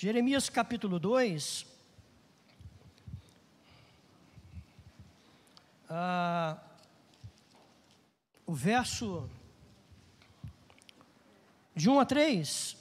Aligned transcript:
Jeremias 0.00 0.48
capítulo 0.48 1.00
2. 1.00 1.66
Ah, 5.90 6.56
o 8.46 8.54
verso 8.54 9.28
de 11.74 11.90
1 11.90 11.98
a 11.98 12.06
3. 12.06 12.76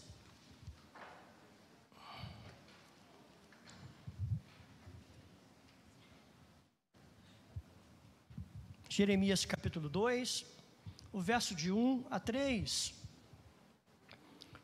Jeremias 8.87 9.43
capítulo 9.43 9.89
2, 9.89 10.45
o 11.11 11.19
verso 11.19 11.55
de 11.55 11.71
1 11.71 12.05
a 12.11 12.19
3. 12.19 12.96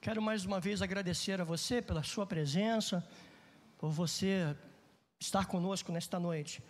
Quero 0.03 0.21
mais 0.21 0.43
uma 0.43 0.59
vez 0.59 0.81
agradecer 0.81 1.39
a 1.39 1.45
você 1.45 1.81
pela 1.81 2.03
sua 2.03 2.25
presença, 2.25 3.07
por 3.77 3.89
você 3.89 4.53
estar 5.17 5.45
conosco 5.45 5.93
nesta 5.93 6.19
noite. 6.19 6.61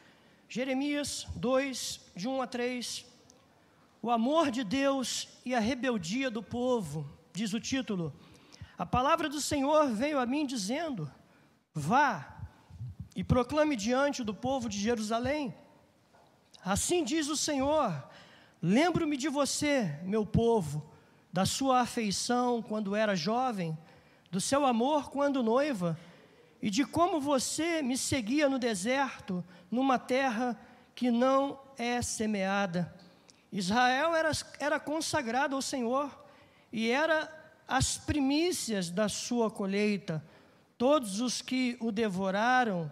Jeremias 0.48 1.26
2, 1.38 2.12
de 2.16 2.28
1 2.28 2.44
a 2.44 2.46
3. 2.46 3.04
O 4.04 4.12
amor 4.12 4.52
de 4.52 4.64
Deus 4.64 5.30
e 5.44 5.56
a 5.56 5.60
rebeldia 5.60 6.30
do 6.30 6.44
povo, 6.44 7.10
diz 7.34 7.56
o 7.56 7.60
título. 7.60 8.14
A 8.78 8.86
palavra 8.86 9.28
do 9.28 9.42
Senhor 9.42 9.88
veio 9.92 10.20
a 10.20 10.28
mim 10.28 10.46
dizendo: 10.46 11.12
Vá 11.74 12.38
e 13.16 13.24
proclame 13.24 13.76
diante 13.76 14.24
do 14.24 14.36
povo 14.36 14.70
de 14.70 14.78
Jerusalém. 14.78 15.56
Assim 16.64 17.04
diz 17.04 17.28
o 17.30 17.36
Senhor: 17.36 17.92
Lembro-me 18.62 19.18
de 19.18 19.28
você, 19.28 20.00
meu 20.04 20.24
povo 20.24 20.93
da 21.34 21.48
sua 21.48 21.82
afeição 21.82 22.62
quando 22.62 22.96
era 22.96 23.16
jovem, 23.16 23.76
do 24.30 24.40
seu 24.40 24.64
amor 24.66 25.10
quando 25.10 25.42
noiva, 25.42 26.00
e 26.62 26.70
de 26.70 26.86
como 26.86 27.20
você 27.20 27.82
me 27.82 27.98
seguia 27.98 28.48
no 28.48 28.60
deserto, 28.60 29.44
numa 29.70 29.98
terra 29.98 30.58
que 30.94 31.10
não 31.10 31.60
é 31.76 32.02
semeada. 32.04 32.94
Israel 33.52 34.16
era, 34.16 34.32
era 34.60 34.80
consagrado 34.80 35.56
ao 35.56 35.62
Senhor 35.62 36.24
e 36.72 36.90
era 36.90 37.30
as 37.68 37.98
primícias 37.98 38.90
da 38.90 39.10
sua 39.10 39.50
colheita. 39.50 40.24
Todos 40.78 41.20
os 41.20 41.42
que 41.42 41.78
o 41.80 41.92
devoraram 41.92 42.92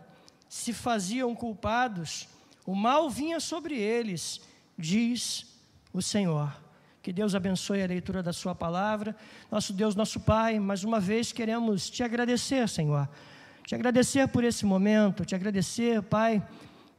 se 0.50 0.74
faziam 0.74 1.36
culpados, 1.36 2.28
o 2.66 2.76
mal 2.76 3.10
vinha 3.10 3.40
sobre 3.40 3.76
eles, 3.76 4.42
diz 4.78 5.46
o 5.94 6.02
Senhor. 6.02 6.54
Que 7.02 7.12
Deus 7.12 7.34
abençoe 7.34 7.82
a 7.82 7.88
leitura 7.88 8.22
da 8.22 8.32
Sua 8.32 8.54
palavra. 8.54 9.16
Nosso 9.50 9.74
Deus, 9.74 9.96
nosso 9.96 10.20
Pai, 10.20 10.60
mais 10.60 10.84
uma 10.84 11.00
vez 11.00 11.32
queremos 11.32 11.90
te 11.90 12.04
agradecer, 12.04 12.70
Senhor. 12.70 13.10
Te 13.66 13.74
agradecer 13.74 14.28
por 14.28 14.44
esse 14.44 14.68
momento, 14.68 15.26
te 15.26 15.34
agradecer, 15.34 16.04
Pai, 16.04 16.46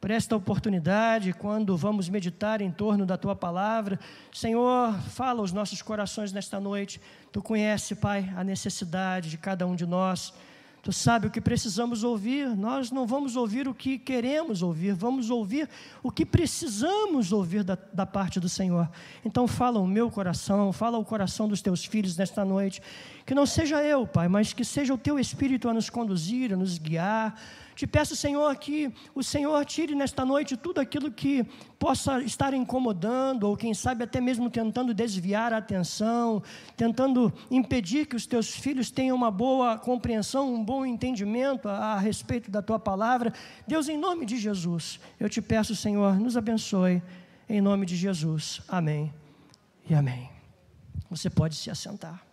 por 0.00 0.10
esta 0.10 0.34
oportunidade, 0.34 1.32
quando 1.32 1.76
vamos 1.76 2.08
meditar 2.08 2.60
em 2.60 2.72
torno 2.72 3.06
da 3.06 3.16
Tua 3.16 3.36
palavra. 3.36 3.96
Senhor, 4.32 4.92
fala 5.10 5.38
aos 5.38 5.52
nossos 5.52 5.80
corações 5.82 6.32
nesta 6.32 6.58
noite. 6.58 7.00
Tu 7.30 7.40
conhece, 7.40 7.94
Pai, 7.94 8.28
a 8.36 8.42
necessidade 8.42 9.30
de 9.30 9.38
cada 9.38 9.68
um 9.68 9.76
de 9.76 9.86
nós. 9.86 10.34
Tu 10.82 10.92
sabe 10.92 11.28
o 11.28 11.30
que 11.30 11.40
precisamos 11.40 12.02
ouvir, 12.02 12.56
nós 12.56 12.90
não 12.90 13.06
vamos 13.06 13.36
ouvir 13.36 13.68
o 13.68 13.74
que 13.74 13.96
queremos 13.96 14.62
ouvir, 14.62 14.94
vamos 14.94 15.30
ouvir 15.30 15.68
o 16.02 16.10
que 16.10 16.26
precisamos 16.26 17.30
ouvir 17.30 17.62
da, 17.62 17.78
da, 17.92 18.04
parte 18.04 18.40
do 18.40 18.48
Senhor. 18.48 18.90
Então, 19.24 19.46
fala 19.46 19.78
o 19.78 19.86
meu 19.86 20.10
coração, 20.10 20.72
fala 20.72 20.98
o 20.98 21.04
coração 21.04 21.46
dos 21.46 21.62
teus 21.62 21.84
filhos 21.84 22.16
nesta 22.16 22.44
noite. 22.44 22.82
Que 23.24 23.32
não 23.32 23.46
seja 23.46 23.80
eu, 23.84 24.04
Pai, 24.08 24.26
mas 24.26 24.52
que 24.52 24.64
seja 24.64 24.92
o 24.92 24.98
teu 24.98 25.20
Espírito 25.20 25.68
a 25.68 25.72
nos 25.72 25.88
conduzir, 25.88 26.52
a 26.52 26.56
nos 26.56 26.78
guiar, 26.78 27.40
te 27.74 27.86
peço, 27.86 28.14
Senhor, 28.14 28.54
que 28.56 28.92
o 29.14 29.22
Senhor 29.22 29.64
tire 29.64 29.94
nesta 29.94 30.24
noite 30.24 30.56
tudo 30.56 30.80
aquilo 30.80 31.10
que 31.10 31.44
possa 31.78 32.20
estar 32.22 32.52
incomodando, 32.54 33.44
ou 33.44 33.56
quem 33.56 33.72
sabe 33.74 34.04
até 34.04 34.20
mesmo 34.20 34.50
tentando 34.50 34.92
desviar 34.92 35.52
a 35.52 35.58
atenção, 35.58 36.42
tentando 36.76 37.32
impedir 37.50 38.06
que 38.06 38.16
os 38.16 38.26
teus 38.26 38.50
filhos 38.50 38.90
tenham 38.90 39.16
uma 39.16 39.30
boa 39.30 39.78
compreensão, 39.78 40.54
um 40.54 40.62
bom 40.62 40.84
entendimento 40.84 41.68
a, 41.68 41.94
a 41.94 41.98
respeito 41.98 42.50
da 42.50 42.60
tua 42.60 42.78
palavra. 42.78 43.32
Deus, 43.66 43.88
em 43.88 43.98
nome 43.98 44.26
de 44.26 44.36
Jesus, 44.36 45.00
eu 45.18 45.28
te 45.28 45.40
peço, 45.40 45.74
Senhor, 45.74 46.18
nos 46.18 46.36
abençoe, 46.36 47.02
em 47.48 47.60
nome 47.60 47.86
de 47.86 47.96
Jesus. 47.96 48.60
Amém 48.68 49.12
e 49.88 49.94
amém. 49.94 50.30
Você 51.10 51.28
pode 51.28 51.56
se 51.56 51.70
assentar. 51.70 52.24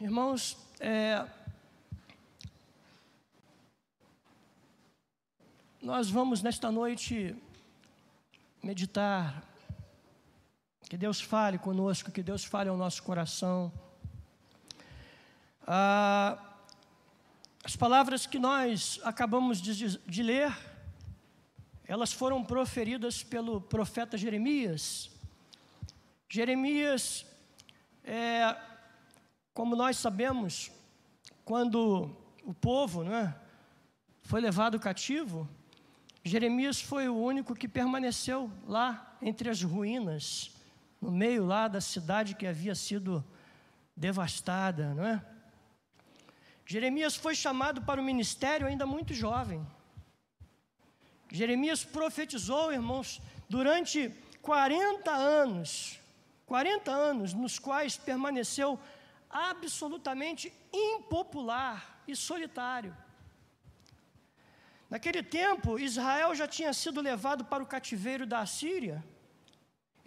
Irmãos, 0.00 0.63
é, 0.86 1.26
nós 5.80 6.10
vamos 6.10 6.42
nesta 6.42 6.70
noite 6.70 7.34
meditar. 8.62 9.42
Que 10.82 10.98
Deus 10.98 11.22
fale 11.22 11.56
conosco, 11.56 12.12
que 12.12 12.22
Deus 12.22 12.44
fale 12.44 12.68
ao 12.68 12.76
nosso 12.76 13.02
coração. 13.02 13.72
Ah, 15.66 16.38
as 17.64 17.74
palavras 17.74 18.26
que 18.26 18.38
nós 18.38 19.00
acabamos 19.04 19.62
de, 19.62 19.98
de 19.98 20.22
ler, 20.22 20.54
elas 21.88 22.12
foram 22.12 22.44
proferidas 22.44 23.22
pelo 23.22 23.58
profeta 23.58 24.18
Jeremias. 24.18 25.10
Jeremias 26.28 27.24
é, 28.04 28.54
como 29.54 29.76
nós 29.76 29.96
sabemos, 29.96 30.72
quando 31.44 32.10
o 32.42 32.52
povo 32.52 33.04
né, 33.04 33.34
foi 34.22 34.40
levado 34.40 34.80
cativo, 34.80 35.48
Jeremias 36.24 36.80
foi 36.80 37.08
o 37.08 37.16
único 37.16 37.54
que 37.54 37.68
permaneceu 37.68 38.50
lá 38.66 39.16
entre 39.22 39.48
as 39.48 39.62
ruínas, 39.62 40.50
no 41.00 41.12
meio 41.12 41.46
lá 41.46 41.68
da 41.68 41.80
cidade 41.80 42.34
que 42.34 42.46
havia 42.46 42.74
sido 42.74 43.24
devastada, 43.96 44.92
não 44.92 45.06
é? 45.06 45.24
Jeremias 46.66 47.14
foi 47.14 47.34
chamado 47.34 47.82
para 47.82 48.00
o 48.00 48.04
ministério 48.04 48.66
ainda 48.66 48.86
muito 48.86 49.14
jovem. 49.14 49.64
Jeremias 51.30 51.84
profetizou, 51.84 52.72
irmãos, 52.72 53.20
durante 53.48 54.08
40 54.40 55.10
anos, 55.10 56.00
40 56.46 56.90
anos 56.90 57.34
nos 57.34 57.58
quais 57.58 57.96
permaneceu 57.96 58.80
absolutamente 59.34 60.52
impopular 60.72 62.02
e 62.06 62.14
solitário. 62.14 62.96
Naquele 64.88 65.24
tempo, 65.24 65.76
Israel 65.76 66.34
já 66.36 66.46
tinha 66.46 66.72
sido 66.72 67.00
levado 67.00 67.44
para 67.44 67.62
o 67.62 67.66
cativeiro 67.66 68.24
da 68.24 68.38
Assíria 68.40 69.04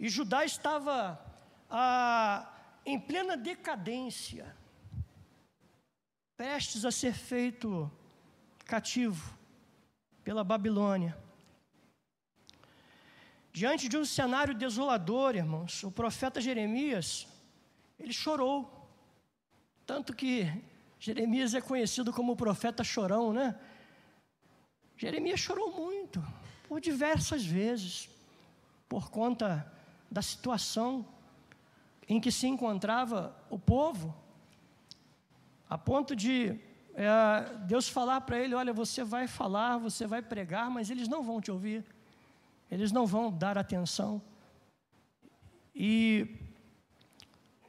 e 0.00 0.08
Judá 0.08 0.44
estava 0.44 1.20
ah, 1.68 2.50
em 2.86 2.98
plena 2.98 3.36
decadência, 3.36 4.56
prestes 6.36 6.86
a 6.86 6.90
ser 6.90 7.12
feito 7.12 7.90
cativo 8.64 9.36
pela 10.24 10.42
Babilônia. 10.42 11.18
Diante 13.52 13.88
de 13.88 13.98
um 13.98 14.04
cenário 14.04 14.54
desolador, 14.54 15.34
irmãos, 15.34 15.82
o 15.82 15.90
profeta 15.90 16.40
Jeremias, 16.40 17.26
ele 17.98 18.12
chorou. 18.12 18.77
Tanto 19.88 20.14
que 20.14 20.46
Jeremias 21.00 21.54
é 21.54 21.62
conhecido 21.62 22.12
como 22.12 22.32
o 22.32 22.36
profeta 22.36 22.84
chorão, 22.84 23.32
né? 23.32 23.58
Jeremias 24.98 25.40
chorou 25.40 25.72
muito, 25.72 26.22
por 26.68 26.78
diversas 26.78 27.42
vezes, 27.42 28.06
por 28.86 29.10
conta 29.10 29.66
da 30.10 30.20
situação 30.20 31.06
em 32.06 32.20
que 32.20 32.30
se 32.30 32.46
encontrava 32.46 33.34
o 33.48 33.58
povo, 33.58 34.14
a 35.70 35.78
ponto 35.78 36.14
de 36.14 36.60
é, 36.94 37.56
Deus 37.66 37.88
falar 37.88 38.20
para 38.20 38.38
ele: 38.38 38.54
Olha, 38.54 38.74
você 38.74 39.02
vai 39.02 39.26
falar, 39.26 39.78
você 39.78 40.06
vai 40.06 40.20
pregar, 40.20 40.70
mas 40.70 40.90
eles 40.90 41.08
não 41.08 41.22
vão 41.22 41.40
te 41.40 41.50
ouvir, 41.50 41.82
eles 42.70 42.92
não 42.92 43.06
vão 43.06 43.32
dar 43.32 43.56
atenção. 43.56 44.20
E 45.74 46.47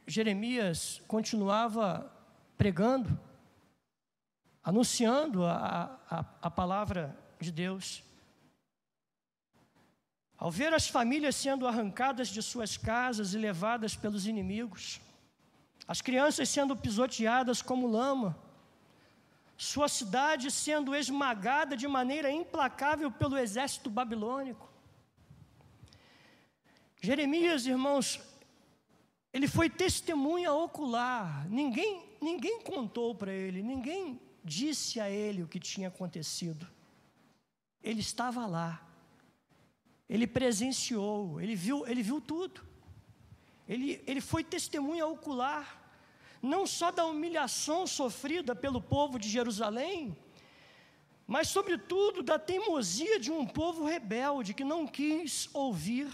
Jeremias 0.10 1.02
continuava 1.08 2.12
pregando, 2.58 3.18
anunciando 4.64 5.46
a, 5.46 6.00
a, 6.10 6.26
a 6.42 6.50
palavra 6.50 7.16
de 7.40 7.52
Deus. 7.52 8.04
Ao 10.36 10.50
ver 10.50 10.74
as 10.74 10.88
famílias 10.88 11.36
sendo 11.36 11.68
arrancadas 11.68 12.30
de 12.30 12.42
suas 12.42 12.76
casas 12.76 13.36
e 13.36 13.38
levadas 13.38 13.96
pelos 13.96 14.26
inimigos, 14.26 15.00
as 15.88 16.02
crianças 16.02 16.50
sendo 16.50 16.76
pisoteadas 16.76 17.62
como 17.62 17.86
lama, 17.86 18.36
sua 19.56 19.88
cidade 19.88 20.50
sendo 20.50 20.96
esmagada 20.96 21.78
de 21.78 21.88
maneira 21.88 22.32
implacável 22.32 23.12
pelo 23.12 23.38
exército 23.38 23.92
babilônico. 23.92 24.68
Jeremias, 27.00 27.66
irmãos, 27.66 28.20
Ele 29.34 29.48
foi 29.48 29.70
testemunha 29.70 30.52
ocular. 30.52 31.48
Ninguém, 31.50 32.04
ninguém 32.22 32.62
contou 32.62 33.14
para 33.14 33.32
ele, 33.32 33.62
ninguém 33.62 34.20
disse 34.44 35.00
a 35.00 35.10
ele 35.10 35.44
o 35.44 35.48
que 35.48 35.60
tinha 35.60 35.88
acontecido. 35.88 36.68
Ele 37.84 38.00
estava 38.00 38.46
lá. 38.46 38.86
Ele 40.10 40.26
presenciou, 40.26 41.40
ele 41.40 41.56
viu, 41.56 41.86
ele 41.88 42.02
viu 42.02 42.20
tudo. 42.20 42.66
Ele, 43.68 44.02
ele 44.08 44.20
foi 44.20 44.44
testemunha 44.44 45.06
ocular, 45.06 45.80
não 46.42 46.66
só 46.66 46.92
da 46.92 47.06
humilhação 47.06 47.86
sofrida 47.86 48.56
pelo 48.56 48.82
povo 48.82 49.20
de 49.20 49.30
Jerusalém, 49.30 50.18
mas, 51.28 51.50
sobretudo, 51.50 52.24
da 52.24 52.40
teimosia 52.40 53.20
de 53.20 53.32
um 53.32 53.46
povo 53.46 53.86
rebelde 53.86 54.56
que 54.56 54.64
não 54.64 54.88
quis 54.88 55.48
ouvir 55.54 56.12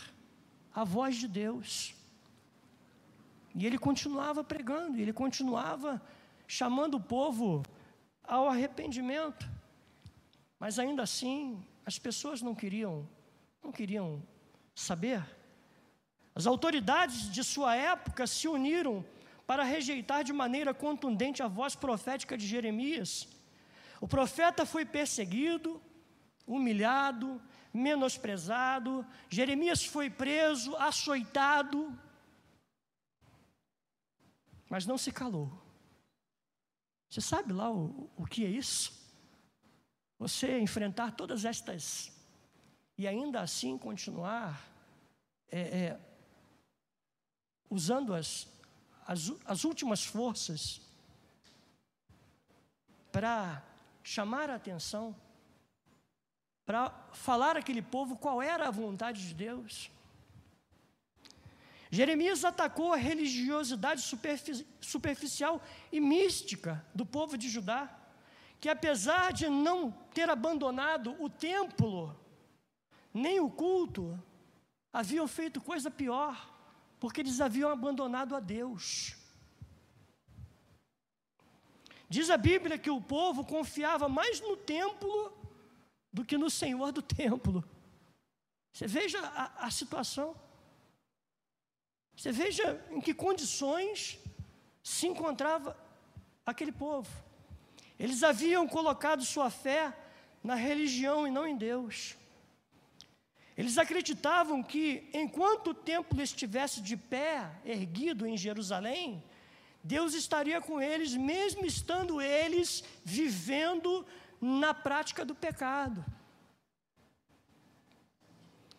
a 0.73 0.83
voz 0.83 1.15
de 1.15 1.25
Deus. 1.25 1.94
E 3.55 3.65
ele 3.65 3.77
continuava 3.77 4.43
pregando, 4.43 4.99
ele 4.99 5.13
continuava 5.13 6.01
chamando 6.45 6.95
o 6.95 7.01
povo 7.01 7.63
ao 8.21 8.49
arrependimento. 8.49 9.49
Mas 10.59 10.77
ainda 10.77 11.03
assim, 11.03 11.65
as 11.85 11.97
pessoas 11.97 12.41
não 12.41 12.53
queriam, 12.53 13.07
não 13.63 13.71
queriam 13.71 14.21
saber. 14.75 15.23
As 16.35 16.45
autoridades 16.45 17.31
de 17.31 17.43
sua 17.43 17.75
época 17.75 18.27
se 18.27 18.45
uniram 18.47 19.05
para 19.47 19.63
rejeitar 19.63 20.23
de 20.23 20.33
maneira 20.33 20.73
contundente 20.73 21.41
a 21.41 21.47
voz 21.47 21.75
profética 21.75 22.37
de 22.37 22.45
Jeremias. 22.45 23.27
O 24.01 24.07
profeta 24.07 24.65
foi 24.65 24.85
perseguido, 24.85 25.81
humilhado, 26.45 27.41
menosprezado. 27.73 29.05
Jeremias 29.29 29.85
foi 29.85 30.09
preso, 30.09 30.75
açoitado, 30.75 31.97
mas 34.69 34.85
não 34.85 34.97
se 34.97 35.11
calou. 35.11 35.51
Você 37.09 37.21
sabe 37.21 37.53
lá 37.53 37.71
o, 37.71 38.09
o 38.15 38.25
que 38.25 38.45
é 38.45 38.49
isso? 38.49 38.93
Você 40.17 40.59
enfrentar 40.59 41.11
todas 41.11 41.45
estas 41.45 42.11
e 42.97 43.07
ainda 43.07 43.41
assim 43.41 43.77
continuar 43.77 44.61
é, 45.49 45.59
é, 45.59 45.99
usando 47.69 48.13
as, 48.13 48.47
as, 49.05 49.31
as 49.45 49.63
últimas 49.63 50.05
forças 50.05 50.81
para 53.11 53.63
chamar 54.03 54.49
a 54.49 54.55
atenção, 54.55 55.15
para 56.65 56.89
falar 57.13 57.57
àquele 57.57 57.81
povo 57.81 58.17
qual 58.17 58.41
era 58.41 58.67
a 58.67 58.71
vontade 58.71 59.27
de 59.27 59.33
Deus. 59.33 59.89
Jeremias 61.91 62.43
atacou 62.43 62.93
a 62.93 62.97
religiosidade 62.97 64.01
superficial 64.81 65.61
e 65.91 65.99
mística 65.99 66.85
do 66.93 67.05
povo 67.05 67.37
de 67.37 67.47
Judá, 67.47 67.89
que 68.59 68.69
apesar 68.69 69.31
de 69.31 69.47
não 69.47 69.91
ter 70.13 70.29
abandonado 70.29 71.15
o 71.21 71.29
templo, 71.29 72.17
nem 73.13 73.39
o 73.39 73.49
culto, 73.49 74.21
haviam 74.91 75.27
feito 75.27 75.61
coisa 75.61 75.91
pior, 75.91 76.51
porque 76.99 77.21
eles 77.21 77.39
haviam 77.39 77.69
abandonado 77.69 78.35
a 78.35 78.39
Deus. 78.39 79.15
Diz 82.09 82.29
a 82.29 82.37
Bíblia 82.37 82.77
que 82.77 82.89
o 82.89 83.01
povo 83.01 83.43
confiava 83.43 84.07
mais 84.07 84.39
no 84.39 84.55
templo 84.55 85.33
do 86.11 86.23
que 86.23 86.37
no 86.37 86.49
Senhor 86.49 86.91
do 86.91 87.01
templo. 87.01 87.63
Você 88.71 88.87
veja 88.87 89.19
a, 89.19 89.65
a 89.65 89.71
situação. 89.71 90.35
Você 92.15 92.31
veja 92.31 92.83
em 92.89 93.01
que 93.01 93.13
condições 93.13 94.17
se 94.81 95.07
encontrava 95.07 95.77
aquele 96.45 96.71
povo. 96.71 97.09
Eles 97.99 98.23
haviam 98.23 98.67
colocado 98.67 99.23
sua 99.23 99.49
fé 99.49 99.93
na 100.43 100.55
religião 100.55 101.27
e 101.27 101.31
não 101.31 101.47
em 101.47 101.57
Deus. 101.57 102.15
Eles 103.57 103.77
acreditavam 103.77 104.61
que 104.61 105.09
enquanto 105.13 105.69
o 105.69 105.73
templo 105.73 106.21
estivesse 106.21 106.81
de 106.81 106.97
pé, 106.97 107.49
erguido 107.63 108.27
em 108.27 108.37
Jerusalém, 108.37 109.23
Deus 109.83 110.13
estaria 110.13 110.59
com 110.59 110.81
eles, 110.81 111.15
mesmo 111.15 111.65
estando 111.65 112.21
eles 112.21 112.83
vivendo 113.03 114.05
na 114.41 114.73
prática 114.73 115.23
do 115.23 115.33
pecado. 115.33 116.03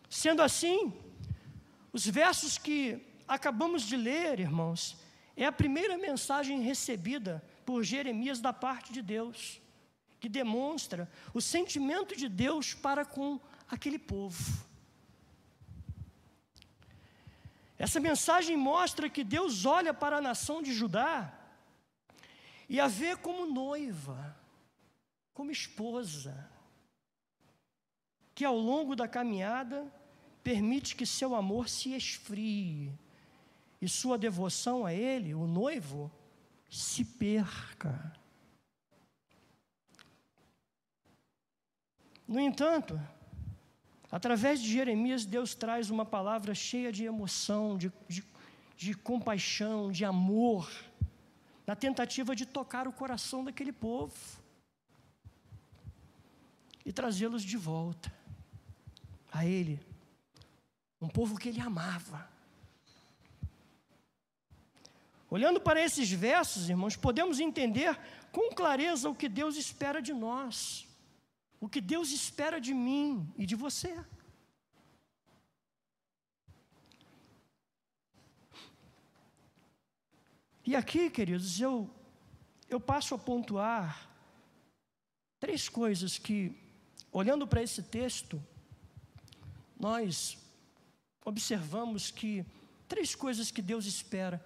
Sendo 0.09 0.41
assim, 0.41 0.93
os 1.91 2.05
versos 2.05 2.57
que 2.57 3.06
acabamos 3.27 3.83
de 3.83 3.97
ler, 3.97 4.39
irmãos, 4.39 4.97
é 5.35 5.45
a 5.45 5.51
primeira 5.51 5.97
mensagem 5.97 6.61
recebida 6.61 7.43
por 7.65 7.83
Jeremias 7.83 8.39
da 8.39 8.53
parte 8.53 8.93
de 8.93 9.01
Deus, 9.01 9.61
que 10.19 10.29
demonstra 10.29 11.09
o 11.33 11.41
sentimento 11.41 12.15
de 12.15 12.27
Deus 12.29 12.73
para 12.73 13.05
com 13.05 13.39
aquele 13.69 13.99
povo. 13.99 14.65
Essa 17.77 17.99
mensagem 17.99 18.57
mostra 18.57 19.09
que 19.09 19.23
Deus 19.23 19.65
olha 19.65 19.93
para 19.93 20.17
a 20.17 20.21
nação 20.21 20.63
de 20.63 20.73
Judá 20.73 21.31
e 22.67 22.79
a 22.79 22.87
vê 22.87 23.15
como 23.15 23.45
noiva, 23.45 24.35
como 25.33 25.51
esposa, 25.51 26.49
que 28.33 28.43
ao 28.43 28.57
longo 28.57 28.95
da 28.95 29.07
caminhada 29.07 29.85
permite 30.43 30.95
que 30.95 31.05
seu 31.05 31.35
amor 31.35 31.69
se 31.69 31.93
esfrie 31.93 32.97
e 33.81 33.87
sua 33.87 34.17
devoção 34.17 34.85
a 34.85 34.93
Ele, 34.93 35.33
o 35.33 35.45
noivo, 35.45 36.11
se 36.69 37.05
perca. 37.05 38.13
No 42.27 42.39
entanto, 42.39 42.99
através 44.11 44.61
de 44.61 44.71
Jeremias, 44.71 45.25
Deus 45.25 45.55
traz 45.55 45.89
uma 45.89 46.05
palavra 46.05 46.53
cheia 46.53 46.91
de 46.91 47.05
emoção, 47.05 47.77
de, 47.77 47.91
de, 48.07 48.23
de 48.75 48.93
compaixão, 48.93 49.91
de 49.91 50.03
amor, 50.03 50.69
na 51.65 51.75
tentativa 51.75 52.35
de 52.35 52.45
tocar 52.45 52.87
o 52.87 52.93
coração 52.93 53.43
daquele 53.43 53.71
povo 53.71 54.15
e 56.85 56.91
trazê-los 56.91 57.43
de 57.43 57.57
volta 57.57 58.11
a 59.31 59.45
Ele, 59.45 59.79
um 60.99 61.07
povo 61.07 61.37
que 61.37 61.49
Ele 61.49 61.61
amava 61.61 62.36
Olhando 65.29 65.59
para 65.59 65.81
esses 65.81 66.09
versos, 66.09 66.69
irmãos, 66.69 66.95
podemos 66.95 67.39
entender 67.39 67.99
com 68.31 68.53
clareza 68.53 69.09
o 69.09 69.15
que 69.15 69.27
Deus 69.27 69.57
espera 69.57 70.01
de 70.01 70.13
nós, 70.13 70.87
o 71.59 71.67
que 71.67 71.81
Deus 71.81 72.11
espera 72.11 72.61
de 72.61 72.73
mim 72.73 73.29
e 73.37 73.45
de 73.45 73.55
você. 73.55 74.01
E 80.65 80.75
aqui, 80.75 81.09
queridos, 81.09 81.59
eu, 81.59 81.89
eu 82.69 82.79
passo 82.79 83.13
a 83.13 83.17
pontuar 83.17 84.09
três 85.39 85.67
coisas 85.67 86.17
que, 86.17 86.57
olhando 87.11 87.45
para 87.45 87.61
esse 87.61 87.83
texto, 87.83 88.41
nós 89.77 90.37
observamos 91.25 92.11
que 92.11 92.45
três 92.87 93.13
coisas 93.13 93.51
que 93.51 93.61
Deus 93.61 93.85
espera 93.85 94.43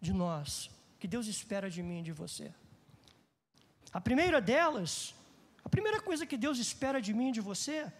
de 0.00 0.12
nós, 0.12 0.70
que 0.98 1.08
Deus 1.08 1.26
espera 1.26 1.68
de 1.70 1.82
mim 1.82 2.00
e 2.00 2.02
de 2.02 2.12
você. 2.12 2.52
A 3.92 4.00
primeira 4.00 4.40
delas, 4.40 5.14
a 5.64 5.68
primeira 5.68 6.00
coisa 6.00 6.26
que 6.26 6.36
Deus 6.36 6.58
espera 6.58 7.00
de 7.00 7.12
mim 7.14 7.28
e 7.28 7.32
de 7.32 7.40
você, 7.40 7.90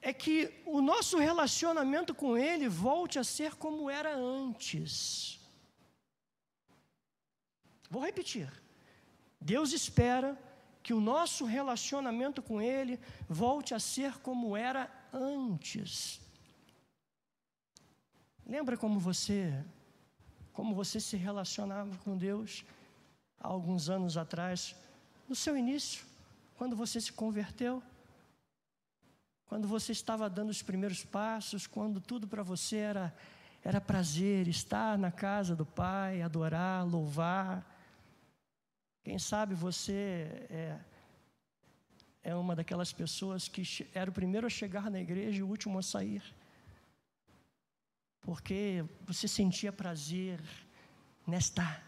é 0.00 0.12
que 0.12 0.62
o 0.66 0.80
nosso 0.80 1.18
relacionamento 1.18 2.14
com 2.14 2.36
Ele 2.36 2.68
volte 2.68 3.18
a 3.18 3.24
ser 3.24 3.54
como 3.54 3.88
era 3.88 4.14
antes. 4.16 5.40
Vou 7.88 8.02
repetir. 8.02 8.50
Deus 9.40 9.72
espera 9.72 10.38
que 10.82 10.92
o 10.92 11.00
nosso 11.00 11.44
relacionamento 11.44 12.42
com 12.42 12.60
Ele 12.60 12.98
volte 13.28 13.74
a 13.74 13.78
ser 13.78 14.18
como 14.18 14.56
era 14.56 14.90
antes. 15.12 16.20
Lembra 18.44 18.76
como 18.76 18.98
você 18.98 19.64
como 20.52 20.74
você 20.74 21.00
se 21.00 21.16
relacionava 21.16 21.96
com 21.98 22.16
Deus 22.16 22.64
há 23.40 23.48
alguns 23.48 23.88
anos 23.88 24.16
atrás, 24.16 24.76
no 25.28 25.34
seu 25.34 25.56
início, 25.56 26.04
quando 26.56 26.76
você 26.76 27.00
se 27.00 27.12
converteu, 27.12 27.82
quando 29.46 29.66
você 29.66 29.92
estava 29.92 30.30
dando 30.30 30.50
os 30.50 30.62
primeiros 30.62 31.04
passos, 31.04 31.66
quando 31.66 32.00
tudo 32.00 32.26
para 32.26 32.42
você 32.42 32.76
era, 32.76 33.14
era 33.62 33.80
prazer, 33.80 34.48
estar 34.48 34.96
na 34.96 35.10
casa 35.10 35.54
do 35.54 35.66
Pai, 35.66 36.22
adorar, 36.22 36.86
louvar. 36.86 37.66
Quem 39.04 39.18
sabe 39.18 39.54
você 39.54 40.46
é, 40.48 40.78
é 42.22 42.34
uma 42.34 42.54
daquelas 42.54 42.92
pessoas 42.92 43.48
que 43.48 43.62
era 43.92 44.08
o 44.08 44.14
primeiro 44.14 44.46
a 44.46 44.50
chegar 44.50 44.90
na 44.90 45.00
igreja 45.00 45.40
e 45.40 45.42
o 45.42 45.48
último 45.48 45.78
a 45.78 45.82
sair. 45.82 46.22
Porque 48.22 48.84
você 49.04 49.26
sentia 49.26 49.72
prazer 49.72 50.40
nesta, 51.26 51.82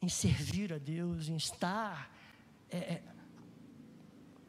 em 0.00 0.08
servir 0.08 0.72
a 0.72 0.78
Deus, 0.78 1.28
em 1.28 1.36
estar 1.36 2.10
é, 2.70 2.78
é, 2.78 3.02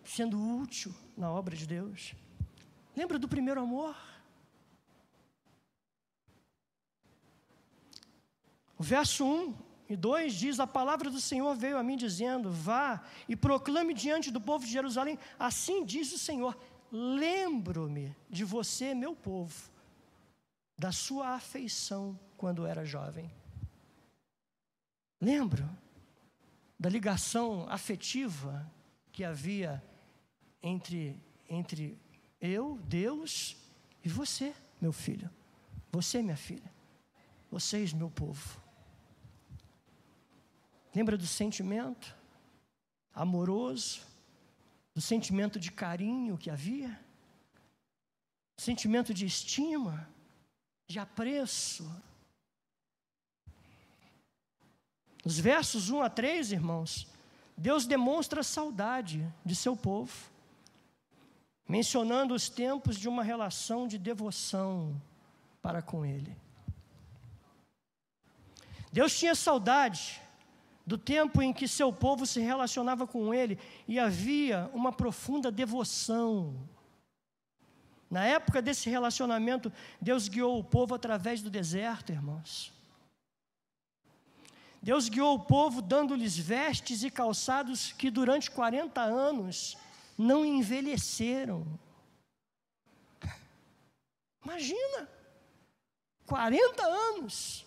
sendo 0.04 0.40
útil 0.40 0.94
na 1.18 1.32
obra 1.32 1.56
de 1.56 1.66
Deus. 1.66 2.14
Lembra 2.96 3.18
do 3.18 3.28
primeiro 3.28 3.60
amor? 3.60 3.96
O 8.78 8.84
verso 8.84 9.26
1 9.26 9.56
e 9.90 9.96
2 9.96 10.34
diz: 10.34 10.60
A 10.60 10.68
palavra 10.68 11.10
do 11.10 11.20
Senhor 11.20 11.56
veio 11.56 11.78
a 11.78 11.84
mim 11.84 11.98
dizendo: 11.98 12.52
Vá 12.52 13.04
e 13.28 13.36
proclame 13.36 13.94
diante 13.94 14.30
do 14.30 14.40
povo 14.40 14.66
de 14.66 14.72
Jerusalém, 14.72 15.18
assim 15.40 15.84
diz 15.84 16.14
o 16.14 16.20
Senhor: 16.20 16.58
Lembro-me 16.92 18.16
de 18.30 18.44
você, 18.44 18.94
meu 18.94 19.16
povo, 19.16 19.70
da 20.78 20.92
sua 20.92 21.30
afeição 21.30 22.20
quando 22.38 22.66
era 22.66 22.86
jovem. 22.86 23.32
Lembro 25.22 25.70
da 26.80 26.90
ligação 26.90 27.66
afetiva 27.70 28.72
que 29.12 29.24
havia 29.24 29.82
entre, 30.62 31.20
entre 31.50 31.98
eu, 32.42 32.78
Deus, 32.84 33.58
e 34.04 34.10
você, 34.10 34.54
meu 34.82 34.92
filho. 34.92 35.30
Você, 35.92 36.22
minha 36.22 36.36
filha. 36.36 36.72
Vocês, 37.50 37.94
meu 37.94 38.10
povo. 38.10 38.62
Lembra 40.94 41.18
do 41.18 41.26
sentimento 41.26 42.16
amoroso, 43.14 44.02
do 44.94 45.02
sentimento 45.02 45.60
de 45.60 45.72
carinho 45.72 46.38
que 46.38 46.50
havia? 46.50 47.00
Sentimento 48.58 49.14
de 49.14 49.26
estima, 49.26 50.10
de 50.88 51.00
apreço. 51.00 51.90
Nos 55.24 55.40
versos 55.40 55.90
1 55.90 56.02
a 56.02 56.10
3, 56.10 56.52
irmãos, 56.52 57.08
Deus 57.58 57.86
demonstra 57.86 58.44
saudade 58.44 59.28
de 59.44 59.56
seu 59.56 59.76
povo, 59.76 60.14
mencionando 61.68 62.34
os 62.34 62.50
tempos 62.50 62.98
de 62.98 63.08
uma 63.08 63.24
relação 63.24 63.88
de 63.88 63.98
devoção 63.98 65.02
para 65.62 65.82
com 65.82 66.06
Ele. 66.06 66.36
Deus 68.92 69.18
tinha 69.18 69.36
saudade 69.36 70.22
do 70.86 70.98
tempo 70.98 71.42
em 71.42 71.52
que 71.52 71.68
seu 71.68 71.92
povo 71.92 72.26
se 72.26 72.40
relacionava 72.40 73.08
com 73.08 73.34
ele 73.34 73.58
e 73.88 74.00
havia 74.00 74.70
uma 74.74 74.94
profunda 74.94 75.52
devoção. 75.52 76.56
Na 78.10 78.24
época 78.26 78.62
desse 78.62 78.90
relacionamento, 78.90 79.72
Deus 80.00 80.28
guiou 80.28 80.60
o 80.60 80.64
povo 80.64 80.94
através 80.94 81.42
do 81.42 81.50
deserto, 81.50 82.12
irmãos. 82.12 82.72
Deus 84.82 85.10
guiou 85.10 85.36
o 85.36 85.40
povo 85.40 85.82
dando-lhes 85.82 86.38
vestes 86.38 87.04
e 87.04 87.10
calçados 87.10 87.92
que 87.92 88.12
durante 88.12 88.52
40 88.52 89.02
anos 89.02 89.76
não 90.18 90.46
envelheceram. 90.46 91.66
Imagina, 94.44 95.10
40 96.28 96.84
anos 96.84 97.66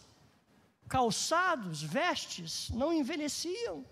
calçados, 0.89 1.83
vestes, 1.83 2.71
não 2.71 2.93
envelheciam, 2.93 3.85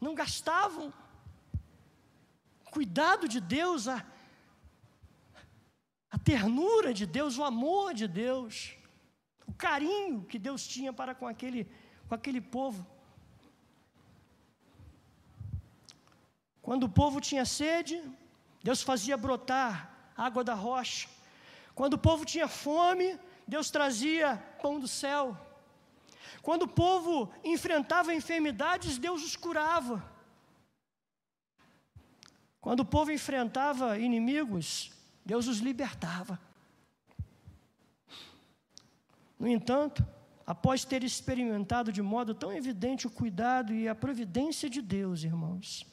não 0.00 0.14
gastavam. 0.14 0.92
Cuidado 2.70 3.26
de 3.26 3.40
Deus, 3.40 3.88
a, 3.88 4.04
a 6.12 6.18
ternura 6.18 6.92
de 6.92 7.06
Deus, 7.06 7.38
o 7.38 7.44
amor 7.44 7.94
de 7.94 8.06
Deus, 8.06 8.76
o 9.46 9.54
carinho 9.54 10.26
que 10.30 10.38
Deus 10.38 10.68
tinha 10.68 10.92
para 10.92 11.14
com 11.14 11.26
aquele, 11.26 11.66
com 12.06 12.14
aquele 12.14 12.40
povo. 12.40 12.86
Quando 16.60 16.84
o 16.84 16.88
povo 17.00 17.18
tinha 17.18 17.46
sede, 17.46 17.96
Deus 18.62 18.82
fazia 18.82 19.16
brotar 19.16 20.12
água 20.14 20.44
da 20.44 20.54
rocha. 20.54 21.08
Quando 21.74 21.94
o 21.94 21.98
povo 21.98 22.26
tinha 22.26 22.46
fome, 22.46 23.18
Deus 23.48 23.70
trazia 23.70 24.36
pão 24.60 24.78
do 24.78 24.86
céu. 24.86 25.34
Quando 26.42 26.64
o 26.64 26.68
povo 26.68 27.32
enfrentava 27.42 28.14
enfermidades, 28.14 28.98
Deus 28.98 29.24
os 29.24 29.34
curava. 29.34 30.04
Quando 32.60 32.80
o 32.80 32.84
povo 32.84 33.10
enfrentava 33.10 33.98
inimigos, 33.98 34.92
Deus 35.24 35.46
os 35.46 35.58
libertava. 35.58 36.40
No 39.38 39.48
entanto, 39.48 40.06
após 40.46 40.84
ter 40.84 41.02
experimentado 41.02 41.92
de 41.92 42.02
modo 42.02 42.34
tão 42.34 42.52
evidente 42.52 43.06
o 43.06 43.10
cuidado 43.10 43.72
e 43.72 43.88
a 43.88 43.94
providência 43.94 44.68
de 44.68 44.80
Deus, 44.80 45.24
irmãos, 45.24 45.86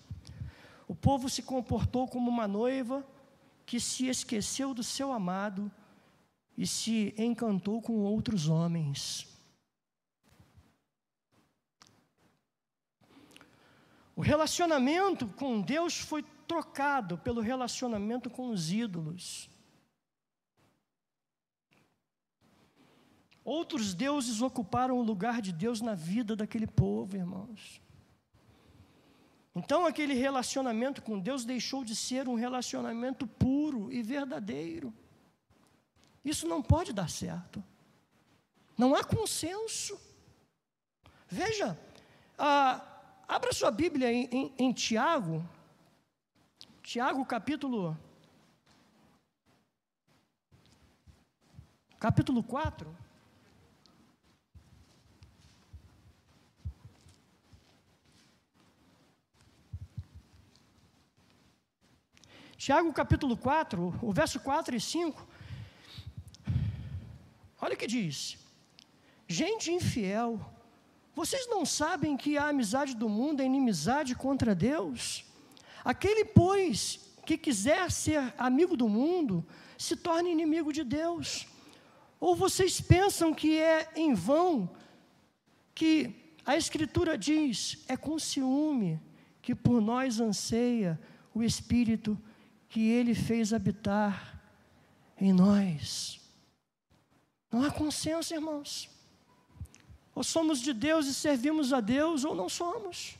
o 0.87 0.95
povo 0.95 1.29
se 1.29 1.43
comportou 1.43 2.07
como 2.07 2.29
uma 2.29 2.47
noiva 2.47 3.05
que 3.65 3.79
se 3.79 4.07
esqueceu 4.07 4.73
do 4.73 4.83
seu 4.83 5.11
amado 5.11 5.71
e 6.57 6.65
se 6.65 7.13
encantou 7.17 7.81
com 7.81 7.99
outros 7.99 8.47
homens. 8.47 9.27
O 14.15 14.21
relacionamento 14.21 15.27
com 15.27 15.61
Deus 15.61 15.97
foi 15.97 16.25
trocado 16.49 17.15
pelo 17.19 17.41
relacionamento 17.41 18.27
com 18.27 18.49
os 18.49 18.71
ídolos. 18.71 19.47
Outros 23.45 23.93
deuses 23.93 24.41
ocuparam 24.41 24.97
o 24.97 25.03
lugar 25.03 25.43
de 25.43 25.51
Deus 25.53 25.79
na 25.79 25.93
vida 25.93 26.35
daquele 26.35 26.65
povo, 26.65 27.15
irmãos. 27.15 27.79
Então, 29.55 29.85
aquele 29.85 30.15
relacionamento 30.15 31.03
com 31.03 31.19
Deus 31.19 31.45
deixou 31.45 31.83
de 31.83 31.95
ser 31.95 32.27
um 32.27 32.33
relacionamento 32.35 33.27
puro 33.27 33.91
e 33.91 34.01
verdadeiro. 34.01 34.91
Isso 36.25 36.47
não 36.47 36.63
pode 36.63 36.93
dar 36.93 37.09
certo. 37.11 37.63
Não 38.75 38.95
há 38.95 39.03
consenso. 39.03 39.99
Veja, 41.27 41.77
a, 42.37 42.83
Abra 43.27 43.53
sua 43.53 43.69
Bíblia 43.69 44.11
em, 44.11 44.27
em, 44.31 44.53
em 44.57 44.73
Tiago, 44.73 45.47
Tiago 46.91 47.23
capítulo. 47.23 47.95
Capítulo 51.99 52.41
4. 52.41 52.97
Tiago 62.57 62.91
capítulo 62.91 63.37
4, 63.37 63.99
o 64.01 64.11
verso 64.11 64.39
4 64.39 64.75
e 64.75 64.81
5. 64.81 65.27
Olha 67.61 67.75
o 67.75 67.77
que 67.77 67.85
diz: 67.85 68.35
Gente 69.27 69.71
infiel 69.71 70.43
vocês 71.13 71.47
não 71.47 71.67
sabem 71.67 72.17
que 72.17 72.35
a 72.35 72.47
amizade 72.47 72.95
do 72.95 73.07
mundo 73.07 73.41
é 73.41 73.45
inimizade 73.45 74.15
contra 74.15 74.55
Deus? 74.55 75.28
Aquele, 75.89 76.23
pois, 76.23 76.99
que 77.25 77.35
quiser 77.35 77.89
ser 77.89 78.31
amigo 78.37 78.77
do 78.77 78.87
mundo, 78.87 79.43
se 79.75 79.95
torna 79.95 80.29
inimigo 80.29 80.71
de 80.71 80.83
Deus. 80.83 81.47
Ou 82.19 82.35
vocês 82.35 82.79
pensam 82.79 83.33
que 83.33 83.57
é 83.57 83.89
em 83.95 84.13
vão 84.13 84.69
que 85.73 86.13
a 86.45 86.55
Escritura 86.55 87.17
diz: 87.17 87.83
é 87.87 87.97
com 87.97 88.19
ciúme 88.19 89.01
que 89.41 89.55
por 89.55 89.81
nós 89.81 90.19
anseia 90.19 91.01
o 91.33 91.41
Espírito 91.41 92.15
que 92.67 92.81
Ele 92.91 93.15
fez 93.15 93.51
habitar 93.51 94.39
em 95.19 95.33
nós. 95.33 96.21
Não 97.51 97.63
há 97.63 97.71
consenso, 97.71 98.31
irmãos. 98.31 98.87
Ou 100.13 100.23
somos 100.23 100.59
de 100.61 100.71
Deus 100.71 101.07
e 101.07 101.15
servimos 101.15 101.73
a 101.73 101.81
Deus, 101.81 102.23
ou 102.23 102.35
não 102.35 102.47
somos. 102.47 103.17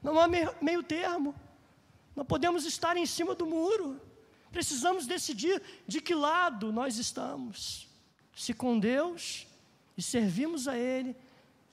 Não 0.00 0.20
há 0.20 0.28
meio 0.28 0.84
termo. 0.84 1.34
Não 2.16 2.24
podemos 2.24 2.64
estar 2.64 2.96
em 2.96 3.04
cima 3.04 3.34
do 3.34 3.46
muro. 3.46 4.00
Precisamos 4.50 5.06
decidir 5.06 5.62
de 5.86 6.00
que 6.00 6.14
lado 6.14 6.72
nós 6.72 6.96
estamos. 6.96 7.86
Se 8.34 8.54
com 8.54 8.78
Deus 8.78 9.46
e 9.96 10.02
servimos 10.02 10.66
a 10.66 10.76
Ele, 10.76 11.14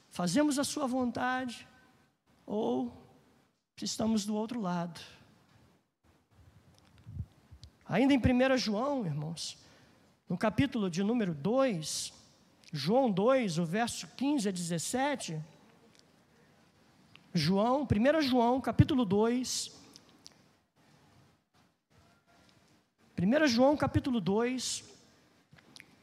fazemos 0.09 0.59
a 0.59 0.65
Sua 0.65 0.85
vontade, 0.85 1.65
ou 2.45 2.91
se 3.77 3.85
estamos 3.85 4.25
do 4.25 4.35
outro 4.35 4.59
lado. 4.59 4.99
Ainda 7.85 8.13
em 8.13 8.17
1 8.17 8.57
João, 8.57 9.05
irmãos, 9.05 9.57
no 10.27 10.37
capítulo 10.37 10.89
de 10.89 11.03
número 11.03 11.33
2, 11.33 12.13
João 12.71 13.09
2, 13.09 13.59
o 13.59 13.65
verso 13.65 14.07
15 14.17 14.49
a 14.49 14.51
17. 14.51 15.39
João, 17.33 17.83
1 17.83 18.21
João, 18.21 18.59
capítulo 18.59 19.05
2. 19.05 19.82
1 23.17 23.47
João, 23.47 23.77
capítulo 23.77 24.19
2, 24.19 24.83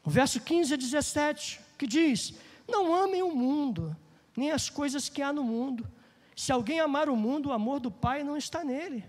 O 0.03 0.09
verso 0.09 0.39
15 0.39 0.73
a 0.73 0.77
17, 0.77 1.59
que 1.77 1.85
diz: 1.85 2.33
Não 2.67 2.93
amem 2.93 3.21
o 3.21 3.35
mundo, 3.35 3.95
nem 4.35 4.51
as 4.51 4.69
coisas 4.69 5.09
que 5.09 5.21
há 5.21 5.31
no 5.31 5.43
mundo. 5.43 5.87
Se 6.35 6.51
alguém 6.51 6.79
amar 6.79 7.09
o 7.09 7.15
mundo, 7.15 7.49
o 7.49 7.53
amor 7.53 7.79
do 7.79 7.91
Pai 7.91 8.23
não 8.23 8.37
está 8.37 8.63
nele. 8.63 9.03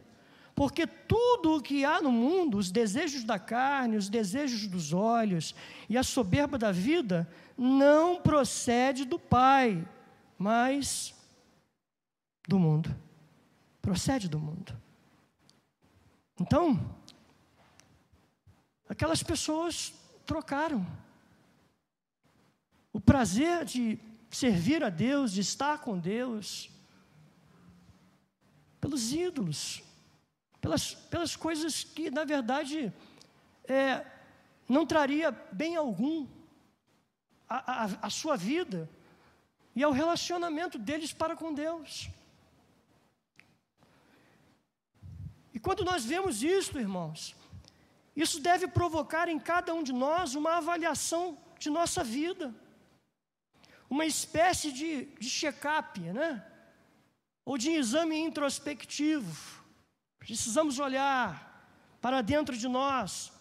Porque 0.55 0.87
tudo 0.87 1.57
o 1.57 1.63
que 1.63 1.85
há 1.85 2.03
no 2.03 2.13
mundo, 2.13 2.59
os 2.59 2.71
desejos 2.71 3.25
da 3.25 3.39
carne, 3.39 3.97
os 3.97 4.09
desejos 4.09 4.67
dos 4.67 4.93
olhos 4.93 5.55
e 5.89 5.97
a 5.97 6.03
soberba 6.03 6.59
da 6.59 6.71
vida, 6.71 7.27
não 7.57 8.21
procede 8.21 9.05
do 9.05 9.19
Pai, 9.19 9.87
mas 10.37 11.15
do 12.47 12.59
mundo. 12.59 12.95
Procede 13.81 14.29
do 14.29 14.39
mundo. 14.39 14.77
Então, 16.39 16.79
aquelas 18.93 19.23
pessoas 19.23 19.95
trocaram 20.27 20.87
o 22.93 23.01
prazer 23.01 23.65
de 23.65 23.99
servir 24.31 24.85
a 24.85 24.91
Deus, 24.91 25.33
de 25.33 25.41
estar 25.41 25.79
com 25.79 25.99
Deus, 25.99 26.71
pelos 28.79 29.11
ídolos, 29.11 29.83
pelas, 30.61 30.93
pelas 30.95 31.35
coisas 31.35 31.83
que, 31.83 32.11
na 32.11 32.25
verdade, 32.25 32.93
é, 33.65 34.05
não 34.69 34.85
traria 34.85 35.31
bem 35.51 35.75
algum 35.75 36.29
à, 37.49 37.85
à, 38.07 38.11
sua 38.11 38.37
vida 38.37 38.91
e 39.75 39.83
ao 39.83 39.91
relacionamento 39.93 40.79
deles 40.79 41.15
para 41.15 41.35
com 41.35 41.55
Deus. 41.55 42.11
E 45.55 45.59
quando 45.59 45.83
nós 45.83 46.05
vemos 46.05 46.43
isso, 46.43 46.79
irmãos, 46.79 47.35
isso 48.15 48.41
deve 48.41 48.69
provocar 48.69 49.29
em 49.29 49.39
cada 49.39 49.73
um 49.75 49.83
de 49.83 49.93
nós 49.93 50.35
uma 50.35 50.57
avaliação 50.57 51.39
de 51.59 51.71
nossa 51.71 52.05
vida, 52.05 52.55
uma 53.89 54.05
espécie 54.05 54.71
de, 54.71 55.07
de 55.19 55.31
check-up, 55.31 55.99
né? 56.01 56.45
ou 57.45 57.57
de 57.57 57.71
exame 57.71 58.19
introspectivo. 58.19 59.63
Precisamos 60.19 60.79
olhar 60.79 61.51
para 62.01 62.21
dentro 62.21 62.57
de 62.57 62.69
nós, 62.69 63.33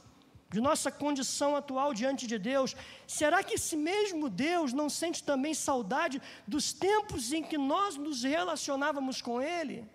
de 0.50 0.60
nossa 0.60 0.92
condição 0.92 1.56
atual 1.56 1.94
diante 1.94 2.26
de 2.26 2.38
Deus. 2.38 2.76
Será 3.06 3.44
que 3.44 3.56
esse 3.56 3.76
mesmo 3.76 4.30
Deus 4.30 4.74
não 4.74 4.90
sente 4.90 5.24
também 5.24 5.54
saudade 5.54 6.22
dos 6.48 6.74
tempos 6.74 7.32
em 7.34 7.44
que 7.44 7.58
nós 7.58 7.98
nos 7.98 8.24
relacionávamos 8.24 9.22
com 9.22 9.42
Ele? 9.42 9.88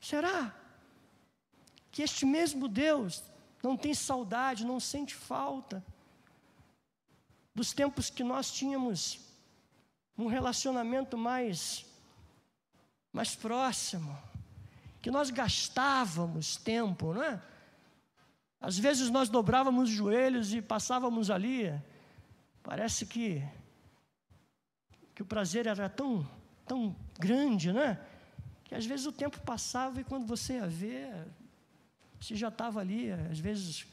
Será 0.00 0.54
que 1.94 2.02
este 2.02 2.26
mesmo 2.26 2.66
Deus 2.66 3.22
não 3.62 3.76
tem 3.76 3.94
saudade, 3.94 4.66
não 4.66 4.80
sente 4.80 5.14
falta 5.14 5.80
dos 7.54 7.72
tempos 7.72 8.10
que 8.10 8.24
nós 8.24 8.50
tínhamos 8.50 9.20
um 10.18 10.26
relacionamento 10.26 11.16
mais 11.16 11.86
mais 13.12 13.36
próximo, 13.36 14.18
que 15.00 15.08
nós 15.08 15.30
gastávamos 15.30 16.56
tempo, 16.56 17.14
não 17.14 17.22
é? 17.22 17.40
Às 18.60 18.76
vezes 18.76 19.08
nós 19.08 19.28
dobrávamos 19.28 19.88
os 19.88 19.94
joelhos 19.94 20.52
e 20.52 20.60
passávamos 20.60 21.30
ali. 21.30 21.72
Parece 22.60 23.06
que 23.06 23.40
que 25.14 25.22
o 25.22 25.26
prazer 25.26 25.68
era 25.68 25.88
tão 25.88 26.28
tão 26.66 26.96
grande, 27.20 27.72
né? 27.72 28.04
Que 28.64 28.74
às 28.74 28.84
vezes 28.84 29.06
o 29.06 29.12
tempo 29.12 29.40
passava 29.42 30.00
e 30.00 30.04
quando 30.04 30.26
você 30.26 30.54
ia 30.54 30.66
ver, 30.66 31.24
você 32.24 32.34
já 32.34 32.48
estava 32.48 32.80
ali, 32.80 33.12
às 33.12 33.38
vezes 33.38 33.86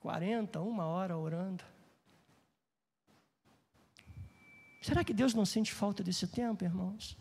40, 0.00 0.60
uma 0.60 0.84
hora 0.86 1.16
orando. 1.16 1.62
Será 4.82 5.04
que 5.04 5.14
Deus 5.14 5.34
não 5.34 5.46
sente 5.46 5.72
falta 5.72 6.02
desse 6.02 6.26
tempo, 6.26 6.64
irmãos? 6.64 7.16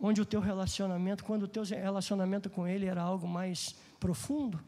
Onde 0.00 0.20
o 0.20 0.26
teu 0.26 0.40
relacionamento, 0.40 1.24
quando 1.24 1.44
o 1.44 1.48
teu 1.48 1.62
relacionamento 1.62 2.50
com 2.50 2.66
Ele 2.66 2.86
era 2.86 3.00
algo 3.00 3.28
mais 3.28 3.76
profundo? 4.00 4.60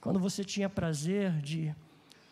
Quando 0.00 0.20
você 0.20 0.44
tinha 0.44 0.70
prazer 0.70 1.40
de 1.40 1.74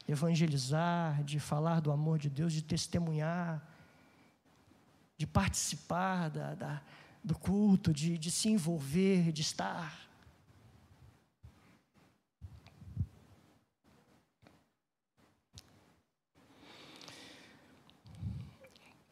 evangelizar, 0.07 1.25
de 1.25 1.40
falar 1.40 1.81
do 1.81 1.90
amor 1.90 2.19
de 2.21 2.31
Deus, 2.31 2.53
de 2.53 2.62
testemunhar, 2.62 3.61
de 5.17 5.27
participar 5.27 6.31
da, 6.31 6.55
da, 6.55 6.83
do 7.25 7.35
culto, 7.39 7.93
de, 7.93 8.19
de 8.19 8.31
se 8.31 8.51
envolver, 8.51 9.33
de 9.33 9.41
estar. 9.41 10.05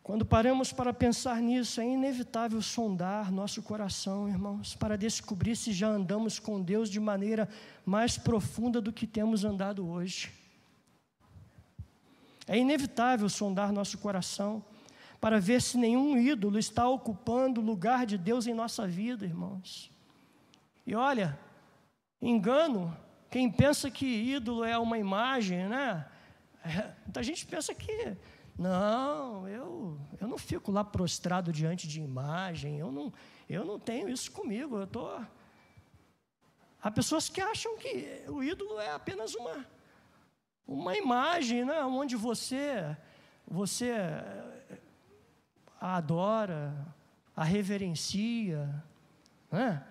Quando 0.02 0.26
paramos 0.26 0.72
para 0.72 0.92
pensar 0.92 1.40
nisso, 1.40 1.80
é 1.80 1.86
inevitável 1.86 2.60
sondar 2.60 3.32
nosso 3.32 3.62
coração, 3.62 4.28
irmãos, 4.28 4.74
para 4.74 4.98
descobrir 4.98 5.56
se 5.56 5.72
já 5.72 5.88
andamos 5.88 6.38
com 6.38 6.60
Deus 6.60 6.90
de 6.90 7.00
maneira 7.00 7.48
mais 7.86 8.18
profunda 8.18 8.78
do 8.78 8.92
que 8.92 9.06
temos 9.06 9.42
andado 9.42 9.88
hoje. 9.88 10.30
É 12.46 12.58
inevitável 12.58 13.28
sondar 13.28 13.72
nosso 13.72 13.96
coração 13.96 14.62
para 15.22 15.38
ver 15.38 15.62
se 15.62 15.78
nenhum 15.78 16.18
ídolo 16.18 16.58
está 16.58 16.88
ocupando 16.88 17.60
o 17.60 17.64
lugar 17.64 18.04
de 18.04 18.18
Deus 18.18 18.48
em 18.48 18.52
nossa 18.52 18.88
vida, 18.88 19.24
irmãos. 19.24 19.88
E 20.84 20.96
olha, 20.96 21.38
engano 22.20 22.94
quem 23.30 23.48
pensa 23.48 23.88
que 23.88 24.04
ídolo 24.04 24.64
é 24.64 24.76
uma 24.76 24.98
imagem, 24.98 25.68
né? 25.68 26.04
É, 26.64 26.92
muita 27.06 27.22
gente 27.22 27.46
pensa 27.46 27.72
que 27.72 28.16
não, 28.58 29.46
eu, 29.46 29.96
eu 30.20 30.26
não 30.26 30.36
fico 30.36 30.72
lá 30.72 30.82
prostrado 30.82 31.52
diante 31.52 31.86
de 31.86 32.00
imagem, 32.00 32.80
eu 32.80 32.90
não, 32.90 33.12
eu 33.48 33.64
não 33.64 33.78
tenho 33.78 34.08
isso 34.08 34.32
comigo, 34.32 34.76
eu 34.76 34.88
tô 34.88 35.08
Há 36.82 36.90
pessoas 36.90 37.28
que 37.28 37.40
acham 37.40 37.78
que 37.78 38.24
o 38.26 38.42
ídolo 38.42 38.80
é 38.80 38.90
apenas 38.90 39.36
uma 39.36 39.64
uma 40.66 40.96
imagem, 40.96 41.64
né, 41.64 41.80
onde 41.84 42.16
você 42.16 42.96
você 43.46 43.92
a 45.82 45.96
adora, 45.96 46.94
a 47.34 47.42
reverencia, 47.42 48.84
né? 49.50 49.84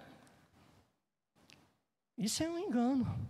Isso 2.18 2.42
é 2.42 2.50
um 2.50 2.58
engano. 2.58 3.30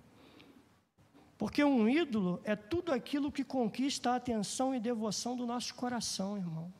Porque 1.39 1.63
um 1.63 1.89
ídolo 1.89 2.39
é 2.43 2.56
tudo 2.56 2.93
aquilo 2.93 3.32
que 3.32 3.43
conquista 3.43 4.12
a 4.12 4.17
atenção 4.17 4.76
e 4.76 4.80
devoção 4.80 5.36
do 5.36 5.47
nosso 5.47 5.74
coração, 5.74 6.38
irmão. 6.38 6.71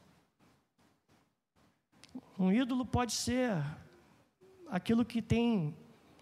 Um 2.38 2.52
ídolo 2.52 2.86
pode 2.86 3.13
ser 3.13 3.52
aquilo 4.70 5.04
que 5.04 5.20
tem 5.20 5.76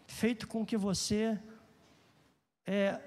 feito 0.08 0.48
com 0.48 0.66
que 0.66 0.78
você 0.78 1.38
é, 2.66 2.98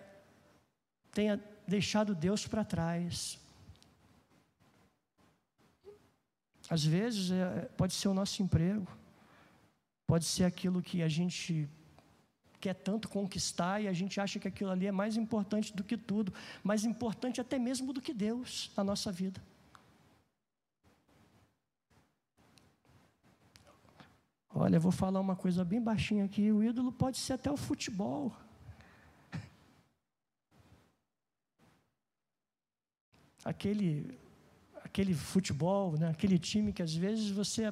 tenha 1.12 1.43
deixado 1.67 2.15
Deus 2.15 2.47
para 2.47 2.62
trás. 2.62 3.41
Às 6.72 6.82
vezes 6.82 7.30
é, 7.30 7.68
pode 7.76 7.92
ser 7.92 8.08
o 8.08 8.14
nosso 8.14 8.42
emprego, 8.42 8.88
pode 10.06 10.24
ser 10.24 10.44
aquilo 10.44 10.80
que 10.80 11.02
a 11.02 11.08
gente 11.08 11.68
quer 12.58 12.72
tanto 12.72 13.11
conquistar 13.11 13.82
e 13.82 13.88
a 13.88 13.92
gente 13.92 14.18
acha 14.18 14.38
que 14.38 14.48
aquilo 14.48 14.70
ali 14.70 14.87
é 14.87 14.92
mais 14.92 15.18
importante 15.18 15.76
do 15.76 15.85
que 15.85 15.98
tudo, 15.98 16.32
mais 16.64 16.87
importante 16.87 17.42
até 17.42 17.58
mesmo 17.58 17.92
do 17.92 18.00
que 18.00 18.14
Deus 18.14 18.70
na 18.74 18.82
nossa 18.82 19.12
vida. 19.12 19.38
Olha, 24.54 24.76
eu 24.76 24.80
vou 24.80 24.92
falar 24.92 25.20
uma 25.20 25.37
coisa 25.37 25.62
bem 25.62 25.82
baixinha 25.82 26.24
aqui: 26.24 26.50
o 26.50 26.64
ídolo 26.64 26.90
pode 26.90 27.18
ser 27.18 27.35
até 27.35 27.50
o 27.50 27.56
futebol. 27.58 28.35
Aquele, 33.44 34.21
aquele 34.92 35.14
futebol, 35.14 35.96
né? 35.96 36.11
aquele 36.11 36.38
time 36.38 36.70
que 36.70 36.83
às 36.83 36.94
vezes 36.94 37.31
você 37.31 37.64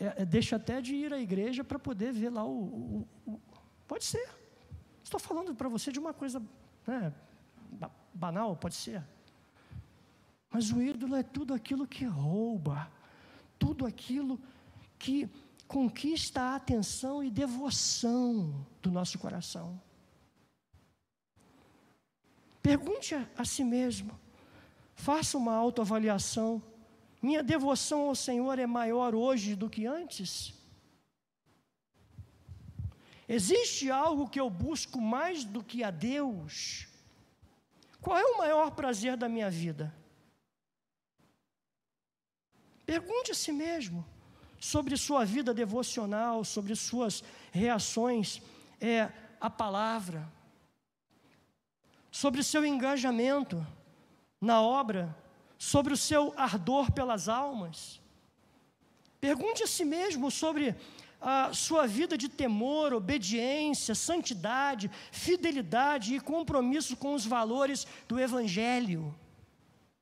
é, 0.00 0.22
é, 0.22 0.24
deixa 0.24 0.56
até 0.56 0.80
de 0.80 0.94
ir 0.94 1.12
à 1.12 1.18
igreja 1.18 1.62
para 1.62 1.78
poder 1.78 2.10
ver 2.10 2.30
lá 2.30 2.42
o, 2.42 3.06
o, 3.26 3.40
Pode 3.86 4.04
ser. 4.04 4.26
Estou 5.04 5.20
falando 5.20 5.54
para 5.54 5.68
você 5.68 5.92
de 5.92 5.98
uma 5.98 6.14
coisa 6.14 6.42
né, 6.86 7.12
banal, 8.14 8.56
pode 8.56 8.74
ser. 8.74 9.04
Mas 10.50 10.72
o 10.72 10.80
ídolo 10.80 11.16
é 11.16 11.22
tudo 11.22 11.52
aquilo 11.52 11.86
que 11.86 12.06
rouba, 12.06 12.90
tudo 13.58 13.84
aquilo 13.84 14.40
que 14.98 15.28
conquista 15.68 16.40
a 16.40 16.56
atenção 16.56 17.22
e 17.22 17.30
devoção 17.30 18.66
do 18.80 18.90
nosso 18.90 19.18
coração. 19.18 19.78
Pergunte 22.62 23.14
a 23.36 23.44
si 23.44 23.62
mesmo, 23.62 24.18
faça 24.94 25.36
uma 25.38 25.54
autoavaliação. 25.54 26.62
Minha 27.20 27.42
devoção 27.42 28.08
ao 28.08 28.14
Senhor 28.14 28.58
é 28.58 28.66
maior 28.66 29.14
hoje 29.14 29.54
do 29.54 29.70
que 29.70 29.86
antes? 29.86 30.54
Existe 33.28 33.90
algo 33.90 34.28
que 34.28 34.40
eu 34.40 34.50
busco 34.50 35.00
mais 35.00 35.44
do 35.44 35.62
que 35.62 35.82
a 35.82 35.90
Deus? 35.90 36.86
Qual 38.00 38.18
é 38.18 38.24
o 38.24 38.38
maior 38.38 38.72
prazer 38.72 39.16
da 39.16 39.28
minha 39.28 39.48
vida? 39.48 39.94
Pergunte 42.84 43.30
a 43.30 43.34
si 43.34 43.52
mesmo 43.52 44.04
sobre 44.58 44.96
sua 44.96 45.24
vida 45.24 45.54
devocional, 45.54 46.44
sobre 46.44 46.74
suas 46.74 47.22
reações 47.52 48.42
é, 48.80 49.08
à 49.40 49.48
palavra, 49.48 50.30
sobre 52.10 52.42
seu 52.42 52.66
engajamento 52.66 53.64
na 54.42 54.60
obra, 54.60 55.16
sobre 55.56 55.94
o 55.94 55.96
seu 55.96 56.34
ardor 56.36 56.90
pelas 56.90 57.28
almas. 57.28 58.00
Pergunte 59.20 59.62
a 59.62 59.68
si 59.68 59.84
mesmo 59.84 60.28
sobre 60.32 60.74
a 61.20 61.54
sua 61.54 61.86
vida 61.86 62.18
de 62.18 62.28
temor, 62.28 62.92
obediência, 62.92 63.94
santidade, 63.94 64.90
fidelidade 65.12 66.16
e 66.16 66.20
compromisso 66.20 66.96
com 66.96 67.14
os 67.14 67.24
valores 67.24 67.86
do 68.08 68.18
Evangelho. 68.18 69.14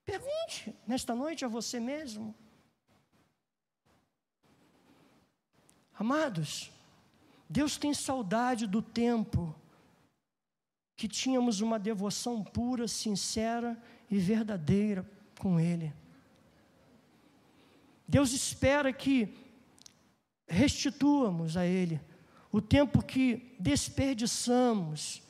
Pergunte 0.07 0.75
nesta 0.87 1.15
noite 1.15 1.45
a 1.45 1.49
você 1.49 1.79
mesmo. 1.79 2.35
Amados, 5.93 6.73
Deus 7.47 7.77
tem 7.77 7.93
saudade 7.93 8.67
do 8.67 8.81
tempo 8.81 9.55
que 11.01 11.09
tínhamos 11.09 11.63
uma 11.63 11.79
devoção 11.79 12.45
pura, 12.45 12.87
sincera 12.87 13.75
e 14.11 14.19
verdadeira 14.19 15.11
com 15.39 15.59
Ele. 15.59 15.95
Deus 18.07 18.35
espera 18.35 18.93
que 18.93 19.35
restituamos 20.47 21.57
a 21.57 21.65
Ele 21.65 21.99
o 22.53 22.61
tempo 22.61 23.03
que 23.03 23.57
desperdiçamos, 23.59 25.23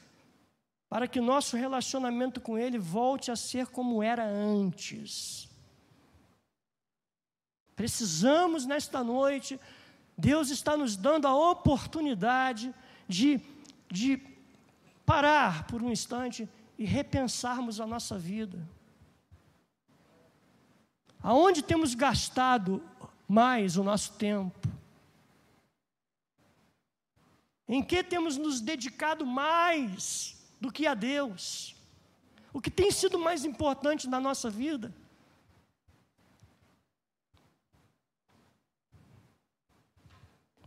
para 0.89 1.07
que 1.07 1.21
nosso 1.21 1.57
relacionamento 1.57 2.41
com 2.41 2.59
Ele 2.59 2.77
volte 2.77 3.31
a 3.31 3.37
ser 3.37 3.69
como 3.69 4.03
era 4.03 4.27
antes. 4.27 5.49
Precisamos 7.77 8.67
nesta 8.67 9.05
noite, 9.05 9.61
Deus 10.19 10.51
está 10.51 10.77
nos 10.77 10.97
dando 10.97 11.29
a 11.29 11.51
oportunidade 11.53 12.75
de, 13.07 13.41
de 13.89 14.30
parar 15.11 15.67
por 15.67 15.83
um 15.83 15.91
instante 15.91 16.49
e 16.79 16.85
repensarmos 16.85 17.81
a 17.81 17.87
nossa 17.87 18.17
vida. 18.17 18.57
Aonde 21.21 21.63
temos 21.65 21.97
gastado 21.97 22.81
mais 23.27 23.77
o 23.77 23.83
nosso 23.83 24.13
tempo? 24.13 24.69
Em 27.69 27.83
que 27.83 28.05
temos 28.05 28.37
nos 28.37 28.61
dedicado 28.61 29.27
mais 29.27 30.41
do 30.61 30.71
que 30.71 30.87
a 30.87 30.95
Deus? 30.95 31.75
O 32.53 32.61
que 32.61 32.71
tem 32.71 32.93
sido 32.93 33.19
mais 33.19 33.45
importante 33.45 34.09
na 34.09 34.21
nossa 34.21 34.49
vida? 34.49 34.95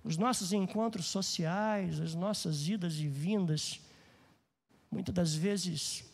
Os 0.03 0.17
nossos 0.17 0.51
encontros 0.51 1.05
sociais, 1.05 2.01
as 2.01 2.13
nossas 2.13 2.67
idas 2.67 2.95
e 2.95 3.07
vindas, 3.07 3.79
muitas 4.93 5.15
das 5.15 5.33
vezes 5.33 6.05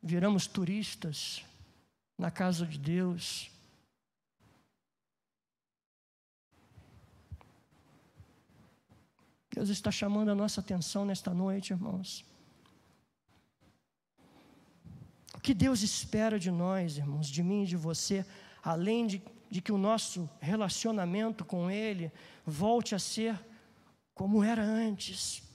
viramos 0.00 0.46
turistas 0.46 1.44
na 2.16 2.30
casa 2.30 2.64
de 2.64 2.78
Deus, 2.78 3.50
Deus 9.52 9.68
está 9.70 9.90
chamando 9.90 10.30
a 10.30 10.34
nossa 10.36 10.60
atenção 10.60 11.04
nesta 11.04 11.34
noite, 11.34 11.72
irmãos. 11.72 12.24
O 15.34 15.40
que 15.40 15.52
Deus 15.52 15.82
espera 15.82 16.38
de 16.38 16.52
nós, 16.52 16.96
irmãos, 16.96 17.26
de 17.26 17.42
mim 17.42 17.64
e 17.64 17.66
de 17.66 17.76
você, 17.76 18.24
além 18.62 19.08
de, 19.08 19.20
de 19.50 19.60
que 19.60 19.72
o 19.72 19.78
nosso 19.78 20.30
relacionamento 20.40 21.44
com 21.44 21.68
Ele 21.68 22.12
volte 22.46 22.94
a 22.94 23.00
ser 23.00 23.36
como 24.14 24.44
era 24.44 24.62
antes. 24.62 25.47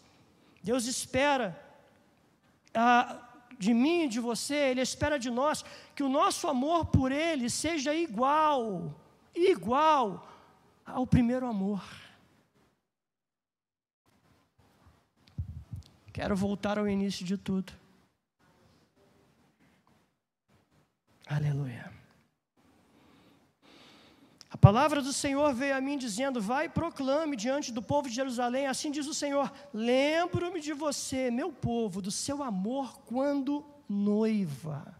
Deus 0.63 0.85
espera 0.85 1.59
ah, 2.73 3.19
de 3.59 3.73
mim 3.73 4.03
e 4.03 4.07
de 4.07 4.19
você, 4.19 4.55
Ele 4.55 4.81
espera 4.81 5.19
de 5.19 5.29
nós 5.29 5.63
que 5.93 6.03
o 6.03 6.09
nosso 6.09 6.47
amor 6.47 6.85
por 6.85 7.11
Ele 7.11 7.49
seja 7.49 7.93
igual, 7.93 8.95
igual 9.35 10.27
ao 10.85 11.05
primeiro 11.05 11.45
amor. 11.45 11.83
Quero 16.13 16.35
voltar 16.35 16.77
ao 16.77 16.87
início 16.87 17.25
de 17.25 17.37
tudo. 17.37 17.73
Aleluia. 21.25 21.91
Palavra 24.63 25.01
do 25.01 25.11
Senhor 25.11 25.53
veio 25.53 25.75
a 25.75 25.81
mim 25.81 25.97
dizendo: 25.97 26.39
Vai, 26.41 26.69
proclame 26.69 27.35
diante 27.35 27.69
do 27.69 27.81
povo 27.81 28.07
de 28.07 28.15
Jerusalém, 28.15 28.65
assim 28.65 28.89
diz 28.89 29.07
o 29.07 29.13
Senhor: 29.13 29.51
Lembro-me 29.73 30.61
de 30.61 30.71
você, 30.71 31.29
meu 31.29 31.51
povo, 31.51 32.01
do 32.01 32.09
seu 32.09 32.41
amor 32.41 33.01
quando 33.01 33.65
noiva. 33.89 34.95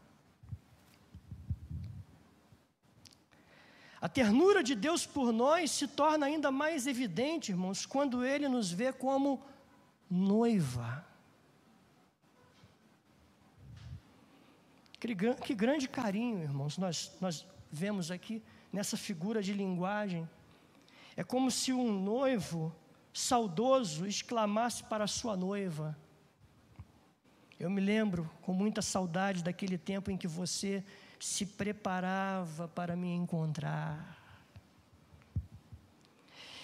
A 4.02 4.10
ternura 4.10 4.62
de 4.62 4.76
Deus 4.76 5.06
por 5.06 5.32
nós 5.32 5.72
se 5.72 5.88
torna 5.88 6.26
ainda 6.26 6.52
mais 6.52 6.86
evidente, 6.86 7.54
irmãos, 7.54 7.86
quando 7.86 8.26
Ele 8.26 8.50
nos 8.50 8.70
vê 8.70 8.92
como 8.92 9.42
noiva. 10.12 11.06
Que 15.00 15.56
grande 15.56 15.88
carinho, 15.88 16.44
irmãos, 16.44 16.78
nós, 16.78 17.14
nós 17.22 17.46
vemos 17.72 18.12
aqui 18.12 18.44
nessa 18.74 18.98
figura 18.98 19.42
de 19.42 19.54
linguagem. 19.54 20.28
É 21.16 21.24
como 21.24 21.50
se 21.50 21.72
um 21.72 21.94
noivo 21.94 22.76
saudoso 23.14 24.06
exclamasse 24.06 24.84
para 24.84 25.08
sua 25.08 25.38
noiva. 25.38 25.96
Eu 27.60 27.70
me 27.70 27.80
lembro 27.80 28.30
com 28.42 28.52
muita 28.52 28.82
saudade 28.82 29.44
daquele 29.44 29.78
tempo 29.78 30.12
em 30.12 30.18
que 30.18 30.28
você 30.28 30.84
se 31.20 31.46
preparava 31.46 32.68
para 32.68 32.96
me 32.96 33.14
encontrar. 33.14 34.18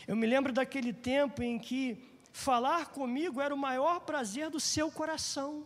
Eu 0.06 0.16
me 0.16 0.26
lembro 0.26 0.52
daquele 0.52 0.92
tempo 0.92 1.44
em 1.44 1.60
que 1.60 2.10
Falar 2.32 2.88
comigo 2.88 3.42
era 3.42 3.54
o 3.54 3.58
maior 3.58 4.00
prazer 4.02 4.50
do 4.50 4.60
seu 4.60 4.92
coração. 4.92 5.66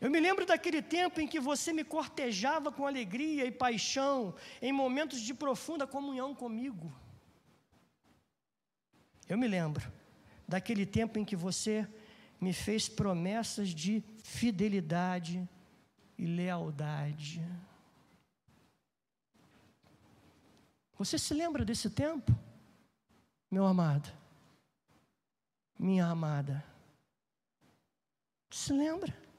Eu 0.00 0.10
me 0.10 0.18
lembro 0.18 0.46
daquele 0.46 0.80
tempo 0.80 1.20
em 1.20 1.26
que 1.26 1.38
você 1.38 1.72
me 1.72 1.84
cortejava 1.84 2.72
com 2.72 2.86
alegria 2.86 3.44
e 3.44 3.52
paixão, 3.52 4.34
em 4.62 4.72
momentos 4.72 5.20
de 5.20 5.34
profunda 5.34 5.86
comunhão 5.86 6.34
comigo. 6.34 6.90
Eu 9.28 9.36
me 9.36 9.46
lembro 9.46 9.92
daquele 10.48 10.86
tempo 10.86 11.18
em 11.18 11.24
que 11.24 11.36
você 11.36 11.86
me 12.40 12.54
fez 12.54 12.88
promessas 12.88 13.68
de 13.68 14.02
fidelidade 14.24 15.46
e 16.16 16.24
lealdade. 16.24 17.46
Você 20.96 21.18
se 21.18 21.34
lembra 21.34 21.64
desse 21.64 21.90
tempo? 21.90 22.34
Meu 23.50 23.66
amado, 23.66 24.10
minha 25.78 26.06
amada, 26.06 26.64
se 28.50 28.72
lembra? 28.72 29.29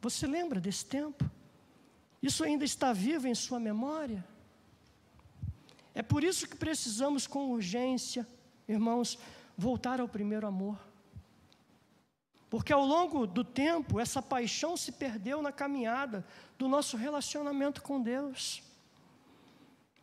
Você 0.00 0.26
lembra 0.26 0.60
desse 0.60 0.86
tempo? 0.86 1.30
Isso 2.22 2.44
ainda 2.44 2.64
está 2.64 2.92
vivo 2.92 3.26
em 3.26 3.34
sua 3.34 3.60
memória? 3.60 4.24
É 5.94 6.02
por 6.02 6.24
isso 6.24 6.48
que 6.48 6.56
precisamos, 6.56 7.26
com 7.26 7.50
urgência, 7.50 8.26
irmãos, 8.68 9.18
voltar 9.56 10.00
ao 10.00 10.08
primeiro 10.08 10.46
amor. 10.46 10.78
Porque 12.48 12.72
ao 12.72 12.84
longo 12.84 13.26
do 13.26 13.44
tempo, 13.44 14.00
essa 14.00 14.20
paixão 14.20 14.76
se 14.76 14.92
perdeu 14.92 15.40
na 15.40 15.52
caminhada 15.52 16.26
do 16.58 16.66
nosso 16.68 16.96
relacionamento 16.96 17.82
com 17.82 18.00
Deus. 18.00 18.62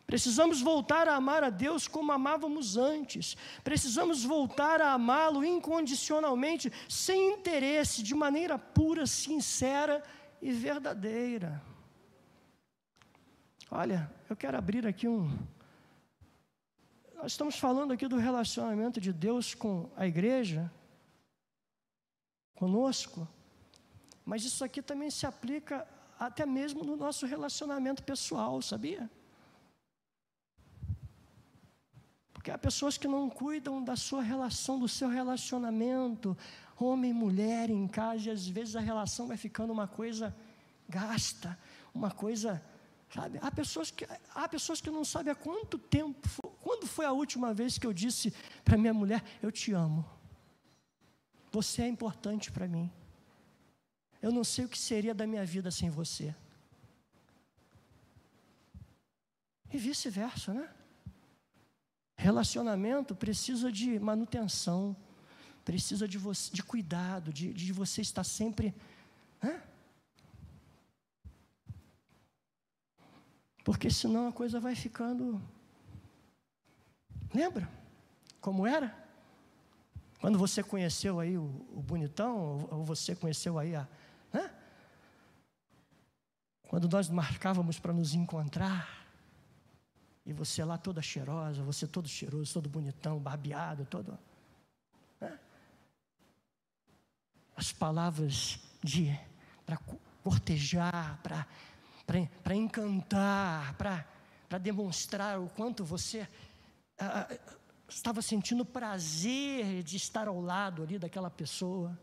Precisamos 0.08 0.62
voltar 0.62 1.06
a 1.06 1.16
amar 1.16 1.44
a 1.44 1.50
Deus 1.50 1.86
como 1.86 2.10
amávamos 2.12 2.78
antes. 2.78 3.36
Precisamos 3.62 4.24
voltar 4.24 4.80
a 4.80 4.92
amá-lo 4.92 5.44
incondicionalmente, 5.44 6.72
sem 6.88 7.34
interesse, 7.34 8.02
de 8.02 8.14
maneira 8.14 8.58
pura, 8.58 9.06
sincera 9.06 10.02
e 10.40 10.50
verdadeira. 10.50 11.62
Olha, 13.70 14.10
eu 14.30 14.34
quero 14.34 14.56
abrir 14.56 14.86
aqui 14.86 15.06
um. 15.06 15.28
Nós 17.14 17.32
estamos 17.32 17.58
falando 17.58 17.92
aqui 17.92 18.08
do 18.08 18.16
relacionamento 18.16 19.02
de 19.02 19.12
Deus 19.12 19.54
com 19.54 19.90
a 19.94 20.06
igreja, 20.06 20.72
conosco, 22.54 23.28
mas 24.24 24.42
isso 24.42 24.64
aqui 24.64 24.80
também 24.80 25.10
se 25.10 25.26
aplica 25.26 25.86
até 26.18 26.46
mesmo 26.46 26.82
no 26.82 26.96
nosso 26.96 27.26
relacionamento 27.26 28.02
pessoal, 28.02 28.62
sabia? 28.62 29.10
Porque 32.37 32.37
há 32.50 32.58
pessoas 32.58 32.96
que 32.96 33.08
não 33.08 33.28
cuidam 33.28 33.82
da 33.82 33.96
sua 33.96 34.22
relação, 34.22 34.78
do 34.78 34.88
seu 34.88 35.08
relacionamento, 35.08 36.36
homem 36.78 37.10
e 37.10 37.14
mulher 37.14 37.70
em 37.70 37.86
casa, 37.88 38.28
e 38.28 38.30
às 38.30 38.46
vezes 38.46 38.76
a 38.76 38.80
relação 38.80 39.26
vai 39.26 39.36
ficando 39.36 39.72
uma 39.72 39.88
coisa 39.88 40.34
gasta, 40.88 41.58
uma 41.92 42.10
coisa, 42.10 42.62
sabe? 43.12 43.38
Há 43.42 43.50
pessoas 43.50 43.90
que, 43.90 44.06
há 44.34 44.48
pessoas 44.48 44.80
que 44.80 44.90
não 44.90 45.04
sabem 45.04 45.32
há 45.32 45.34
quanto 45.34 45.78
tempo, 45.78 46.26
quando 46.62 46.86
foi 46.86 47.04
a 47.04 47.12
última 47.12 47.52
vez 47.52 47.78
que 47.78 47.86
eu 47.86 47.92
disse 47.92 48.32
para 48.64 48.78
minha 48.78 48.94
mulher, 48.94 49.22
eu 49.42 49.52
te 49.52 49.72
amo. 49.72 50.04
Você 51.52 51.82
é 51.82 51.88
importante 51.88 52.50
para 52.50 52.66
mim. 52.66 52.90
Eu 54.20 54.32
não 54.32 54.42
sei 54.42 54.64
o 54.64 54.68
que 54.68 54.78
seria 54.78 55.14
da 55.14 55.26
minha 55.26 55.44
vida 55.44 55.70
sem 55.70 55.90
você. 55.90 56.34
E 59.70 59.76
vice-versa, 59.76 60.54
né? 60.54 60.68
Relacionamento 62.20 63.14
precisa 63.14 63.70
de 63.70 63.96
manutenção, 64.00 64.96
precisa 65.64 66.08
de, 66.08 66.18
você, 66.18 66.52
de 66.52 66.64
cuidado, 66.64 67.32
de, 67.32 67.52
de 67.54 67.72
você 67.72 68.00
estar 68.00 68.24
sempre. 68.24 68.74
Né? 69.40 69.62
Porque 73.62 73.88
senão 73.88 74.26
a 74.26 74.32
coisa 74.32 74.58
vai 74.58 74.74
ficando. 74.74 75.40
Lembra 77.32 77.70
como 78.40 78.66
era? 78.66 78.92
Quando 80.20 80.36
você 80.36 80.60
conheceu 80.60 81.20
aí 81.20 81.38
o, 81.38 81.44
o 81.72 81.80
bonitão, 81.80 82.66
ou 82.68 82.84
você 82.84 83.14
conheceu 83.14 83.60
aí 83.60 83.76
a. 83.76 83.86
Né? 84.32 84.52
Quando 86.66 86.88
nós 86.88 87.08
marcávamos 87.08 87.78
para 87.78 87.92
nos 87.92 88.12
encontrar, 88.12 88.97
e 90.28 90.32
você 90.34 90.62
lá 90.62 90.76
toda 90.76 91.00
cheirosa, 91.00 91.62
você 91.62 91.86
todo 91.86 92.06
cheiroso, 92.06 92.52
todo 92.52 92.68
bonitão, 92.68 93.18
barbeado, 93.18 93.86
todo. 93.86 94.18
Né? 95.18 95.38
As 97.56 97.72
palavras 97.72 98.60
de 98.84 99.18
para 99.64 99.78
cortejar, 100.22 101.18
para 101.22 102.54
encantar, 102.54 103.74
para 103.78 104.58
demonstrar 104.58 105.40
o 105.40 105.48
quanto 105.48 105.82
você 105.82 106.28
ah, 106.98 107.26
estava 107.88 108.20
sentindo 108.20 108.66
prazer 108.66 109.82
de 109.82 109.96
estar 109.96 110.28
ao 110.28 110.42
lado 110.42 110.82
ali 110.82 110.98
daquela 110.98 111.30
pessoa. 111.30 111.98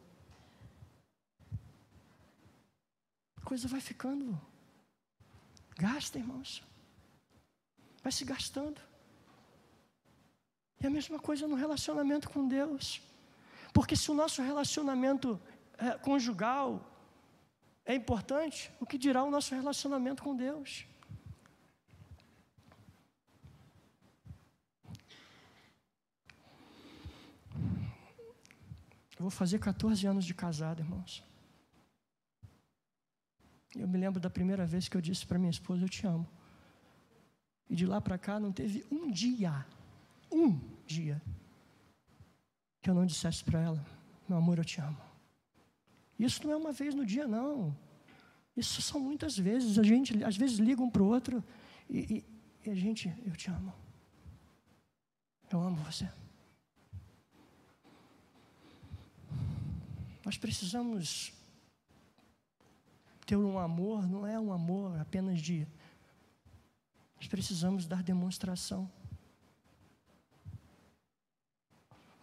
A 3.37 3.41
coisa 3.45 3.67
vai 3.67 3.81
ficando 3.81 4.41
gasta, 5.77 6.17
irmãos 6.17 6.63
vai 8.05 8.11
se 8.11 8.23
gastando. 8.23 8.79
E 10.79 10.85
a 10.85 10.91
mesma 10.91 11.17
coisa 11.27 11.47
no 11.47 11.55
relacionamento 11.55 12.29
com 12.29 12.47
Deus. 12.47 13.01
Porque 13.73 13.95
se 13.95 14.11
o 14.11 14.13
nosso 14.13 14.43
relacionamento 14.43 15.41
é, 15.75 15.97
conjugal 15.97 16.67
é 17.83 17.95
importante, 17.95 18.71
o 18.79 18.85
que 18.85 18.99
dirá 19.05 19.23
o 19.23 19.31
nosso 19.31 19.55
relacionamento 19.55 20.21
com 20.21 20.35
Deus? 20.35 20.85
Eu 29.17 29.23
vou 29.27 29.31
fazer 29.31 29.57
14 29.57 30.05
anos 30.05 30.25
de 30.25 30.35
casado, 30.35 30.81
irmãos. 30.81 31.23
Eu 33.75 33.87
me 33.87 33.97
lembro 33.97 34.19
da 34.19 34.29
primeira 34.29 34.63
vez 34.63 34.87
que 34.87 34.95
eu 34.95 35.01
disse 35.01 35.25
para 35.25 35.39
minha 35.39 35.55
esposa: 35.57 35.83
Eu 35.83 35.89
te 35.89 36.05
amo. 36.05 36.29
E 37.69 37.75
de 37.75 37.85
lá 37.85 37.99
para 37.99 38.17
cá 38.17 38.39
não 38.39 38.51
teve 38.51 38.85
um 38.91 39.09
dia, 39.09 39.65
um 40.31 40.59
dia, 40.85 41.21
que 42.81 42.89
eu 42.89 42.93
não 42.93 43.05
dissesse 43.05 43.43
para 43.43 43.59
ela: 43.59 43.85
Meu 44.27 44.37
amor, 44.37 44.57
eu 44.57 44.65
te 44.65 44.79
amo. 44.79 44.97
Isso 46.17 46.45
não 46.45 46.53
é 46.53 46.55
uma 46.55 46.71
vez 46.71 46.93
no 46.93 47.05
dia, 47.05 47.27
não. 47.27 47.75
Isso 48.55 48.81
são 48.81 48.99
muitas 48.99 49.37
vezes. 49.37 49.77
A 49.77 49.83
gente, 49.83 50.23
às 50.23 50.37
vezes, 50.37 50.57
liga 50.59 50.81
um 50.81 50.89
para 50.89 51.03
o 51.03 51.07
outro 51.07 51.43
e, 51.89 52.23
e, 52.63 52.67
e 52.67 52.69
a 52.69 52.75
gente, 52.75 53.13
eu 53.25 53.35
te 53.35 53.49
amo. 53.49 53.73
Eu 55.51 55.61
amo 55.61 55.75
você. 55.77 56.09
Nós 60.23 60.37
precisamos 60.37 61.33
ter 63.25 63.35
um 63.35 63.59
amor, 63.59 64.07
não 64.07 64.25
é 64.25 64.39
um 64.39 64.51
amor 64.53 64.99
apenas 64.99 65.41
de 65.41 65.67
nós 67.17 67.27
precisamos 67.27 67.85
dar 67.85 68.03
demonstração. 68.03 68.89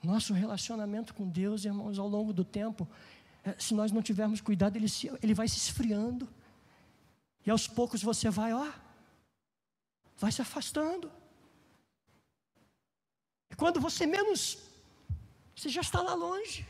Nosso 0.03 0.33
relacionamento 0.33 1.15
com 1.15 1.29
Deus, 1.29 1.65
irmãos, 1.65 1.99
ao 1.99 2.09
longo 2.09 2.33
do 2.33 2.45
tempo, 2.45 2.89
é, 3.45 3.55
se 3.59 3.75
nós 3.75 3.93
não 3.93 4.03
tivermos 4.03 4.41
cuidado, 4.41 4.77
ele, 4.77 4.89
se, 4.89 5.09
ele 5.23 5.35
vai 5.35 5.49
se 5.49 5.59
esfriando. 5.59 6.29
E 7.47 7.51
aos 7.51 7.67
poucos 7.67 8.03
você 8.03 8.29
vai, 8.31 8.53
ó, 8.53 8.71
vai 10.17 10.31
se 10.31 10.43
afastando. 10.43 11.11
E 13.51 13.55
quando 13.55 13.81
você 13.81 14.07
menos, 14.07 14.59
você 15.55 15.69
já 15.69 15.81
está 15.81 16.01
lá 16.01 16.15
longe. 16.15 16.67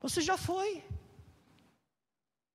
Você 0.00 0.20
já 0.20 0.36
foi. 0.36 0.82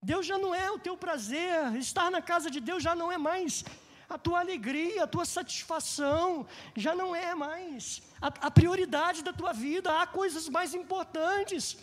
Deus 0.02 0.26
já 0.26 0.38
não 0.38 0.56
é 0.56 0.72
o 0.72 0.80
teu 0.80 0.96
prazer, 0.96 1.76
estar 1.76 2.10
na 2.10 2.22
casa 2.22 2.50
de 2.50 2.60
Deus 2.60 2.82
já 2.82 2.96
não 2.96 3.12
é 3.12 3.18
mais 3.18 3.66
a 4.10 4.18
tua 4.18 4.40
alegria, 4.40 5.04
a 5.04 5.08
tua 5.08 5.26
satisfação, 5.26 6.48
já 6.76 6.96
não 6.96 7.16
é 7.16 7.36
mais 7.36 8.02
a, 8.20 8.28
a 8.48 8.52
prioridade 8.52 9.22
da 9.22 9.32
tua 9.32 9.54
vida. 9.54 10.02
Há 10.02 10.08
coisas 10.08 10.50
mais 10.50 10.74
importantes, 10.74 11.78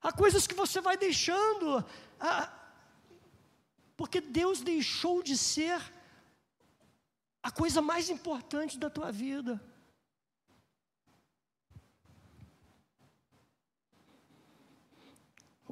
há 0.00 0.12
coisas 0.12 0.46
que 0.46 0.54
você 0.54 0.80
vai 0.80 0.96
deixando, 0.96 1.84
há, 2.20 2.48
porque 3.96 4.20
Deus 4.20 4.60
deixou 4.60 5.22
de 5.22 5.36
ser 5.36 5.80
a 7.42 7.50
coisa 7.50 7.82
mais 7.82 8.08
importante 8.08 8.78
da 8.78 8.88
tua 8.88 9.10
vida. 9.10 9.60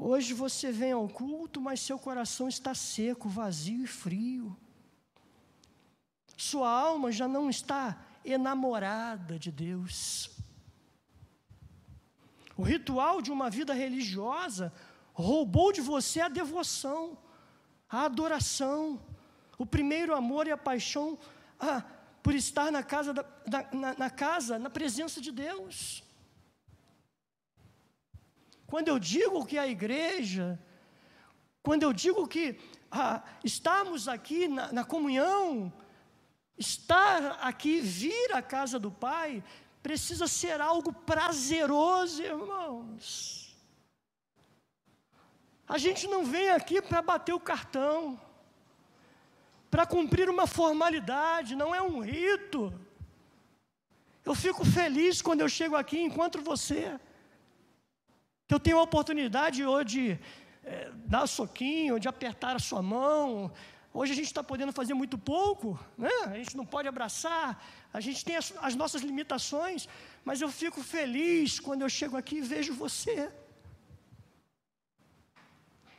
Hoje 0.03 0.33
você 0.33 0.73
vem 0.73 0.93
ao 0.93 1.07
culto, 1.07 1.61
mas 1.61 1.79
seu 1.79 1.99
coração 1.99 2.49
está 2.49 2.75
seco, 2.75 3.29
vazio 3.29 3.85
e 3.85 3.87
frio. 3.87 4.57
Sua 6.39 6.71
alma 6.71 7.13
já 7.13 7.29
não 7.29 7.51
está 7.51 8.03
enamorada 8.25 9.39
de 9.39 9.53
Deus. 9.53 10.31
O 12.57 12.63
ritual 12.63 13.21
de 13.21 13.31
uma 13.31 13.51
vida 13.51 13.75
religiosa 13.75 14.73
roubou 15.13 15.71
de 15.71 15.83
você 15.83 16.23
a 16.23 16.29
devoção, 16.29 17.19
a 17.87 18.07
adoração, 18.07 18.99
o 19.59 19.67
primeiro 19.67 20.15
amor 20.15 20.47
e 20.47 20.51
a 20.51 20.57
paixão 20.57 21.19
ah, 21.59 21.85
por 22.23 22.35
estar 22.35 22.73
na 22.73 22.83
casa, 22.83 23.13
da, 23.13 23.25
na, 23.71 23.95
na 23.99 24.09
casa, 24.09 24.59
na 24.59 24.71
presença 24.71 25.21
de 25.21 25.31
Deus. 25.31 26.03
Quando 28.71 28.87
eu 28.87 29.01
digo 29.01 29.45
que 29.45 29.59
a 29.59 29.67
igreja, 29.67 30.57
quando 31.61 31.83
eu 31.83 31.93
digo 31.93 32.29
que 32.29 32.57
ah, 32.89 33.21
estamos 33.45 34.07
aqui 34.07 34.47
na, 34.47 34.73
na 34.73 34.85
comunhão, 34.85 35.73
estar 36.57 37.41
aqui, 37.41 37.81
vir 37.81 38.33
à 38.33 38.41
casa 38.41 38.79
do 38.79 38.89
Pai, 38.89 39.43
precisa 39.83 40.29
ser 40.29 40.61
algo 40.61 40.93
prazeroso, 40.93 42.23
irmãos. 42.23 43.59
A 45.67 45.77
gente 45.77 46.07
não 46.07 46.25
vem 46.25 46.51
aqui 46.51 46.81
para 46.81 47.03
bater 47.03 47.33
o 47.33 47.41
cartão, 47.41 48.21
para 49.69 49.85
cumprir 49.85 50.31
uma 50.31 50.47
formalidade, 50.47 51.57
não 51.57 51.75
é 51.75 51.83
um 51.83 51.99
rito. 51.99 52.73
Eu 54.25 54.35
fico 54.37 54.65
feliz 54.65 55.21
quando 55.21 55.41
eu 55.41 55.49
chego 55.49 55.75
aqui 55.75 55.97
e 55.97 56.05
encontro 56.05 56.41
você 56.41 57.01
que 58.51 58.55
eu 58.55 58.59
tenho 58.59 58.79
a 58.79 58.83
oportunidade 58.83 59.65
hoje 59.65 59.87
de 59.95 60.19
é, 60.65 60.91
dar 61.13 61.25
soquinho, 61.29 62.01
de 62.01 62.09
apertar 62.09 62.57
a 62.57 62.59
sua 62.59 62.83
mão. 62.83 63.53
Hoje 63.95 64.11
a 64.11 64.17
gente 64.17 64.27
está 64.27 64.43
podendo 64.43 64.73
fazer 64.73 64.93
muito 64.93 65.17
pouco, 65.17 65.79
né? 65.97 66.11
a 66.27 66.35
gente 66.35 66.57
não 66.57 66.67
pode 66.67 66.89
abraçar, 66.89 67.65
a 67.93 68.01
gente 68.01 68.25
tem 68.25 68.35
as, 68.35 68.53
as 68.61 68.75
nossas 68.75 69.03
limitações, 69.03 69.89
mas 70.25 70.41
eu 70.41 70.49
fico 70.49 70.83
feliz 70.83 71.61
quando 71.61 71.83
eu 71.83 71.89
chego 71.89 72.17
aqui 72.17 72.39
e 72.39 72.41
vejo 72.41 72.75
você. 72.75 73.31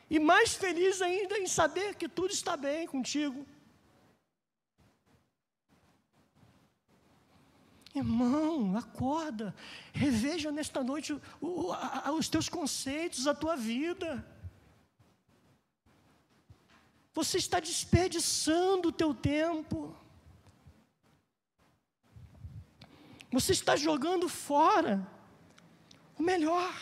E 0.09 0.19
mais 0.19 0.53
feliz 0.53 1.01
ainda 1.01 1.37
em 1.37 1.47
saber 1.47 1.95
que 1.95 2.09
tudo 2.09 2.33
está 2.33 2.57
bem 2.57 2.85
contigo. 2.85 3.45
Irmão, 7.93 8.77
acorda, 8.77 9.53
reveja 9.91 10.49
nesta 10.51 10.81
noite 10.81 11.19
o, 11.41 11.73
a, 11.73 12.11
os 12.13 12.29
teus 12.29 12.47
conceitos, 12.47 13.27
a 13.27 13.33
tua 13.33 13.57
vida. 13.57 14.25
Você 17.13 17.37
está 17.37 17.59
desperdiçando 17.59 18.89
o 18.89 18.91
teu 18.93 19.13
tempo. 19.13 19.93
Você 23.29 23.51
está 23.51 23.75
jogando 23.75 24.29
fora 24.29 25.05
o 26.17 26.23
melhor 26.23 26.73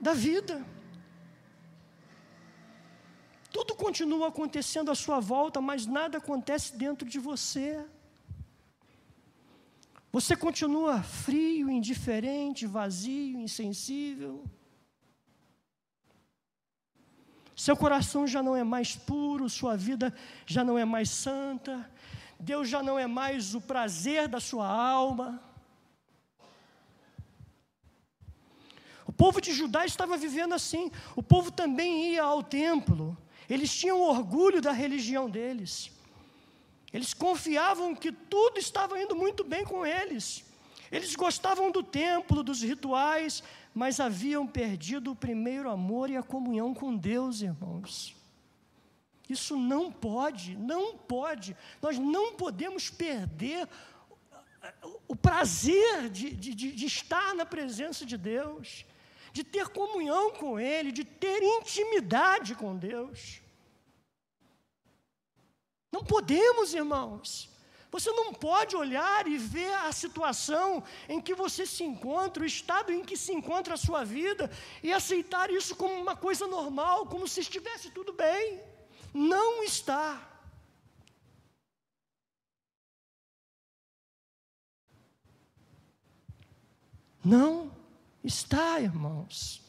da 0.00 0.12
vida. 0.12 0.64
Tudo 3.52 3.76
continua 3.76 4.28
acontecendo 4.28 4.90
à 4.90 4.94
sua 4.94 5.20
volta, 5.20 5.60
mas 5.60 5.86
nada 5.86 6.18
acontece 6.18 6.76
dentro 6.76 7.08
de 7.08 7.20
você. 7.20 7.84
Você 10.12 10.36
continua 10.36 11.02
frio, 11.02 11.70
indiferente, 11.70 12.66
vazio, 12.66 13.40
insensível. 13.40 14.44
Seu 17.56 17.74
coração 17.74 18.26
já 18.26 18.42
não 18.42 18.54
é 18.54 18.62
mais 18.62 18.94
puro, 18.94 19.48
sua 19.48 19.74
vida 19.74 20.14
já 20.44 20.62
não 20.62 20.76
é 20.76 20.84
mais 20.84 21.08
santa, 21.08 21.90
Deus 22.38 22.68
já 22.68 22.82
não 22.82 22.98
é 22.98 23.06
mais 23.06 23.54
o 23.54 23.60
prazer 23.60 24.28
da 24.28 24.38
sua 24.38 24.66
alma. 24.66 25.42
O 29.06 29.12
povo 29.12 29.40
de 29.40 29.52
Judá 29.54 29.86
estava 29.86 30.18
vivendo 30.18 30.52
assim, 30.52 30.90
o 31.16 31.22
povo 31.22 31.50
também 31.50 32.12
ia 32.12 32.22
ao 32.22 32.42
templo, 32.42 33.16
eles 33.48 33.74
tinham 33.74 34.00
orgulho 34.00 34.60
da 34.60 34.72
religião 34.72 35.30
deles. 35.30 35.90
Eles 36.92 37.14
confiavam 37.14 37.94
que 37.94 38.12
tudo 38.12 38.58
estava 38.58 39.00
indo 39.00 39.16
muito 39.16 39.42
bem 39.42 39.64
com 39.64 39.84
eles. 39.84 40.44
Eles 40.90 41.16
gostavam 41.16 41.70
do 41.70 41.82
templo, 41.82 42.42
dos 42.42 42.62
rituais, 42.62 43.42
mas 43.74 43.98
haviam 43.98 44.46
perdido 44.46 45.12
o 45.12 45.16
primeiro 45.16 45.70
amor 45.70 46.10
e 46.10 46.16
a 46.16 46.22
comunhão 46.22 46.74
com 46.74 46.94
Deus, 46.94 47.40
irmãos. 47.40 48.14
Isso 49.28 49.56
não 49.56 49.90
pode, 49.90 50.54
não 50.56 50.96
pode. 50.98 51.56
Nós 51.80 51.98
não 51.98 52.34
podemos 52.34 52.90
perder 52.90 53.66
o 55.08 55.16
prazer 55.16 56.08
de, 56.08 56.30
de, 56.30 56.54
de, 56.54 56.86
estar 56.86 57.34
na 57.34 57.44
presença 57.44 58.06
de 58.06 58.16
Deus, 58.16 58.84
de 59.32 59.42
ter 59.42 59.68
comunhão 59.68 60.32
com 60.32 60.58
Ele, 60.58 60.92
de 60.92 61.04
ter 61.04 61.42
intimidade 61.42 62.54
com 62.54 62.76
Deus. 62.76 63.41
Não 65.92 66.02
podemos, 66.02 66.72
irmãos. 66.72 67.52
Você 67.90 68.10
não 68.10 68.32
pode 68.32 68.74
olhar 68.74 69.26
e 69.28 69.36
ver 69.36 69.74
a 69.74 69.92
situação 69.92 70.82
em 71.06 71.20
que 71.20 71.34
você 71.34 71.66
se 71.66 71.84
encontra, 71.84 72.42
o 72.42 72.46
estado 72.46 72.90
em 72.90 73.04
que 73.04 73.18
se 73.18 73.34
encontra 73.34 73.74
a 73.74 73.76
sua 73.76 74.02
vida, 74.02 74.50
e 74.82 74.90
aceitar 74.90 75.50
isso 75.50 75.76
como 75.76 75.94
uma 75.94 76.16
coisa 76.16 76.46
normal, 76.46 77.04
como 77.06 77.28
se 77.28 77.40
estivesse 77.40 77.90
tudo 77.90 78.14
bem. 78.14 78.62
Não 79.12 79.62
está. 79.62 80.26
Não 87.22 87.70
está, 88.24 88.80
irmãos. 88.80 89.60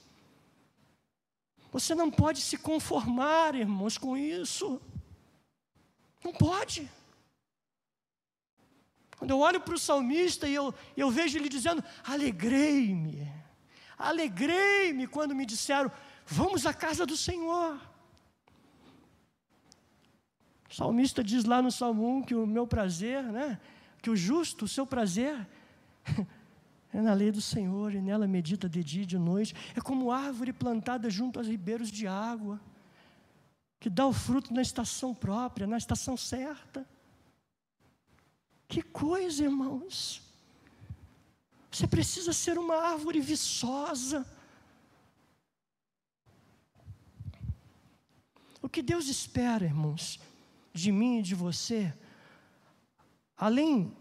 Você 1.73 1.93
não 1.93 2.09
pode 2.09 2.39
se 2.39 2.57
conformar, 2.57 3.53
irmãos, 3.53 3.97
com 3.97 4.15
isso. 4.15 4.81
Não 6.23 6.31
pode. 6.31 6.89
Quando 9.17 9.31
eu 9.31 9.39
olho 9.39 9.59
para 9.59 9.75
o 9.75 9.79
salmista 9.79 10.47
e 10.47 10.53
eu, 10.53 10.73
eu 10.95 11.09
vejo 11.09 11.37
ele 11.37 11.49
dizendo: 11.49 11.83
Alegrei-me, 12.03 13.31
alegrei-me 13.97 15.07
quando 15.07 15.35
me 15.35 15.45
disseram: 15.45 15.91
Vamos 16.25 16.65
à 16.65 16.73
casa 16.73 17.05
do 17.05 17.17
Senhor. 17.17 17.79
O 20.69 20.73
salmista 20.73 21.23
diz 21.23 21.45
lá 21.45 21.61
no 21.61 21.71
Salmo 21.71 22.17
1 22.17 22.23
que 22.23 22.35
o 22.35 22.47
meu 22.47 22.65
prazer, 22.65 23.23
né, 23.23 23.59
que 24.01 24.09
o 24.09 24.15
justo, 24.15 24.65
o 24.65 24.67
seu 24.67 24.87
prazer, 24.87 25.47
é 26.91 26.99
na 26.99 27.13
lei 27.13 27.31
do 27.31 27.41
Senhor 27.41 27.93
e 27.93 28.01
nela 28.01 28.27
medita 28.27 28.67
de 28.67 28.83
dia 28.83 29.03
e 29.03 29.05
de 29.05 29.19
noite. 29.19 29.53
É 29.75 29.81
como 29.81 30.11
árvore 30.11 30.51
plantada 30.51 31.09
junto 31.09 31.37
aos 31.37 31.47
ribeiros 31.47 31.91
de 31.91 32.07
água 32.07 32.59
que 33.83 33.89
dá 33.89 34.07
o 34.07 34.13
fruto 34.13 34.53
na 34.53 34.61
estação 34.61 35.13
própria, 35.13 35.67
na 35.67 35.77
estação 35.77 36.15
certa. 36.15 36.87
Que 38.65 38.81
coisa, 38.81 39.43
irmãos. 39.43 40.21
Você 41.69 41.85
precisa 41.85 42.31
ser 42.31 42.57
uma 42.57 42.77
árvore 42.77 43.19
viçosa. 43.19 44.25
O 48.61 48.69
que 48.69 48.81
Deus 48.81 49.09
espera, 49.09 49.65
irmãos, 49.65 50.17
de 50.71 50.89
mim 50.89 51.19
e 51.19 51.21
de 51.21 51.35
você, 51.35 51.93
além 53.35 53.93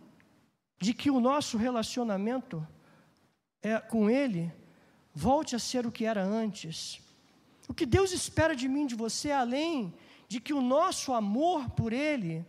de 0.81 0.95
que 0.95 1.11
o 1.11 1.19
nosso 1.19 1.59
relacionamento 1.59 2.65
é, 3.61 3.81
com 3.81 4.09
Ele 4.09 4.55
volte 5.13 5.57
a 5.57 5.59
ser 5.59 5.85
o 5.89 5.91
que 5.91 6.05
era 6.05 6.23
antes, 6.23 7.02
o 7.73 7.75
que 7.75 7.87
Deus 7.87 8.13
espera 8.13 8.55
de 8.55 8.69
mim, 8.69 8.87
de 8.87 8.95
você, 8.95 9.31
além 9.33 9.95
de 10.29 10.39
que 10.39 10.53
o 10.53 10.61
nosso 10.61 11.15
amor 11.15 11.71
por 11.71 11.91
Ele 11.91 12.47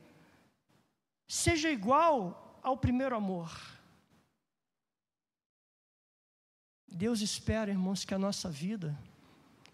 seja 1.26 1.70
igual 1.72 2.60
ao 2.62 2.76
primeiro 2.76 3.16
amor. 3.16 3.50
Deus 6.86 7.22
espera, 7.22 7.72
irmãos, 7.72 8.04
que 8.04 8.14
a 8.14 8.20
nossa 8.20 8.50
vida 8.50 9.00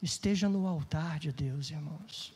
esteja 0.04 0.48
no 0.48 0.68
altar 0.68 1.18
de 1.18 1.32
Deus, 1.32 1.72
irmãos. 1.72 2.32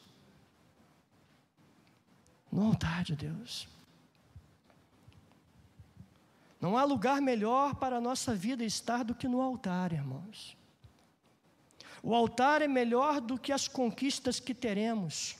No 2.52 2.66
altar 2.66 3.04
de 3.04 3.16
Deus. 3.16 3.68
Não 6.60 6.76
há 6.76 6.84
lugar 6.84 7.22
melhor 7.22 7.76
para 7.76 7.98
a 7.98 8.02
nossa 8.02 8.34
vida 8.34 8.66
estar 8.66 9.04
do 9.04 9.14
que 9.14 9.28
no 9.28 9.40
altar, 9.40 9.94
irmãos. 9.94 10.58
O 12.06 12.14
altar 12.14 12.62
é 12.62 12.68
melhor 12.68 13.22
do 13.22 13.40
que 13.40 13.54
as 13.54 13.70
conquistas 13.70 14.38
que 14.38 14.54
teremos. 14.54 15.38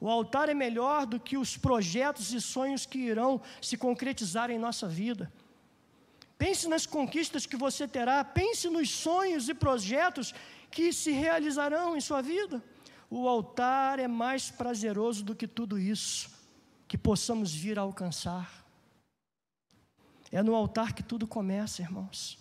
O 0.00 0.08
altar 0.08 0.48
é 0.48 0.54
melhor 0.54 1.06
do 1.06 1.18
que 1.18 1.36
os 1.36 1.56
projetos 1.56 2.32
e 2.32 2.40
sonhos 2.40 2.86
que 2.86 2.98
irão 2.98 3.42
se 3.60 3.76
concretizar 3.76 4.48
em 4.48 4.58
nossa 4.58 4.86
vida. 4.86 5.32
Pense 6.38 6.68
nas 6.68 6.86
conquistas 6.86 7.46
que 7.46 7.56
você 7.56 7.88
terá, 7.88 8.22
pense 8.22 8.68
nos 8.68 8.90
sonhos 8.90 9.48
e 9.48 9.54
projetos 9.54 10.32
que 10.70 10.92
se 10.92 11.10
realizarão 11.10 11.96
em 11.96 12.00
sua 12.00 12.22
vida. 12.22 12.62
O 13.10 13.28
altar 13.28 13.98
é 13.98 14.06
mais 14.06 14.52
prazeroso 14.52 15.24
do 15.24 15.34
que 15.34 15.48
tudo 15.48 15.78
isso 15.78 16.30
que 16.86 16.96
possamos 16.96 17.52
vir 17.52 17.76
a 17.76 17.82
alcançar. 17.82 18.64
É 20.30 20.42
no 20.42 20.54
altar 20.54 20.92
que 20.92 21.02
tudo 21.02 21.26
começa, 21.26 21.82
irmãos. 21.82 22.38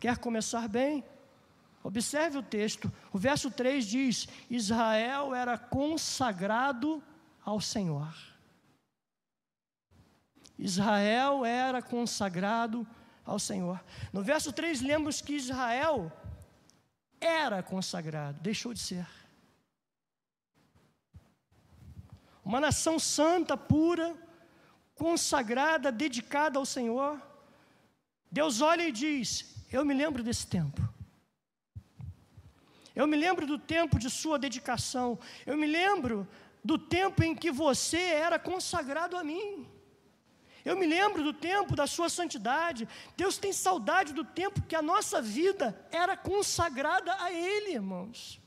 Quer 0.00 0.18
começar 0.18 0.68
bem? 0.68 1.04
Observe 1.84 2.38
o 2.38 2.42
texto, 2.42 2.90
o 3.12 3.18
verso 3.18 3.50
3 3.50 3.84
diz: 3.84 4.26
Israel 4.48 5.34
era 5.34 5.58
consagrado 5.58 7.04
ao 7.44 7.60
Senhor. 7.60 8.10
Israel 10.58 11.44
era 11.44 11.82
consagrado 11.82 12.86
ao 13.22 13.38
Senhor. 13.38 13.84
No 14.14 14.22
verso 14.22 14.50
3, 14.50 14.80
lemos 14.80 15.20
que 15.20 15.34
Israel 15.34 16.10
era 17.20 17.62
consagrado, 17.62 18.40
deixou 18.40 18.72
de 18.72 18.80
ser. 18.80 19.06
Uma 22.42 22.62
nação 22.62 22.98
santa, 22.98 23.58
pura, 23.58 24.16
consagrada, 24.94 25.92
dedicada 25.92 26.58
ao 26.58 26.64
Senhor. 26.64 27.20
Deus 28.32 28.62
olha 28.62 28.88
e 28.88 28.92
diz: 28.92 29.54
Eu 29.70 29.84
me 29.84 29.92
lembro 29.92 30.22
desse 30.22 30.46
tempo. 30.46 30.93
Eu 32.94 33.06
me 33.06 33.16
lembro 33.16 33.46
do 33.46 33.58
tempo 33.58 33.98
de 33.98 34.08
sua 34.08 34.38
dedicação. 34.38 35.18
Eu 35.44 35.56
me 35.56 35.66
lembro 35.66 36.28
do 36.62 36.78
tempo 36.78 37.22
em 37.22 37.34
que 37.34 37.50
você 37.50 37.98
era 37.98 38.38
consagrado 38.38 39.16
a 39.16 39.24
mim. 39.24 39.66
Eu 40.64 40.76
me 40.76 40.86
lembro 40.86 41.22
do 41.22 41.32
tempo 41.32 41.76
da 41.76 41.86
sua 41.86 42.08
santidade. 42.08 42.88
Deus 43.16 43.36
tem 43.36 43.52
saudade 43.52 44.14
do 44.14 44.24
tempo 44.24 44.62
que 44.62 44.76
a 44.76 44.80
nossa 44.80 45.20
vida 45.20 45.78
era 45.90 46.16
consagrada 46.16 47.12
a 47.20 47.30
Ele, 47.30 47.72
irmãos. 47.72 48.40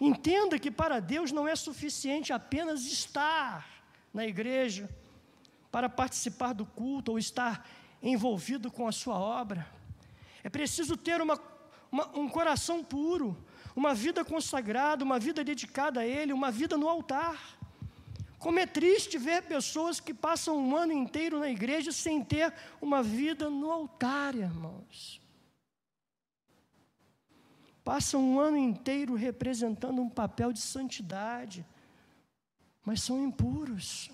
Entenda 0.00 0.58
que 0.58 0.70
para 0.70 0.98
Deus 0.98 1.30
não 1.30 1.46
é 1.46 1.54
suficiente 1.54 2.32
apenas 2.32 2.86
estar 2.86 3.68
na 4.14 4.26
igreja, 4.26 4.88
para 5.70 5.88
participar 5.88 6.54
do 6.54 6.64
culto 6.64 7.12
ou 7.12 7.18
estar 7.18 7.68
envolvido 8.02 8.70
com 8.70 8.86
a 8.86 8.92
sua 8.92 9.18
obra. 9.18 9.66
É 10.42 10.48
preciso 10.48 10.96
ter 10.96 11.20
uma, 11.20 11.40
uma, 11.90 12.18
um 12.18 12.28
coração 12.28 12.82
puro, 12.82 13.36
uma 13.76 13.94
vida 13.94 14.24
consagrada, 14.24 15.04
uma 15.04 15.18
vida 15.18 15.44
dedicada 15.44 16.00
a 16.00 16.06
Ele, 16.06 16.32
uma 16.32 16.50
vida 16.50 16.76
no 16.76 16.88
altar. 16.88 17.38
Como 18.38 18.58
é 18.58 18.66
triste 18.66 19.18
ver 19.18 19.42
pessoas 19.42 20.00
que 20.00 20.14
passam 20.14 20.56
um 20.56 20.74
ano 20.74 20.92
inteiro 20.92 21.38
na 21.38 21.50
igreja 21.50 21.92
sem 21.92 22.24
ter 22.24 22.52
uma 22.80 23.02
vida 23.02 23.50
no 23.50 23.70
altar, 23.70 24.34
irmãos. 24.34 25.20
Passam 27.84 28.22
um 28.22 28.40
ano 28.40 28.56
inteiro 28.56 29.14
representando 29.14 30.00
um 30.00 30.08
papel 30.08 30.52
de 30.52 30.60
santidade, 30.60 31.66
mas 32.82 33.02
são 33.02 33.22
impuros. 33.22 34.10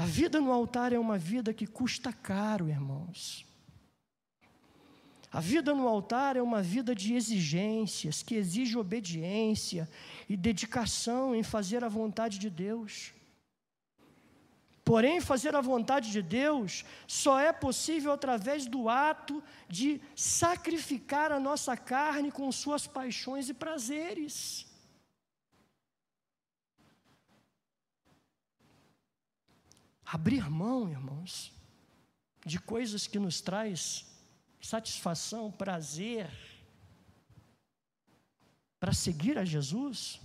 A 0.00 0.06
vida 0.06 0.40
no 0.40 0.50
altar 0.50 0.94
é 0.94 0.98
uma 0.98 1.18
vida 1.18 1.52
que 1.52 1.66
custa 1.66 2.10
caro, 2.10 2.70
irmãos. 2.70 3.44
A 5.30 5.40
vida 5.40 5.74
no 5.74 5.86
altar 5.86 6.38
é 6.38 6.42
uma 6.42 6.62
vida 6.62 6.94
de 6.94 7.12
exigências, 7.12 8.22
que 8.22 8.34
exige 8.34 8.78
obediência 8.78 9.86
e 10.26 10.38
dedicação 10.38 11.34
em 11.34 11.42
fazer 11.42 11.84
a 11.84 11.88
vontade 11.88 12.38
de 12.38 12.48
Deus. 12.48 13.12
Porém, 14.82 15.20
fazer 15.20 15.54
a 15.54 15.60
vontade 15.60 16.10
de 16.10 16.22
Deus 16.22 16.82
só 17.06 17.38
é 17.38 17.52
possível 17.52 18.10
através 18.10 18.64
do 18.64 18.88
ato 18.88 19.44
de 19.68 20.00
sacrificar 20.16 21.30
a 21.30 21.38
nossa 21.38 21.76
carne 21.76 22.32
com 22.32 22.50
suas 22.50 22.86
paixões 22.86 23.50
e 23.50 23.52
prazeres. 23.52 24.69
Abrir 30.12 30.50
mão, 30.50 30.90
irmãos, 30.90 31.52
de 32.44 32.58
coisas 32.58 33.06
que 33.06 33.18
nos 33.18 33.40
traz 33.40 34.06
satisfação, 34.60 35.52
prazer, 35.52 36.28
para 38.80 38.92
seguir 38.92 39.38
a 39.38 39.44
Jesus, 39.44 40.20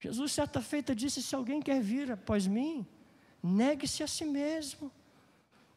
Jesus, 0.00 0.32
certa 0.32 0.62
feita, 0.62 0.94
disse: 0.94 1.22
Se 1.22 1.34
alguém 1.34 1.60
quer 1.60 1.82
vir 1.82 2.12
após 2.12 2.46
mim, 2.46 2.86
negue-se 3.42 4.02
a 4.02 4.06
si 4.06 4.24
mesmo, 4.24 4.90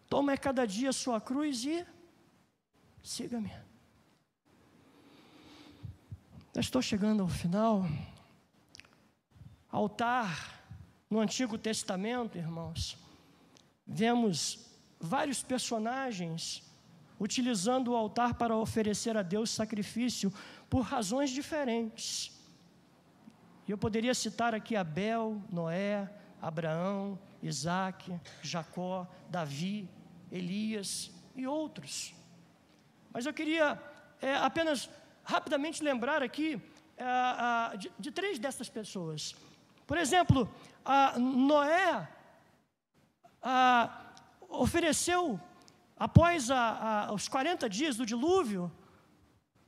tome 0.07 0.37
cada 0.37 0.65
dia 0.65 0.89
a 0.89 0.93
sua 0.93 1.19
cruz 1.19 1.65
e 1.65 1.85
siga-me. 3.03 3.51
Já 6.53 6.61
estou 6.61 6.81
chegando 6.81 7.21
ao 7.21 7.29
final. 7.29 7.85
Altar 9.71 10.58
no 11.09 11.19
Antigo 11.19 11.57
Testamento, 11.57 12.37
irmãos, 12.37 12.97
vemos 13.85 14.69
vários 14.99 15.41
personagens 15.41 16.63
utilizando 17.19 17.91
o 17.91 17.95
altar 17.95 18.35
para 18.35 18.55
oferecer 18.55 19.17
a 19.17 19.21
Deus 19.21 19.49
sacrifício 19.49 20.31
por 20.69 20.81
razões 20.81 21.29
diferentes. 21.31 22.31
E 23.67 23.71
eu 23.71 23.77
poderia 23.77 24.13
citar 24.13 24.55
aqui 24.55 24.75
Abel, 24.75 25.41
Noé, 25.51 26.09
Abraão, 26.41 27.19
Isaac, 27.41 28.11
Jacó, 28.41 29.07
Davi, 29.29 29.89
Elias 30.31 31.11
e 31.35 31.45
outros. 31.45 32.13
Mas 33.11 33.25
eu 33.25 33.33
queria 33.33 33.81
é, 34.21 34.35
apenas 34.35 34.89
rapidamente 35.23 35.83
lembrar 35.83 36.23
aqui 36.23 36.61
é, 36.97 37.77
de, 37.77 37.91
de, 37.99 38.11
três 38.11 38.39
dessas 38.39 38.69
pessoas. 38.69 39.35
Por 39.89 39.97
exemplo, 39.97 40.47
Noé 41.17 42.07
ofereceu, 44.47 45.41
após 45.97 46.47
os 47.11 47.27
40 47.27 47.67
dias 47.67 47.97
do 47.97 48.05
dilúvio, 48.05 48.71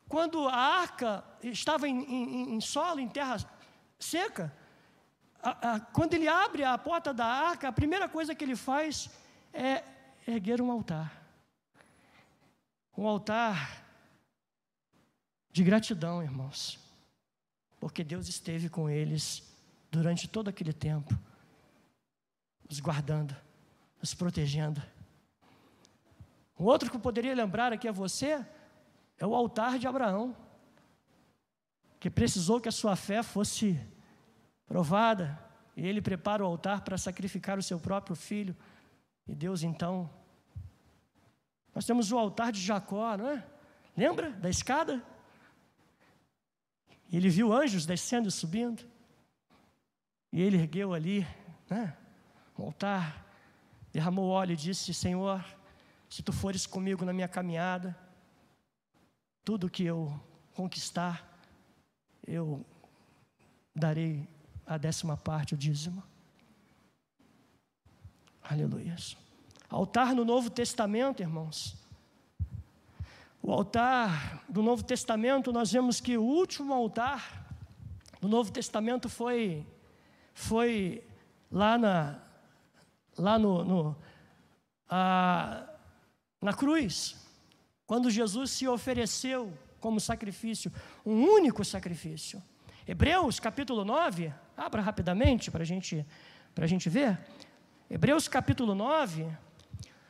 quando 0.07 0.47
a 0.47 0.55
arca 0.55 1.24
estava 1.41 1.88
em, 1.88 2.03
em, 2.03 2.53
em 2.53 2.61
solo, 2.61 2.99
em 2.99 3.09
terra 3.09 3.38
seca. 3.97 4.55
A, 5.41 5.49
a, 5.72 5.80
quando 5.80 6.13
ele 6.13 6.28
abre 6.28 6.63
a 6.63 6.78
porta 6.78 7.11
da 7.11 7.26
arca, 7.26 7.69
a 7.69 7.72
primeira 7.72 8.07
coisa 8.07 8.36
que 8.36 8.43
ele 8.43 8.55
faz 8.55 9.09
é 9.51 9.84
erguer 10.28 10.61
um 10.61 10.69
altar. 10.69 11.11
Um 12.95 13.07
altar 13.07 13.84
de 15.51 15.63
gratidão, 15.63 16.22
irmãos. 16.22 16.78
Porque 17.80 18.03
Deus 18.03 18.28
esteve 18.28 18.69
com 18.69 18.88
eles 18.88 19.51
durante 19.91 20.27
todo 20.27 20.49
aquele 20.49 20.71
tempo, 20.71 21.13
nos 22.67 22.79
guardando, 22.79 23.35
nos 23.99 24.13
protegendo. 24.13 24.81
Um 26.57 26.63
outro 26.63 26.89
que 26.89 26.95
eu 26.95 27.01
poderia 27.01 27.35
lembrar 27.35 27.73
aqui 27.73 27.87
a 27.87 27.91
você 27.91 28.45
é 29.17 29.27
o 29.27 29.35
altar 29.35 29.77
de 29.77 29.85
Abraão, 29.85 30.35
que 31.99 32.09
precisou 32.09 32.61
que 32.61 32.69
a 32.69 32.71
sua 32.71 32.95
fé 32.95 33.21
fosse 33.21 33.79
provada, 34.65 35.37
e 35.75 35.85
ele 35.85 36.01
prepara 36.01 36.43
o 36.43 36.47
altar 36.47 36.81
para 36.81 36.97
sacrificar 36.97 37.59
o 37.59 37.63
seu 37.63 37.79
próprio 37.79 38.15
filho. 38.15 38.55
E 39.27 39.35
Deus 39.35 39.63
então. 39.63 40.09
Nós 41.73 41.85
temos 41.85 42.11
o 42.11 42.17
altar 42.17 42.51
de 42.51 42.61
Jacó, 42.61 43.15
não 43.17 43.27
é? 43.27 43.45
Lembra 43.95 44.31
da 44.31 44.49
escada? 44.49 45.03
Ele 47.11 47.29
viu 47.29 47.53
anjos 47.53 47.85
descendo 47.85 48.29
e 48.29 48.31
subindo. 48.31 48.83
E 50.32 50.41
ele 50.41 50.57
ergueu 50.57 50.93
ali, 50.93 51.27
né? 51.69 51.95
Um 52.57 52.65
altar, 52.65 53.25
derramou 53.91 54.29
óleo 54.29 54.53
e 54.53 54.57
disse: 54.57 54.93
Senhor, 54.93 55.43
se 56.09 56.21
tu 56.21 56.32
fores 56.32 56.65
comigo 56.65 57.03
na 57.03 57.13
minha 57.13 57.27
caminhada, 57.27 57.97
tudo 59.43 59.69
que 59.69 59.84
eu 59.84 60.13
conquistar, 60.53 61.39
eu 62.25 62.65
darei 63.75 64.27
a 64.65 64.77
décima 64.77 65.17
parte, 65.17 65.53
o 65.53 65.57
dízimo. 65.57 66.03
Aleluia. 68.43 68.95
Altar 69.69 70.13
no 70.13 70.25
Novo 70.25 70.49
Testamento, 70.49 71.21
irmãos. 71.21 71.75
O 73.41 73.51
altar 73.51 74.43
do 74.47 74.61
Novo 74.61 74.84
Testamento, 74.84 75.51
nós 75.51 75.71
vemos 75.71 75.99
que 75.99 76.17
o 76.17 76.23
último 76.23 76.73
altar 76.73 77.47
do 78.19 78.27
Novo 78.27 78.51
Testamento 78.51 79.09
foi, 79.09 79.65
foi 80.41 81.03
lá 81.51 81.77
na, 81.77 82.19
lá 83.17 83.37
no, 83.37 83.63
no 83.63 83.95
a, 84.89 85.67
na 86.41 86.53
cruz, 86.53 87.15
quando 87.85 88.09
Jesus 88.09 88.49
se 88.51 88.67
ofereceu 88.67 89.53
como 89.79 89.99
sacrifício, 89.99 90.71
um 91.05 91.23
único 91.23 91.63
sacrifício. 91.63 92.41
Hebreus 92.87 93.39
capítulo 93.39 93.85
9, 93.85 94.33
abra 94.57 94.81
rapidamente 94.81 95.51
para 95.51 95.63
gente, 95.63 96.05
a 96.55 96.67
gente 96.67 96.89
ver. 96.89 97.19
Hebreus 97.89 98.27
capítulo 98.27 98.73
9, 98.73 99.27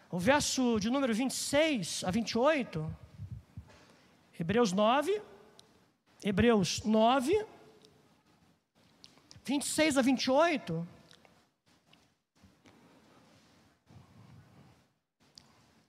o 0.09 0.17
verso 0.17 0.79
de 0.79 0.89
número 0.89 1.13
26 1.13 2.03
a 2.05 2.11
28. 2.11 2.95
Hebreus 4.39 4.71
9, 4.71 5.21
Hebreus 6.23 6.81
9, 6.83 7.45
26 9.43 9.97
a 9.97 10.01
28. 10.01 10.87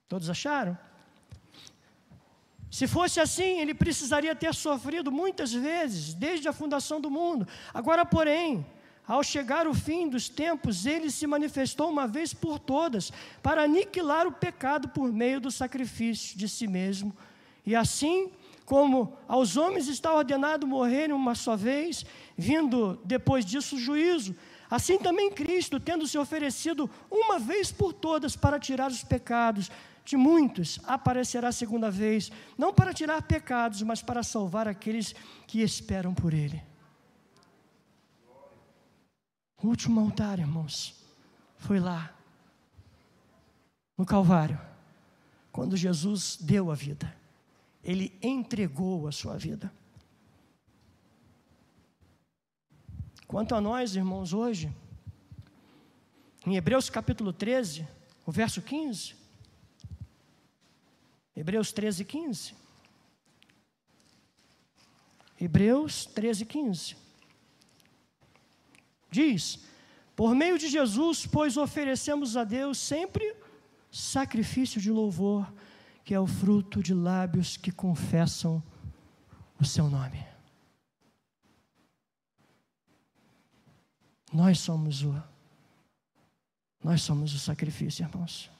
Todos 0.08 0.28
acharam? 0.28 0.76
Se 2.70 2.86
fosse 2.86 3.20
assim, 3.20 3.60
ele 3.60 3.74
precisaria 3.74 4.34
ter 4.34 4.54
sofrido 4.54 5.12
muitas 5.12 5.52
vezes, 5.52 6.14
desde 6.14 6.48
a 6.48 6.52
fundação 6.52 7.00
do 7.00 7.10
mundo. 7.10 7.46
Agora, 7.72 8.04
porém, 8.04 8.64
ao 9.06 9.22
chegar 9.22 9.66
o 9.66 9.74
fim 9.74 10.08
dos 10.08 10.28
tempos, 10.28 10.86
ele 10.86 11.10
se 11.10 11.26
manifestou 11.26 11.90
uma 11.90 12.06
vez 12.06 12.32
por 12.32 12.58
todas, 12.58 13.12
para 13.42 13.64
aniquilar 13.64 14.26
o 14.26 14.32
pecado 14.32 14.88
por 14.88 15.12
meio 15.12 15.38
do 15.40 15.50
sacrifício 15.50 16.38
de 16.38 16.48
si 16.48 16.66
mesmo. 16.66 17.14
E 17.66 17.76
assim, 17.76 18.30
como 18.72 19.18
aos 19.28 19.58
homens 19.58 19.86
está 19.86 20.14
ordenado 20.14 20.66
morrerem 20.66 21.14
uma 21.14 21.34
só 21.34 21.54
vez, 21.54 22.06
vindo 22.34 22.98
depois 23.04 23.44
disso 23.44 23.76
o 23.76 23.78
juízo, 23.78 24.34
assim 24.70 24.96
também 24.96 25.30
Cristo, 25.30 25.78
tendo 25.78 26.06
se 26.06 26.16
oferecido 26.16 26.88
uma 27.10 27.38
vez 27.38 27.70
por 27.70 27.92
todas 27.92 28.34
para 28.34 28.58
tirar 28.58 28.90
os 28.90 29.04
pecados, 29.04 29.70
de 30.06 30.16
muitos 30.16 30.80
aparecerá 30.84 31.52
segunda 31.52 31.90
vez, 31.90 32.32
não 32.56 32.72
para 32.72 32.94
tirar 32.94 33.20
pecados, 33.20 33.82
mas 33.82 34.00
para 34.00 34.22
salvar 34.22 34.66
aqueles 34.66 35.14
que 35.46 35.60
esperam 35.60 36.14
por 36.14 36.32
Ele. 36.32 36.62
O 39.62 39.68
último 39.68 40.00
altar, 40.00 40.38
irmãos, 40.38 40.94
foi 41.58 41.78
lá, 41.78 42.10
no 43.98 44.06
Calvário, 44.06 44.58
quando 45.52 45.76
Jesus 45.76 46.38
deu 46.40 46.70
a 46.70 46.74
vida, 46.74 47.20
Ele 47.82 48.16
entregou 48.22 49.06
a 49.06 49.12
sua 49.12 49.36
vida. 49.36 49.72
Quanto 53.26 53.54
a 53.54 53.60
nós, 53.60 53.96
irmãos, 53.96 54.32
hoje, 54.32 54.70
em 56.46 56.56
Hebreus 56.56 56.90
capítulo 56.90 57.32
13, 57.32 57.86
o 58.26 58.30
verso 58.30 58.60
15, 58.60 59.14
Hebreus 61.34 61.72
13, 61.72 62.04
15. 62.04 62.54
Hebreus 65.40 66.06
13, 66.06 66.44
15. 66.44 66.96
Diz: 69.10 69.58
Por 70.14 70.34
meio 70.34 70.58
de 70.58 70.68
Jesus, 70.68 71.26
pois 71.26 71.56
oferecemos 71.56 72.36
a 72.36 72.44
Deus 72.44 72.78
sempre 72.78 73.34
sacrifício 73.90 74.80
de 74.80 74.90
louvor, 74.90 75.52
que 76.04 76.14
é 76.14 76.20
o 76.20 76.26
fruto 76.26 76.82
de 76.82 76.94
lábios 76.94 77.56
que 77.56 77.70
confessam 77.70 78.62
o 79.60 79.64
seu 79.64 79.88
nome. 79.88 80.24
Nós 84.32 84.58
somos 84.58 85.02
o 85.02 85.22
nós 86.82 87.02
somos 87.02 87.32
o 87.32 87.38
sacrifício, 87.38 88.04
irmãos. 88.04 88.50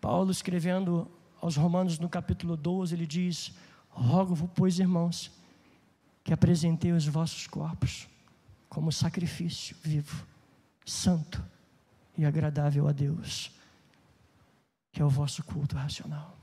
Paulo 0.00 0.30
escrevendo 0.30 1.10
aos 1.40 1.56
Romanos 1.56 1.98
no 1.98 2.08
capítulo 2.08 2.56
12, 2.56 2.94
ele 2.94 3.06
diz: 3.06 3.52
Rogo-vos, 3.88 4.48
pois, 4.54 4.78
irmãos, 4.78 5.32
que 6.22 6.32
apresentei 6.32 6.92
os 6.92 7.06
vossos 7.06 7.46
corpos 7.46 8.08
como 8.68 8.92
sacrifício 8.92 9.76
vivo, 9.82 10.26
santo 10.84 11.44
e 12.16 12.24
agradável 12.24 12.88
a 12.88 12.92
Deus, 12.92 13.50
que 14.92 15.00
é 15.00 15.04
o 15.04 15.08
vosso 15.08 15.42
culto 15.44 15.76
racional. 15.76 16.36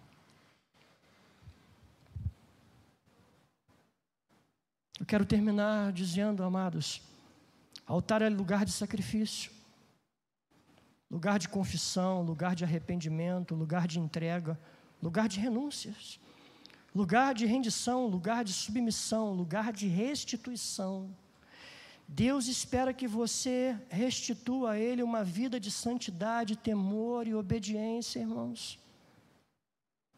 Eu 4.99 5.05
quero 5.05 5.25
terminar 5.25 5.93
dizendo, 5.93 6.43
amados, 6.43 7.01
altar 7.85 8.21
é 8.21 8.29
lugar 8.29 8.65
de 8.65 8.71
sacrifício, 8.71 9.51
lugar 11.09 11.39
de 11.39 11.47
confissão, 11.47 12.21
lugar 12.21 12.53
de 12.53 12.63
arrependimento, 12.63 13.55
lugar 13.55 13.87
de 13.87 13.99
entrega, 13.99 14.59
lugar 15.01 15.29
de 15.29 15.39
renúncias, 15.39 16.19
lugar 16.93 17.33
de 17.33 17.45
rendição, 17.45 18.07
lugar 18.07 18.43
de 18.43 18.51
submissão, 18.51 19.33
lugar 19.33 19.71
de 19.71 19.87
restituição. 19.87 21.09
Deus 22.11 22.47
espera 22.47 22.91
que 22.91 23.07
você 23.07 23.77
restitua 23.87 24.71
a 24.71 24.79
Ele 24.79 25.03
uma 25.03 25.23
vida 25.23 25.59
de 25.59 25.69
santidade, 25.69 26.55
temor 26.55 27.27
e 27.27 27.35
obediência, 27.35 28.19
irmãos. 28.19 28.79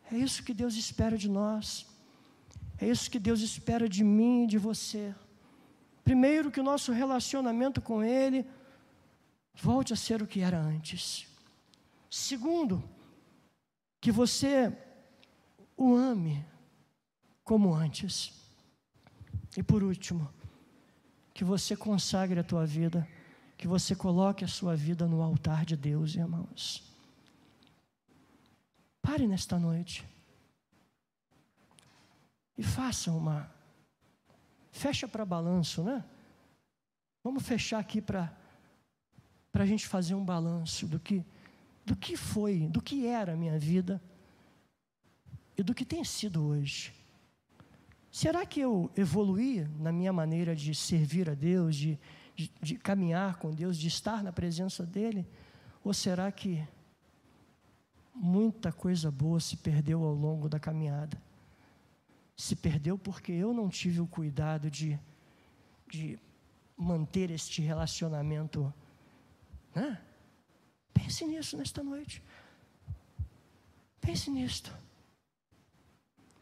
É 0.09 0.15
isso 0.17 0.41
que 0.41 0.53
Deus 0.53 0.75
espera 0.75 1.17
de 1.17 1.29
nós. 1.29 1.85
É 2.79 2.87
isso 2.87 3.11
que 3.11 3.19
Deus 3.19 3.41
espera 3.41 3.89
de 3.89 4.05
mim 4.05 4.45
e 4.45 4.47
de 4.47 4.57
você. 4.57 5.13
Primeiro, 6.01 6.49
que 6.49 6.61
o 6.61 6.63
nosso 6.63 6.93
relacionamento 6.93 7.81
com 7.81 8.01
Ele 8.01 8.45
volte 9.53 9.91
a 9.91 9.97
ser 9.97 10.21
o 10.21 10.27
que 10.27 10.39
era 10.39 10.59
antes. 10.59 11.27
Segundo, 12.09 12.81
que 13.99 14.13
você 14.13 14.75
o 15.75 15.93
ame 15.93 16.43
como 17.43 17.73
antes. 17.73 18.33
E 19.57 19.61
por 19.61 19.83
último, 19.83 20.29
que 21.41 21.45
você 21.45 21.75
consagre 21.75 22.39
a 22.39 22.43
tua 22.43 22.67
vida, 22.67 23.07
que 23.57 23.67
você 23.67 23.95
coloque 23.95 24.45
a 24.45 24.47
sua 24.47 24.75
vida 24.75 25.07
no 25.07 25.23
altar 25.23 25.65
de 25.65 25.75
Deus, 25.75 26.13
irmãos. 26.13 26.83
Pare 29.01 29.25
nesta 29.25 29.57
noite 29.57 30.07
e 32.55 32.61
faça 32.61 33.11
uma. 33.11 33.51
Fecha 34.71 35.07
para 35.07 35.25
balanço, 35.25 35.83
né? 35.83 36.05
Vamos 37.23 37.41
fechar 37.41 37.79
aqui 37.79 37.99
para 37.99 38.31
a 39.51 39.65
gente 39.65 39.87
fazer 39.87 40.13
um 40.13 40.23
balanço 40.23 40.85
do 40.85 40.99
que, 40.99 41.25
do 41.83 41.95
que 41.95 42.15
foi, 42.15 42.67
do 42.67 42.83
que 42.83 43.07
era 43.07 43.33
a 43.33 43.35
minha 43.35 43.57
vida 43.57 43.99
e 45.57 45.63
do 45.63 45.73
que 45.73 45.85
tem 45.85 46.03
sido 46.03 46.45
hoje. 46.45 46.93
Será 48.11 48.45
que 48.45 48.59
eu 48.59 48.91
evoluí 48.95 49.65
na 49.79 49.91
minha 49.91 50.11
maneira 50.11 50.55
de 50.55 50.75
servir 50.75 51.29
a 51.29 51.33
Deus, 51.33 51.75
de, 51.75 51.99
de, 52.35 52.51
de 52.61 52.75
caminhar 52.75 53.37
com 53.37 53.51
Deus, 53.51 53.77
de 53.77 53.87
estar 53.87 54.21
na 54.21 54.31
presença 54.31 54.85
dEle? 54.85 55.25
Ou 55.83 55.93
será 55.93 56.31
que 56.31 56.61
muita 58.13 58.71
coisa 58.71 59.09
boa 59.09 59.39
se 59.39 59.55
perdeu 59.55 60.03
ao 60.03 60.13
longo 60.13 60.49
da 60.49 60.59
caminhada? 60.59 61.17
se 62.41 62.55
perdeu 62.55 62.97
porque 62.97 63.31
eu 63.31 63.53
não 63.53 63.69
tive 63.69 64.01
o 64.01 64.07
cuidado 64.07 64.69
de, 64.71 64.99
de 65.87 66.19
manter 66.75 67.29
este 67.29 67.61
relacionamento. 67.61 68.73
Né? 69.75 70.01
Pense 70.91 71.23
nisso 71.23 71.55
nesta 71.55 71.83
noite. 71.83 72.23
Pense 73.99 74.31
nisto. 74.31 74.75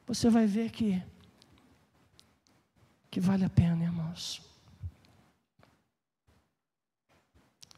Você 0.08 0.30
vai 0.30 0.48
ver 0.48 0.72
que, 0.72 1.04
que 3.10 3.20
vale 3.20 3.46
a 3.46 3.50
pena, 3.50 3.84
irmãos. 3.84 4.42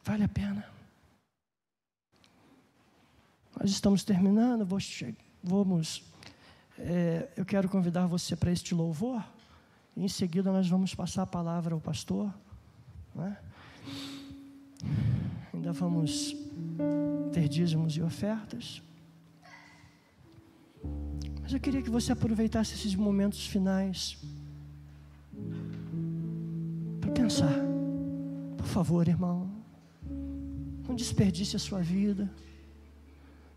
Vale 0.04 0.24
a 0.24 0.30
pena. 0.30 0.70
Nós 3.60 3.70
estamos 3.70 4.04
terminando, 4.04 4.66
vamos 5.44 6.04
é, 6.84 7.30
eu 7.36 7.46
quero 7.46 7.70
convidar 7.70 8.08
você 8.08 8.36
para 8.36 8.52
este 8.52 8.74
louvor. 8.74 9.24
Em 9.96 10.08
seguida, 10.08 10.52
nós 10.52 10.68
vamos 10.68 10.96
passar 10.96 11.24
a 11.24 11.28
palavra 11.28 11.76
ao 11.76 11.82
pastor. 11.82 12.34
É? 13.20 13.36
Ainda 15.54 15.72
vamos 15.74 16.36
ter 17.32 17.48
dízimos 17.48 17.96
e 17.96 18.02
ofertas. 18.02 18.82
Mas 21.42 21.54
eu 21.54 21.60
queria 21.60 21.82
que 21.82 21.90
você 21.90 22.12
aproveitasse 22.12 22.74
esses 22.74 22.96
momentos 22.96 23.46
finais 23.46 24.18
pensar. 27.32 27.62
Por 28.58 28.66
favor, 28.66 29.08
irmão, 29.08 29.50
não 30.88 30.96
desperdice 30.96 31.56
a 31.56 31.60
sua 31.60 31.80
vida. 31.80 32.30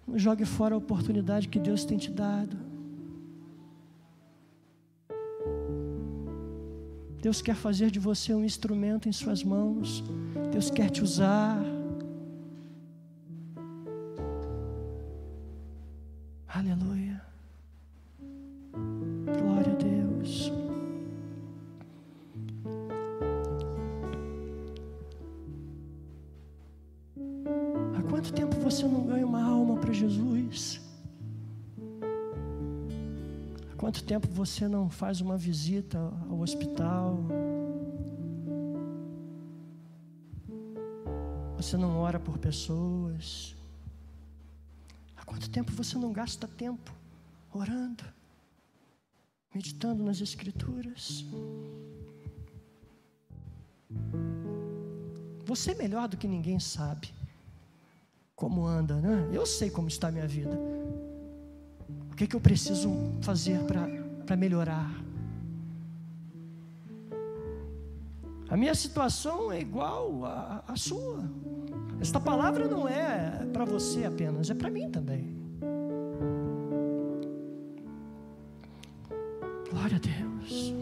Não 0.07 0.19
jogue 0.19 0.45
fora 0.45 0.75
a 0.75 0.79
oportunidade 0.79 1.49
que 1.49 1.59
Deus 1.59 1.85
tem 1.85 1.99
te 1.99 2.11
dado. 2.11 2.57
Deus 7.21 7.41
quer 7.41 7.57
fazer 7.57 7.91
de 7.91 7.99
você 7.99 8.35
um 8.35 8.45
instrumento 8.45 9.09
em 9.09 9.13
Suas 9.13 9.43
mãos. 9.43 10.05
Deus 10.53 10.71
quer 10.71 10.91
te 10.91 11.03
usar. 11.03 11.74
Você 34.45 34.69
não 34.69 34.91
faz 34.91 35.23
uma 35.23 35.39
visita 35.39 35.99
ao 36.29 36.41
hospital? 36.41 37.19
Você 41.57 41.79
não 41.79 41.97
ora 41.97 42.21
por 42.21 42.37
pessoas? 42.37 43.57
Há 45.17 45.25
quanto 45.25 45.49
tempo 45.49 45.73
você 45.73 45.97
não 45.97 46.13
gasta 46.13 46.47
tempo 46.47 46.93
orando, 47.55 48.05
meditando 49.55 50.05
nas 50.05 50.21
Escrituras? 50.21 51.25
Você 55.47 55.71
é 55.71 55.75
melhor 55.75 56.07
do 56.07 56.19
que 56.19 56.29
ninguém 56.29 56.61
sabe 56.61 57.15
como 58.37 58.67
anda, 58.67 58.97
né? 58.97 59.27
Eu 59.33 59.47
sei 59.47 59.71
como 59.71 59.89
está 59.89 60.09
a 60.09 60.13
minha 60.13 60.29
vida. 60.29 60.55
O 62.13 62.15
que, 62.15 62.25
é 62.25 62.27
que 62.27 62.37
eu 62.37 62.41
preciso 62.41 62.91
fazer 63.23 63.59
para 63.65 64.04
melhorar? 64.37 65.05
A 68.49 68.57
minha 68.57 68.75
situação 68.75 69.51
é 69.51 69.61
igual 69.61 70.25
à, 70.25 70.75
sua. 70.77 71.25
Esta 72.01 72.21
palavra 72.21 72.69
não 72.69 72.89
é 72.89 73.45
para 73.53 73.65
você 73.65 74.05
apenas, 74.05 74.51
é 74.51 74.55
para 74.55 74.71
mim 74.71 74.91
também. 74.91 75.35
Glória 79.71 79.97
a 79.97 80.01
Deus. 80.01 80.75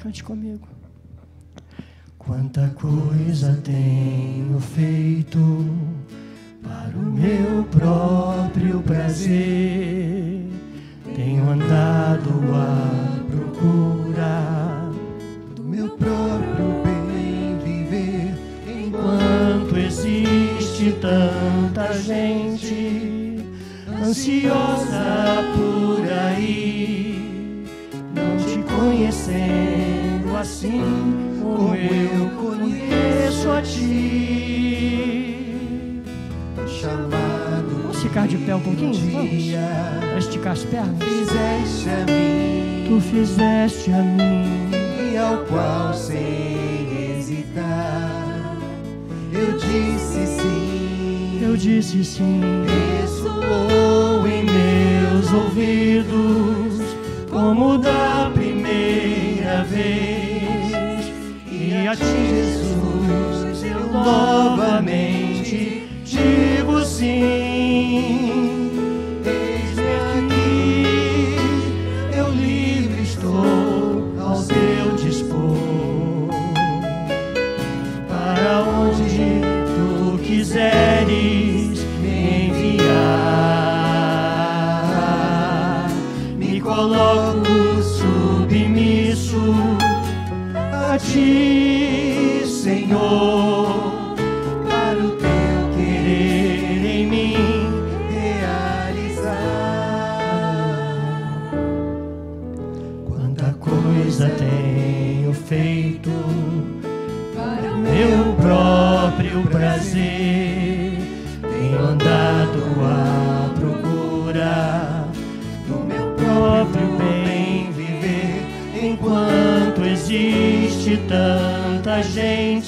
Cante 0.00 0.24
comigo. 0.24 0.66
Quanta 2.16 2.68
coisa 2.70 3.60
tenho 3.62 4.60
feito 4.60 5.38
para 5.38 5.87
meu 7.18 7.64
próprio 7.64 8.80
prazer. 8.82 10.46
Tenho 11.16 11.50
andado 11.50 12.30
à 12.54 13.18
procura 13.28 14.90
do 15.56 15.64
meu 15.64 15.88
próprio 15.88 16.82
bem 16.84 17.58
viver. 17.64 18.34
Enquanto 18.66 19.76
existe 19.76 20.92
tanta 21.00 21.92
gente 21.94 23.44
ansiosa 24.00 25.42
por 25.56 26.08
aí, 26.08 27.64
não 28.14 28.36
te 28.36 28.58
conhecendo 28.72 30.36
assim 30.36 30.82
como 31.42 31.74
eu 31.74 32.30
conheço 32.30 33.50
a 33.50 33.60
ti, 33.62 35.17
ficar 38.18 38.26
de 38.26 38.38
pé 38.38 38.54
um 38.54 38.60
pouquinho? 38.60 38.94
Vamos. 39.12 40.18
Esticar 40.18 40.52
as 40.52 40.64
pernas. 40.64 41.02
Fizeste 41.02 41.88
a 41.88 42.04
mim 42.06 42.84
Tu 42.88 43.00
fizeste 43.00 43.92
a 43.92 44.02
mim 44.02 44.70
e 45.12 45.16
ao 45.16 45.38
qual 45.44 45.94
sem 45.94 47.16
hesitar 47.16 48.18
eu 49.30 49.52
disse 49.58 50.26
sim. 50.26 51.38
Eu 51.42 51.56
disse 51.56 52.02
sim. 52.02 52.40
Ressoou 53.00 54.26
em 54.26 54.44
meus 54.44 55.32
ouvidos 55.32 56.96
como 57.30 57.78
da 57.78 58.30
primeira 58.32 59.62
vez. 59.64 61.12
E 61.50 61.86
a 61.86 61.94
ti, 61.94 62.02
Jesus, 62.02 63.62
eu 63.64 63.92
novamente 63.92 65.27
digo 66.08 66.84
sim. 66.84 68.70
Eis-me 69.24 69.94
aqui, 70.08 71.36
eu 72.16 72.28
livre 72.30 73.02
estou 73.02 74.14
ao 74.18 74.42
teu 74.42 74.96
dispor. 74.96 76.28
Para 78.08 78.62
onde 78.62 79.42
tu 79.76 80.18
quiseres 80.24 81.84
me 82.00 82.16
enviar, 82.48 82.88
me 86.38 86.60
coloco 86.60 87.82
submisso 87.82 89.54
a 90.72 90.98
ti, 90.98 92.42
Senhor, 92.46 93.57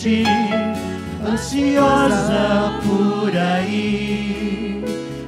gente 0.01 0.25
ansiosa 1.31 2.73
por 2.83 3.37
aí, 3.37 4.83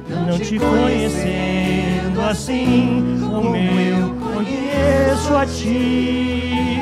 não 0.09 0.39
te 0.39 0.57
conhecendo 0.57 2.19
assim 2.21 3.19
como 3.21 3.55
eu 3.55 4.15
conheço 4.15 5.35
a 5.35 5.45
ti. 5.45 6.79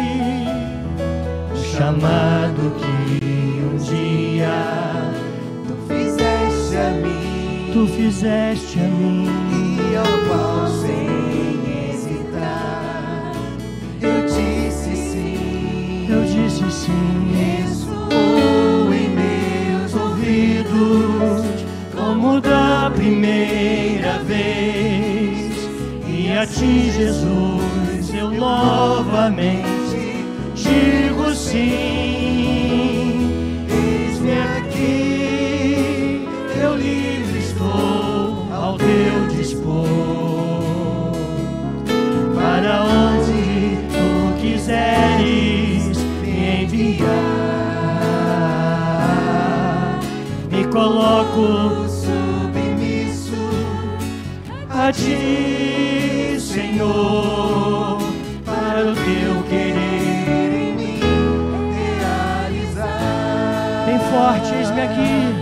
O 1.53 1.57
chamado 1.57 2.73
que 2.79 3.25
um 3.61 3.77
dia 3.77 4.47
Tu 5.67 5.75
fizeste 5.93 6.77
a 6.77 6.91
mim 6.91 7.71
tu 7.73 7.87
fizeste 7.87 8.79
a 8.79 8.83
mim. 8.83 9.27
e 9.91 9.95
ao 9.95 10.05
qual 10.27 10.67
sem 10.67 11.10
vez. 24.31 25.69
E 26.07 26.31
a 26.31 26.45
ti, 26.45 26.91
Jesus, 26.91 28.13
eu 28.13 28.31
novamente 28.31 30.25
digo 30.55 31.33
sim. 31.33 31.67
Eis-me 33.69 34.31
aqui, 34.57 36.27
eu 36.61 36.75
livre 36.77 37.39
estou 37.39 38.47
ao 38.53 38.77
teu 38.77 39.27
dispor. 39.35 41.11
Para 42.35 42.83
onde 42.83 43.77
tu 43.91 44.07
quiseres 44.41 45.97
me 46.21 46.63
enviar, 46.63 47.09
me 50.49 50.63
coloco 50.67 51.90
ti, 55.01 56.39
Senhor, 56.39 57.97
para 58.45 58.85
o 58.85 58.93
teu 58.93 59.43
querer. 59.49 60.51
em 60.53 60.73
mim 60.75 60.99
realizar. 62.49 63.85
Bem 63.85 63.99
forte, 64.11 64.53
eis-me 64.53 64.81
aqui, 64.81 65.35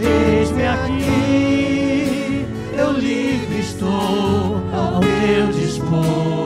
eis-me 0.00 0.66
aqui, 0.66 2.46
eu 2.76 2.92
livre 2.92 3.60
estou 3.60 4.60
ao 4.72 5.00
teu 5.00 5.46
dispor. 5.52 6.37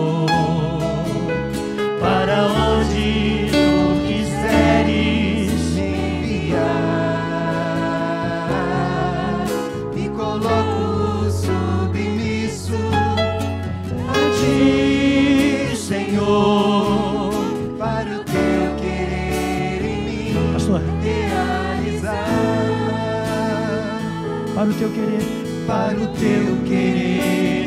Teu 24.82 24.90
querer, 24.90 25.22
para 25.64 25.96
o 25.96 26.06
teu 26.08 26.56
querer 26.66 27.61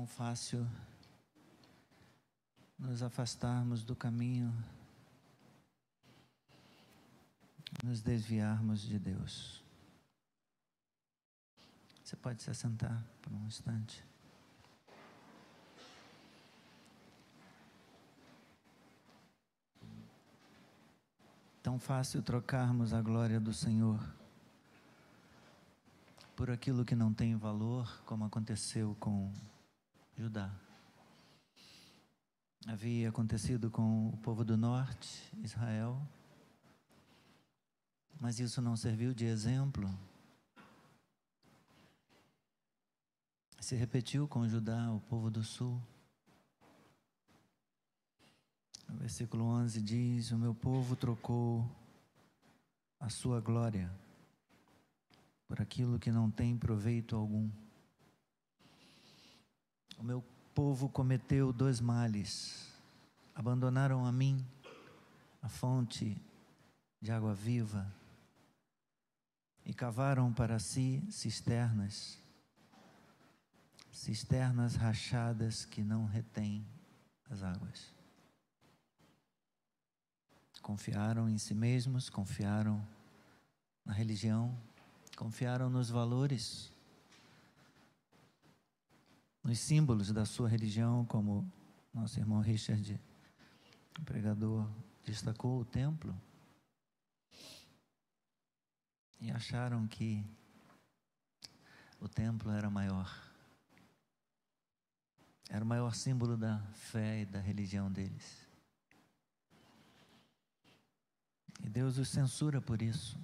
tão 0.00 0.06
fácil 0.06 0.66
nos 2.78 3.02
afastarmos 3.02 3.84
do 3.84 3.94
caminho, 3.94 4.50
nos 7.84 8.00
desviarmos 8.00 8.80
de 8.80 8.98
Deus. 8.98 9.62
Você 12.02 12.16
pode 12.16 12.42
se 12.42 12.50
assentar 12.50 13.04
por 13.20 13.30
um 13.30 13.46
instante. 13.46 14.02
Tão 21.62 21.78
fácil 21.78 22.22
trocarmos 22.22 22.94
a 22.94 23.02
glória 23.02 23.38
do 23.38 23.52
Senhor 23.52 24.00
por 26.34 26.50
aquilo 26.50 26.86
que 26.86 26.94
não 26.94 27.12
tem 27.12 27.36
valor, 27.36 28.02
como 28.06 28.24
aconteceu 28.24 28.96
com 28.98 29.30
Judá. 30.20 30.54
Havia 32.66 33.08
acontecido 33.08 33.70
com 33.70 34.10
o 34.10 34.18
povo 34.18 34.44
do 34.44 34.54
norte, 34.54 35.08
Israel, 35.42 35.98
mas 38.20 38.38
isso 38.38 38.60
não 38.60 38.76
serviu 38.76 39.14
de 39.14 39.24
exemplo. 39.24 39.88
Se 43.60 43.74
repetiu 43.74 44.28
com 44.28 44.46
Judá, 44.46 44.92
o 44.92 45.00
povo 45.00 45.30
do 45.30 45.42
sul. 45.42 45.80
O 48.90 48.96
versículo 48.96 49.44
11 49.44 49.80
diz: 49.80 50.32
O 50.32 50.38
meu 50.38 50.54
povo 50.54 50.96
trocou 50.96 51.66
a 52.98 53.08
sua 53.08 53.40
glória 53.40 53.90
por 55.48 55.62
aquilo 55.62 55.98
que 55.98 56.12
não 56.12 56.30
tem 56.30 56.58
proveito 56.58 57.16
algum. 57.16 57.50
O 60.00 60.02
meu 60.02 60.24
povo 60.54 60.88
cometeu 60.88 61.52
dois 61.52 61.78
males. 61.78 62.72
Abandonaram 63.34 64.06
a 64.06 64.10
mim, 64.10 64.42
a 65.42 65.48
fonte 65.48 66.16
de 67.02 67.12
água 67.12 67.34
viva, 67.34 67.86
e 69.62 69.74
cavaram 69.74 70.32
para 70.32 70.58
si 70.58 71.04
cisternas, 71.10 72.18
cisternas 73.92 74.74
rachadas 74.74 75.66
que 75.66 75.82
não 75.82 76.06
retêm 76.06 76.66
as 77.28 77.42
águas. 77.42 77.94
Confiaram 80.62 81.28
em 81.28 81.36
si 81.36 81.52
mesmos, 81.52 82.08
confiaram 82.08 82.82
na 83.84 83.92
religião, 83.92 84.58
confiaram 85.14 85.68
nos 85.68 85.90
valores, 85.90 86.72
nos 89.42 89.58
símbolos 89.58 90.12
da 90.12 90.24
sua 90.24 90.48
religião, 90.48 91.04
como 91.06 91.50
nosso 91.92 92.18
irmão 92.18 92.40
Richard, 92.40 93.00
o 93.98 94.04
pregador, 94.04 94.68
destacou 95.04 95.60
o 95.60 95.64
templo. 95.64 96.14
E 99.20 99.30
acharam 99.30 99.86
que 99.86 100.24
o 102.00 102.08
templo 102.08 102.50
era 102.50 102.70
maior. 102.70 103.10
Era 105.48 105.64
o 105.64 105.66
maior 105.66 105.94
símbolo 105.94 106.36
da 106.36 106.58
fé 106.74 107.22
e 107.22 107.26
da 107.26 107.40
religião 107.40 107.90
deles. 107.90 108.46
E 111.62 111.68
Deus 111.68 111.98
os 111.98 112.08
censura 112.08 112.60
por 112.60 112.80
isso. 112.80 113.18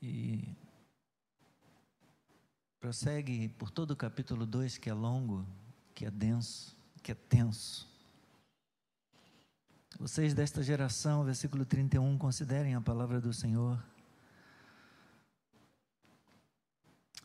E 0.00 0.54
prossegue 2.86 3.48
por 3.48 3.68
todo 3.68 3.90
o 3.90 3.96
capítulo 3.96 4.46
2, 4.46 4.78
que 4.78 4.88
é 4.88 4.94
longo, 4.94 5.44
que 5.92 6.06
é 6.06 6.10
denso, 6.10 6.72
que 7.02 7.10
é 7.10 7.16
tenso. 7.16 7.84
Vocês 9.98 10.32
desta 10.32 10.62
geração, 10.62 11.24
versículo 11.24 11.64
31, 11.64 12.16
considerem 12.16 12.76
a 12.76 12.80
palavra 12.80 13.20
do 13.20 13.32
Senhor. 13.32 13.84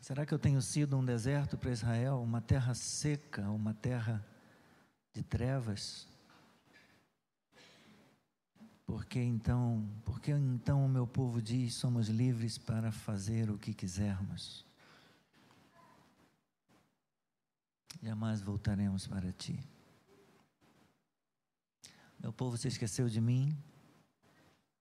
Será 0.02 0.26
que 0.26 0.34
eu 0.34 0.40
tenho 0.40 0.60
sido 0.64 0.98
um 0.98 1.06
deserto 1.06 1.60
para 1.60 1.70
Israel, 1.70 2.24
uma 2.24 2.42
terra 2.42 2.74
seca, 2.74 3.48
uma 3.52 3.76
terra 3.76 4.26
de 5.14 5.22
trevas? 5.22 6.08
Porque 8.84 9.20
então, 9.20 9.88
porque 10.04 10.32
então 10.32 10.84
o 10.84 10.90
meu 10.90 11.06
povo 11.06 11.40
diz: 11.40 11.76
somos 11.76 12.08
livres 12.08 12.58
para 12.58 12.92
fazer 12.92 13.52
o 13.52 13.60
que 13.60 13.76
quisermos. 13.76 14.71
Jamais 18.02 18.42
voltaremos 18.42 19.08
para 19.08 19.32
ti. 19.32 19.60
Meu 22.20 22.32
povo 22.32 22.58
se 22.58 22.68
esqueceu 22.68 23.10
de 23.10 23.20
mim 23.20 23.58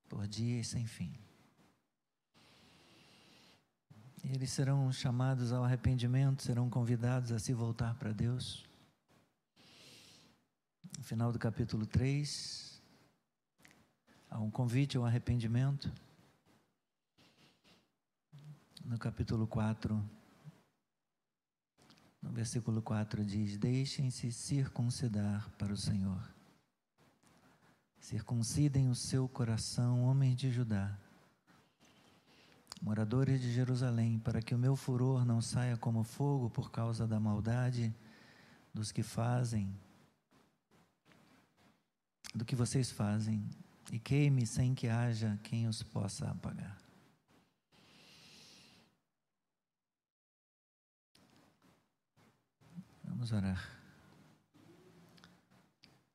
por 0.08 0.26
dias 0.26 0.68
sem 0.68 0.86
fim. 0.86 1.14
Eles 4.22 4.50
serão 4.50 4.92
chamados 4.92 5.50
ao 5.52 5.64
arrependimento, 5.64 6.42
serão 6.42 6.68
convidados 6.68 7.32
a 7.32 7.38
se 7.38 7.54
voltar 7.54 7.94
para 7.94 8.12
Deus. 8.12 8.66
No 10.98 11.02
final 11.02 11.32
do 11.32 11.38
capítulo 11.38 11.86
3, 11.86 12.70
Há 14.30 14.38
um 14.38 14.48
convite 14.48 14.96
ao 14.96 15.04
arrependimento. 15.04 15.92
No 18.84 18.96
capítulo 18.96 19.44
4, 19.44 20.00
no 22.23 22.31
versículo 22.31 22.83
4 22.83 23.25
diz: 23.25 23.57
Deixem-se 23.57 24.31
circuncidar 24.33 25.51
para 25.59 25.73
o 25.73 25.77
Senhor. 25.77 26.23
Circuncidem 27.99 28.89
o 28.89 28.95
seu 28.95 29.29
coração, 29.29 30.05
homens 30.05 30.37
de 30.37 30.51
Judá, 30.51 30.99
moradores 32.81 33.41
de 33.41 33.53
Jerusalém, 33.53 34.18
para 34.18 34.41
que 34.41 34.55
o 34.55 34.59
meu 34.59 34.75
furor 34.75 35.25
não 35.25 35.41
saia 35.41 35.77
como 35.77 36.03
fogo 36.03 36.49
por 36.49 36.71
causa 36.71 37.07
da 37.07 37.21
maldade 37.21 37.95
dos 38.73 38.91
que 38.91 39.03
fazem, 39.03 39.75
do 42.35 42.45
que 42.45 42.57
vocês 42.57 42.91
fazem 42.91 43.47
e 43.93 43.99
queime 43.99 44.47
sem 44.47 44.75
que 44.75 44.89
haja 44.89 45.39
quem 45.43 45.66
os 45.66 45.83
possa 45.83 46.31
apagar. 46.31 46.80
Vamos 53.21 53.33
orar. 53.33 53.71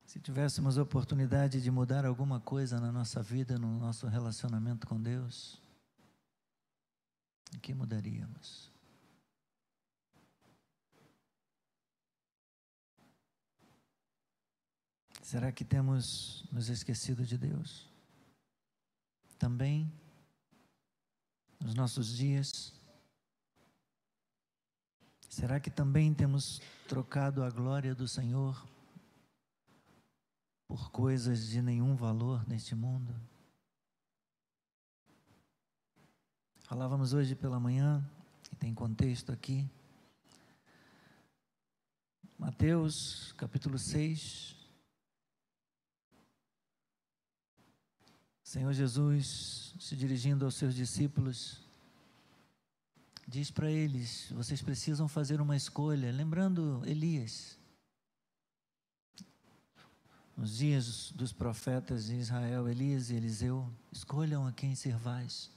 Se 0.07 0.19
tivéssemos 0.19 0.79
oportunidade 0.79 1.61
de 1.61 1.69
mudar 1.69 2.03
alguma 2.03 2.39
coisa 2.39 2.79
na 2.79 2.91
nossa 2.91 3.21
vida, 3.21 3.59
no 3.59 3.77
nosso 3.77 4.07
relacionamento 4.07 4.87
com 4.87 4.99
Deus, 4.99 5.61
o 7.55 7.59
que 7.59 7.75
mudaríamos? 7.75 8.71
Será 15.21 15.51
que 15.51 15.63
temos 15.63 16.43
nos 16.51 16.69
esquecido 16.69 17.23
de 17.23 17.37
Deus? 17.37 17.87
Também, 19.37 19.93
nos 21.59 21.75
nossos 21.75 22.07
dias, 22.17 22.73
será 25.29 25.59
que 25.59 25.69
também 25.69 26.11
temos 26.11 26.59
trocado 26.85 27.43
a 27.43 27.49
glória 27.49 27.95
do 27.95 28.07
Senhor 28.07 28.67
por 30.67 30.91
coisas 30.91 31.47
de 31.47 31.61
nenhum 31.61 31.95
valor 31.95 32.47
neste 32.47 32.75
mundo? 32.75 33.13
Falávamos 36.59 37.13
hoje 37.13 37.35
pela 37.35 37.59
manhã, 37.59 38.03
e 38.51 38.55
tem 38.55 38.73
contexto 38.73 39.31
aqui, 39.31 39.69
Mateus 42.37 43.31
capítulo 43.33 43.79
6, 43.79 44.55
Senhor 48.43 48.73
Jesus, 48.73 49.75
se 49.79 49.95
dirigindo 49.95 50.45
aos 50.45 50.55
seus 50.55 50.75
discípulos, 50.75 51.64
diz 53.27 53.51
para 53.51 53.69
eles: 53.69 54.31
vocês 54.31 54.61
precisam 54.61 55.07
fazer 55.07 55.41
uma 55.41 55.55
escolha, 55.55 56.11
lembrando 56.11 56.81
Elias. 56.85 57.57
Nos 60.37 60.57
dias 60.57 61.11
dos 61.11 61.31
profetas 61.31 62.07
de 62.07 62.15
Israel, 62.15 62.67
Elias 62.67 63.09
e 63.09 63.15
Eliseu, 63.15 63.71
escolham 63.91 64.45
a 64.45 64.51
quem 64.51 64.75
servais. 64.75 65.49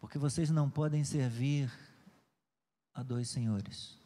Porque 0.00 0.18
vocês 0.18 0.50
não 0.50 0.68
podem 0.68 1.04
servir 1.04 1.72
a 2.92 3.02
dois 3.02 3.28
senhores. 3.28 3.96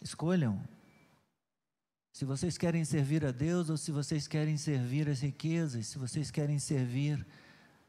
Escolham 0.00 0.66
se 2.12 2.24
vocês 2.24 2.58
querem 2.58 2.84
servir 2.84 3.24
a 3.24 3.30
Deus 3.30 3.70
ou 3.70 3.76
se 3.76 3.92
vocês 3.92 4.26
querem 4.26 4.56
servir 4.56 5.08
as 5.08 5.20
riquezas, 5.20 5.86
se 5.86 5.98
vocês 5.98 6.30
querem 6.30 6.58
servir 6.58 7.24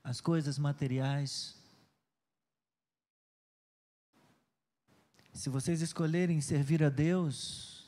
as 0.04 0.22
coisas 0.22 0.58
materiais. 0.58 1.56
Se 5.34 5.50
vocês 5.50 5.82
escolherem 5.82 6.40
servir 6.42 6.84
a 6.84 6.90
Deus, 6.90 7.88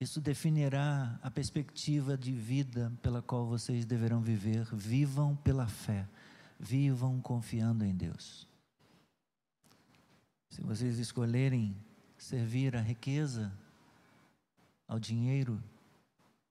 isso 0.00 0.20
definirá 0.20 1.18
a 1.22 1.30
perspectiva 1.30 2.16
de 2.16 2.32
vida 2.32 2.92
pela 3.02 3.22
qual 3.22 3.46
vocês 3.46 3.84
deverão 3.84 4.20
viver. 4.20 4.64
Vivam 4.74 5.34
pela 5.36 5.66
fé, 5.66 6.06
vivam 6.58 7.20
confiando 7.20 7.84
em 7.84 7.94
Deus. 7.94 8.46
Se 10.50 10.60
vocês 10.60 10.98
escolherem 10.98 11.76
servir 12.16 12.76
a 12.76 12.80
riqueza, 12.80 13.52
ao 14.86 14.98
dinheiro, 14.98 15.62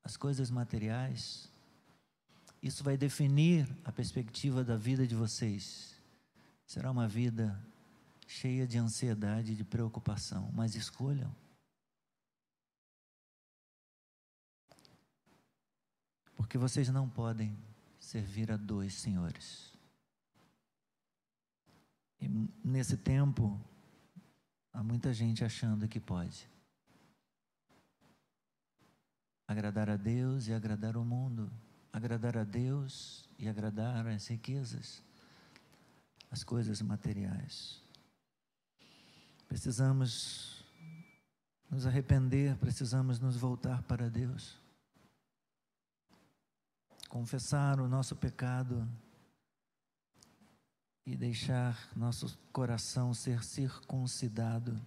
às 0.04 0.18
coisas 0.18 0.50
materiais. 0.50 1.52
Isso 2.62 2.84
vai 2.84 2.98
definir 2.98 3.68
a 3.84 3.92
perspectiva 3.92 4.64
da 4.64 4.76
vida 4.76 5.06
de 5.06 5.16
vocês. 5.16 6.00
Será 6.66 6.92
uma 6.92 7.08
vida 7.08 7.60
cheia 8.28 8.66
de 8.66 8.78
ansiedade 8.78 9.52
e 9.52 9.56
de 9.56 9.64
preocupação, 9.64 10.50
mas 10.54 10.76
escolham. 10.76 11.34
Porque 16.36 16.58
vocês 16.58 16.90
não 16.90 17.10
podem 17.10 17.58
servir 18.00 18.52
a 18.52 18.58
dois 18.58 18.94
senhores. 18.96 19.72
E 22.20 22.28
nesse 22.64 22.98
tempo, 22.98 23.60
há 24.72 24.82
muita 24.82 25.14
gente 25.14 25.44
achando 25.44 25.88
que 25.88 26.00
pode 26.00 26.53
agradar 29.48 29.90
a 29.90 29.98
Deus 29.98 30.48
e 30.48 30.54
agradar 30.54 30.96
o 30.98 31.04
mundo, 31.04 31.52
agradar 31.92 32.38
a 32.38 32.44
Deus 32.44 33.30
e 33.38 33.48
agradar 33.48 34.08
as 34.08 34.28
riquezas, 34.28 35.04
as 36.32 36.44
coisas 36.44 36.82
materiais. 36.82 37.82
Precisamos 39.48 40.64
nos 41.70 41.86
arrepender, 41.86 42.56
precisamos 42.58 43.20
nos 43.20 43.36
voltar 43.36 43.84
para 43.84 44.10
Deus, 44.10 44.58
confessar 47.10 47.80
o 47.80 47.88
nosso 47.88 48.16
pecado 48.16 48.88
e 51.06 51.16
deixar 51.16 51.78
nosso 51.96 52.38
coração 52.52 53.14
ser 53.14 53.44
circuncidado. 53.44 54.80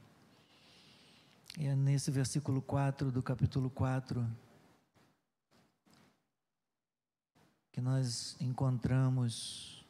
E 1.59 1.67
é 1.67 1.77
nesse 1.77 2.11
versículo 2.11 2.61
4 2.63 3.13
do 3.13 3.23
capítulo 3.23 3.71
4 3.71 4.27
que 7.77 7.81
nós 7.83 8.35
encontramos 8.41 9.85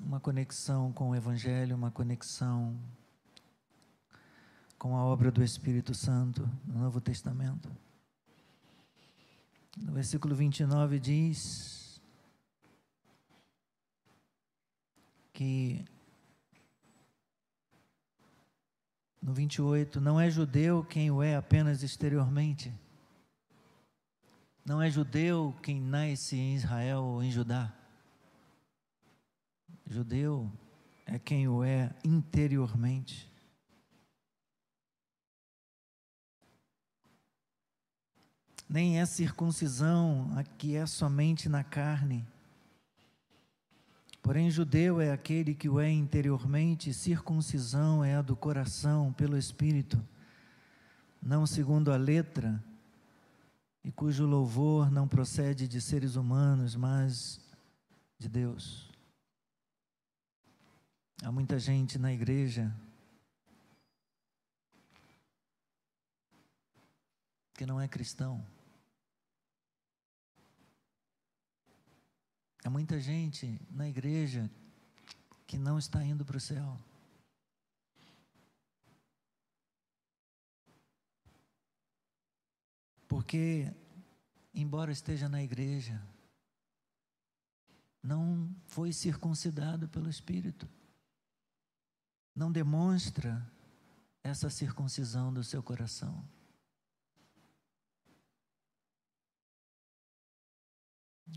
uma 0.00 0.18
conexão 0.18 0.92
com 0.92 1.10
o 1.10 1.14
Evangelho, 1.14 1.76
uma 1.76 1.92
conexão 1.92 2.76
com 4.76 4.96
a 4.96 5.04
obra 5.04 5.30
do 5.30 5.40
Espírito 5.44 5.94
Santo 5.94 6.42
no 6.66 6.80
Novo 6.80 7.00
Testamento. 7.00 7.70
No 9.76 9.92
versículo 9.92 10.34
29 10.34 10.98
diz 10.98 12.02
que 15.32 15.84
no 19.20 19.34
28, 19.34 20.00
não 20.00 20.20
é 20.20 20.30
judeu 20.30 20.84
quem 20.84 21.10
o 21.10 21.22
é 21.22 21.36
apenas 21.36 21.82
exteriormente. 21.82 22.72
Não 24.64 24.80
é 24.80 24.90
judeu 24.90 25.54
quem 25.62 25.80
nasce 25.80 26.36
em 26.36 26.54
Israel 26.54 27.02
ou 27.02 27.22
em 27.22 27.30
Judá. 27.30 27.72
Judeu 29.86 30.50
é 31.06 31.18
quem 31.18 31.48
o 31.48 31.64
é 31.64 31.94
interiormente. 32.04 33.26
Nem 38.68 39.00
é 39.00 39.06
circuncisão 39.06 40.30
a 40.36 40.44
que 40.44 40.76
é 40.76 40.84
somente 40.84 41.48
na 41.48 41.64
carne 41.64 42.26
Porém, 44.28 44.50
judeu 44.50 45.00
é 45.00 45.10
aquele 45.10 45.54
que 45.54 45.70
o 45.70 45.80
é 45.80 45.90
interiormente, 45.90 46.92
circuncisão 46.92 48.04
é 48.04 48.14
a 48.14 48.20
do 48.20 48.36
coração, 48.36 49.10
pelo 49.10 49.38
Espírito, 49.38 50.06
não 51.22 51.46
segundo 51.46 51.90
a 51.90 51.96
letra, 51.96 52.62
e 53.82 53.90
cujo 53.90 54.26
louvor 54.26 54.90
não 54.90 55.08
procede 55.08 55.66
de 55.66 55.80
seres 55.80 56.14
humanos, 56.14 56.76
mas 56.76 57.40
de 58.18 58.28
Deus. 58.28 58.90
Há 61.22 61.32
muita 61.32 61.58
gente 61.58 61.98
na 61.98 62.12
igreja 62.12 62.70
que 67.54 67.64
não 67.64 67.80
é 67.80 67.88
cristão. 67.88 68.44
Há 72.64 72.70
muita 72.70 73.00
gente 73.00 73.60
na 73.70 73.88
igreja 73.88 74.50
que 75.46 75.56
não 75.56 75.78
está 75.78 76.04
indo 76.04 76.24
para 76.24 76.36
o 76.36 76.40
céu. 76.40 76.78
Porque, 83.06 83.72
embora 84.52 84.92
esteja 84.92 85.28
na 85.28 85.42
igreja, 85.42 86.00
não 88.02 88.54
foi 88.66 88.92
circuncidado 88.92 89.88
pelo 89.88 90.10
Espírito. 90.10 90.68
Não 92.34 92.52
demonstra 92.52 93.50
essa 94.22 94.50
circuncisão 94.50 95.32
do 95.32 95.42
seu 95.42 95.62
coração. 95.62 96.22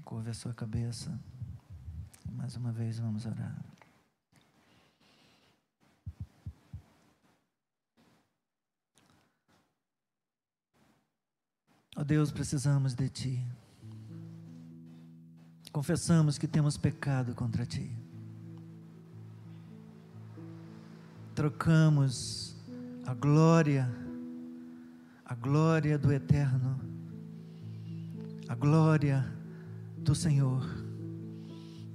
Curve 0.04 0.30
a 0.30 0.34
sua 0.34 0.54
cabeça. 0.54 1.18
Mais 2.32 2.56
uma 2.56 2.72
vez 2.72 3.00
vamos 3.00 3.26
orar. 3.26 3.64
Ó 11.96 12.02
oh 12.02 12.04
Deus, 12.04 12.32
precisamos 12.32 12.94
de 12.96 13.10
Ti. 13.10 13.48
Confessamos 15.72 16.38
que 16.38 16.48
temos 16.48 16.78
pecado 16.78 17.36
contra 17.36 17.66
Ti. 17.66 17.92
Trocamos 21.36 22.56
a 23.06 23.14
glória, 23.14 23.89
a 25.26 25.36
glória 25.36 25.98
do 25.98 26.12
Eterno, 26.12 26.80
a 28.48 28.56
glória 28.56 29.41
do 30.02 30.16
Senhor. 30.16 30.64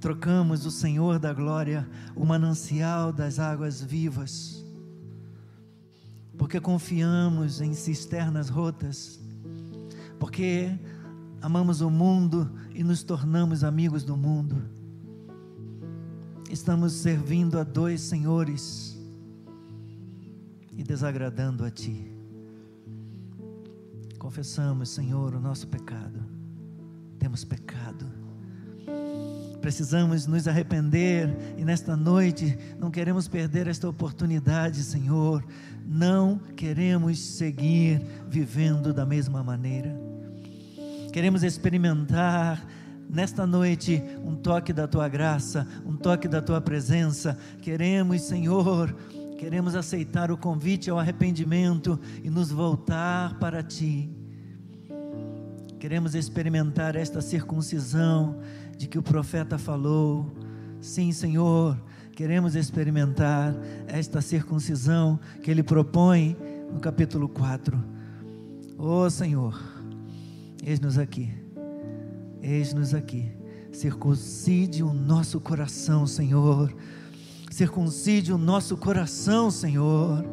Trocamos 0.00 0.64
o 0.64 0.70
Senhor 0.70 1.18
da 1.18 1.32
glória, 1.32 1.88
o 2.14 2.24
manancial 2.24 3.12
das 3.12 3.38
águas 3.38 3.82
vivas, 3.82 4.64
porque 6.38 6.60
confiamos 6.60 7.60
em 7.60 7.74
cisternas 7.74 8.48
rotas, 8.48 9.18
porque 10.18 10.78
amamos 11.40 11.80
o 11.80 11.90
mundo 11.90 12.50
e 12.74 12.84
nos 12.84 13.02
tornamos 13.02 13.64
amigos 13.64 14.04
do 14.04 14.16
mundo. 14.16 14.62
Estamos 16.50 16.92
servindo 16.92 17.58
a 17.58 17.64
dois 17.64 18.00
senhores 18.02 18.96
e 20.72 20.84
desagradando 20.84 21.64
a 21.64 21.70
Ti. 21.70 22.12
Confessamos, 24.18 24.90
Senhor, 24.90 25.34
o 25.34 25.40
nosso 25.40 25.66
pecado 25.66 26.35
temos 27.18 27.44
pecado. 27.44 28.06
Precisamos 29.60 30.26
nos 30.26 30.46
arrepender 30.46 31.28
e 31.58 31.64
nesta 31.64 31.96
noite 31.96 32.56
não 32.78 32.88
queremos 32.88 33.26
perder 33.26 33.66
esta 33.66 33.88
oportunidade, 33.88 34.82
Senhor. 34.84 35.44
Não 35.84 36.38
queremos 36.38 37.18
seguir 37.18 38.00
vivendo 38.28 38.94
da 38.94 39.04
mesma 39.04 39.42
maneira. 39.42 39.92
Queremos 41.12 41.42
experimentar 41.42 42.64
nesta 43.08 43.46
noite 43.46 44.02
um 44.24 44.36
toque 44.36 44.72
da 44.72 44.86
tua 44.86 45.08
graça, 45.08 45.66
um 45.84 45.96
toque 45.96 46.28
da 46.28 46.40
tua 46.40 46.60
presença. 46.60 47.36
Queremos, 47.60 48.22
Senhor, 48.22 48.94
queremos 49.36 49.74
aceitar 49.74 50.30
o 50.30 50.36
convite 50.36 50.90
ao 50.90 50.98
arrependimento 50.98 51.98
e 52.22 52.30
nos 52.30 52.52
voltar 52.52 53.38
para 53.38 53.62
ti. 53.62 54.10
Queremos 55.86 56.16
experimentar 56.16 56.96
esta 56.96 57.20
circuncisão 57.20 58.40
de 58.76 58.88
que 58.88 58.98
o 58.98 59.02
profeta 59.04 59.56
falou. 59.56 60.26
Sim, 60.80 61.12
Senhor, 61.12 61.80
queremos 62.10 62.56
experimentar 62.56 63.54
esta 63.86 64.20
circuncisão 64.20 65.20
que 65.44 65.48
ele 65.48 65.62
propõe 65.62 66.36
no 66.72 66.80
capítulo 66.80 67.28
4. 67.28 67.78
Oh, 68.76 69.08
Senhor, 69.08 69.62
eis-nos 70.60 70.98
aqui. 70.98 71.32
Eis-nos 72.42 72.92
aqui. 72.92 73.30
Circuncide 73.70 74.82
o 74.82 74.92
nosso 74.92 75.38
coração, 75.38 76.04
Senhor. 76.04 76.74
Circuncide 77.48 78.32
o 78.32 78.38
nosso 78.38 78.76
coração, 78.76 79.52
Senhor. 79.52 80.24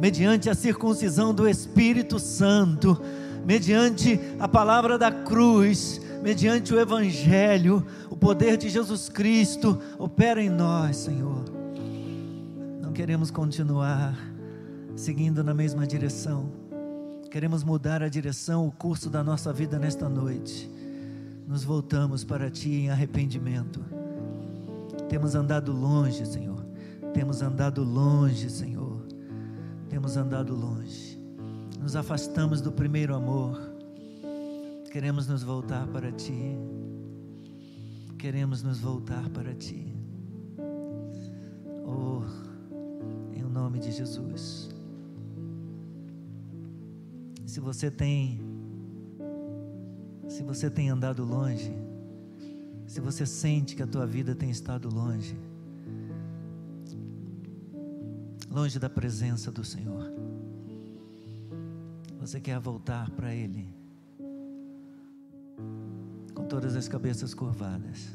Mediante 0.00 0.48
a 0.48 0.54
circuncisão 0.54 1.34
do 1.34 1.46
Espírito 1.46 2.18
Santo 2.18 2.98
mediante 3.44 4.18
a 4.38 4.48
palavra 4.48 4.98
da 4.98 5.10
cruz, 5.10 6.00
mediante 6.22 6.72
o 6.72 6.80
Evangelho, 6.80 7.86
o 8.08 8.16
poder 8.16 8.56
de 8.56 8.68
Jesus 8.68 9.08
Cristo 9.08 9.78
opera 9.98 10.42
em 10.42 10.48
nós, 10.48 10.96
Senhor. 10.96 11.44
Não 12.80 12.92
queremos 12.92 13.30
continuar 13.30 14.16
seguindo 14.96 15.42
na 15.44 15.52
mesma 15.52 15.86
direção, 15.86 16.50
queremos 17.30 17.64
mudar 17.64 18.02
a 18.02 18.08
direção, 18.08 18.66
o 18.66 18.72
curso 18.72 19.10
da 19.10 19.22
nossa 19.22 19.52
vida 19.52 19.78
nesta 19.78 20.08
noite. 20.08 20.70
Nos 21.46 21.64
voltamos 21.64 22.24
para 22.24 22.50
Ti 22.50 22.70
em 22.70 22.90
arrependimento. 22.90 23.84
Temos 25.08 25.34
andado 25.34 25.72
longe, 25.72 26.24
Senhor. 26.24 26.64
Temos 27.12 27.42
andado 27.42 27.84
longe, 27.84 28.48
Senhor. 28.48 29.02
Temos 29.90 30.16
andado 30.16 30.54
longe 30.54 31.13
nos 31.84 31.96
afastamos 31.96 32.62
do 32.62 32.72
primeiro 32.72 33.14
amor, 33.14 33.60
queremos 34.90 35.28
nos 35.28 35.42
voltar 35.42 35.86
para 35.88 36.10
Ti, 36.10 36.56
queremos 38.18 38.62
nos 38.62 38.80
voltar 38.80 39.28
para 39.28 39.54
Ti. 39.54 39.94
Oh, 41.84 42.22
em 43.34 43.42
nome 43.42 43.78
de 43.78 43.92
Jesus. 43.92 44.70
Se 47.44 47.60
você 47.60 47.90
tem, 47.90 48.40
se 50.26 50.42
você 50.42 50.70
tem 50.70 50.88
andado 50.88 51.22
longe, 51.22 51.76
se 52.86 52.98
você 52.98 53.26
sente 53.26 53.76
que 53.76 53.82
a 53.82 53.86
tua 53.86 54.06
vida 54.06 54.34
tem 54.34 54.48
estado 54.48 54.88
longe, 54.88 55.36
longe 58.50 58.78
da 58.78 58.88
presença 58.88 59.52
do 59.52 59.62
Senhor, 59.62 60.33
você 62.26 62.40
quer 62.40 62.58
voltar 62.58 63.10
para 63.10 63.34
Ele, 63.34 63.68
com 66.34 66.46
todas 66.46 66.74
as 66.74 66.88
cabeças 66.88 67.34
curvadas. 67.34 68.10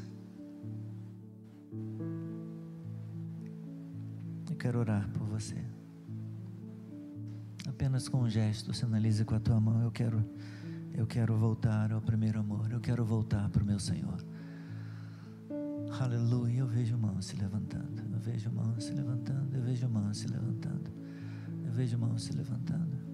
Eu 4.50 4.56
quero 4.56 4.80
orar 4.80 5.08
por 5.10 5.22
você. 5.28 5.64
Apenas 7.68 8.08
com 8.08 8.22
um 8.22 8.28
gesto, 8.28 8.74
sinalize 8.74 9.24
com 9.24 9.36
a 9.36 9.40
tua 9.40 9.60
mão. 9.60 9.80
Eu 9.80 9.92
quero, 9.92 10.24
eu 10.92 11.06
quero 11.06 11.36
voltar 11.36 11.92
ao 11.92 12.02
primeiro 12.02 12.40
amor. 12.40 12.68
Eu 12.72 12.80
quero 12.80 13.04
voltar 13.04 13.48
para 13.48 13.62
o 13.62 13.66
meu 13.66 13.78
Senhor. 13.78 14.24
Aleluia. 16.00 16.58
Eu 16.58 16.66
vejo 16.66 16.98
mãos 16.98 17.26
se 17.26 17.36
levantando. 17.36 18.02
Eu 18.12 18.18
vejo 18.18 18.50
mãos 18.50 18.82
se 18.82 18.92
levantando. 18.92 19.56
Eu 19.56 19.62
vejo 19.62 19.88
mãos 19.88 20.18
se 20.18 20.26
levantando. 20.26 20.90
Eu 21.64 21.72
vejo 21.72 21.96
mãos 21.96 22.24
se 22.24 22.32
levantando. 22.32 23.09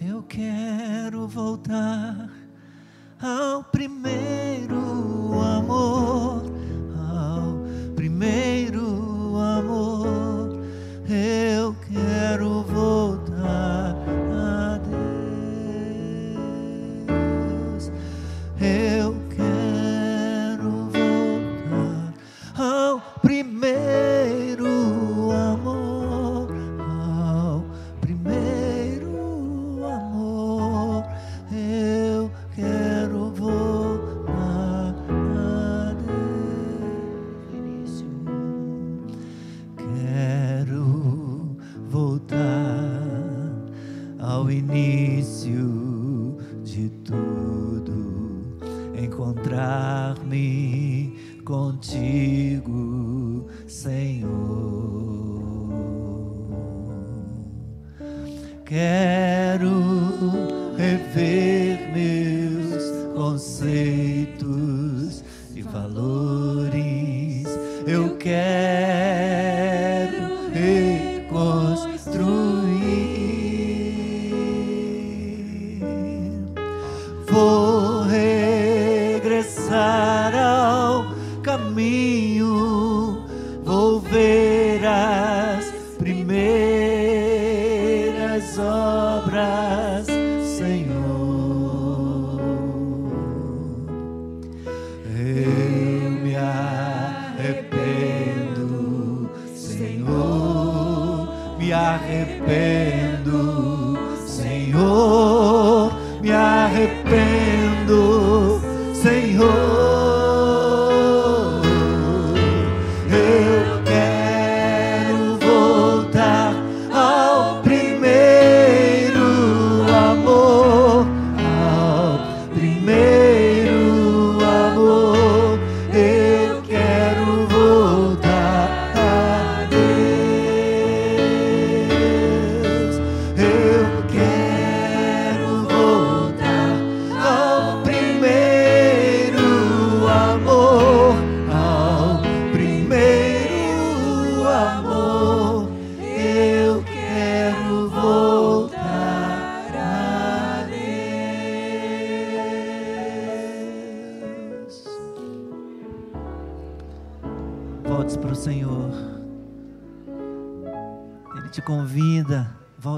Eu 0.00 0.22
quero 0.22 1.26
voltar 1.26 2.25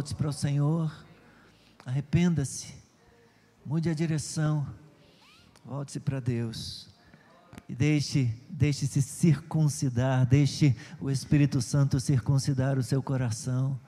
volte 0.08 0.14
para 0.14 0.28
o 0.28 0.32
Senhor. 0.32 1.06
Arrependa-se. 1.84 2.74
Mude 3.64 3.90
a 3.90 3.94
direção. 3.94 4.66
Volte-se 5.64 6.00
para 6.00 6.20
Deus. 6.20 6.88
E 7.68 7.74
deixe, 7.74 8.34
deixe 8.48 8.86
se 8.86 9.02
circuncidar, 9.02 10.26
deixe 10.26 10.76
o 11.00 11.10
Espírito 11.10 11.60
Santo 11.60 12.00
circuncidar 12.00 12.78
o 12.78 12.82
seu 12.82 13.02
coração. 13.02 13.78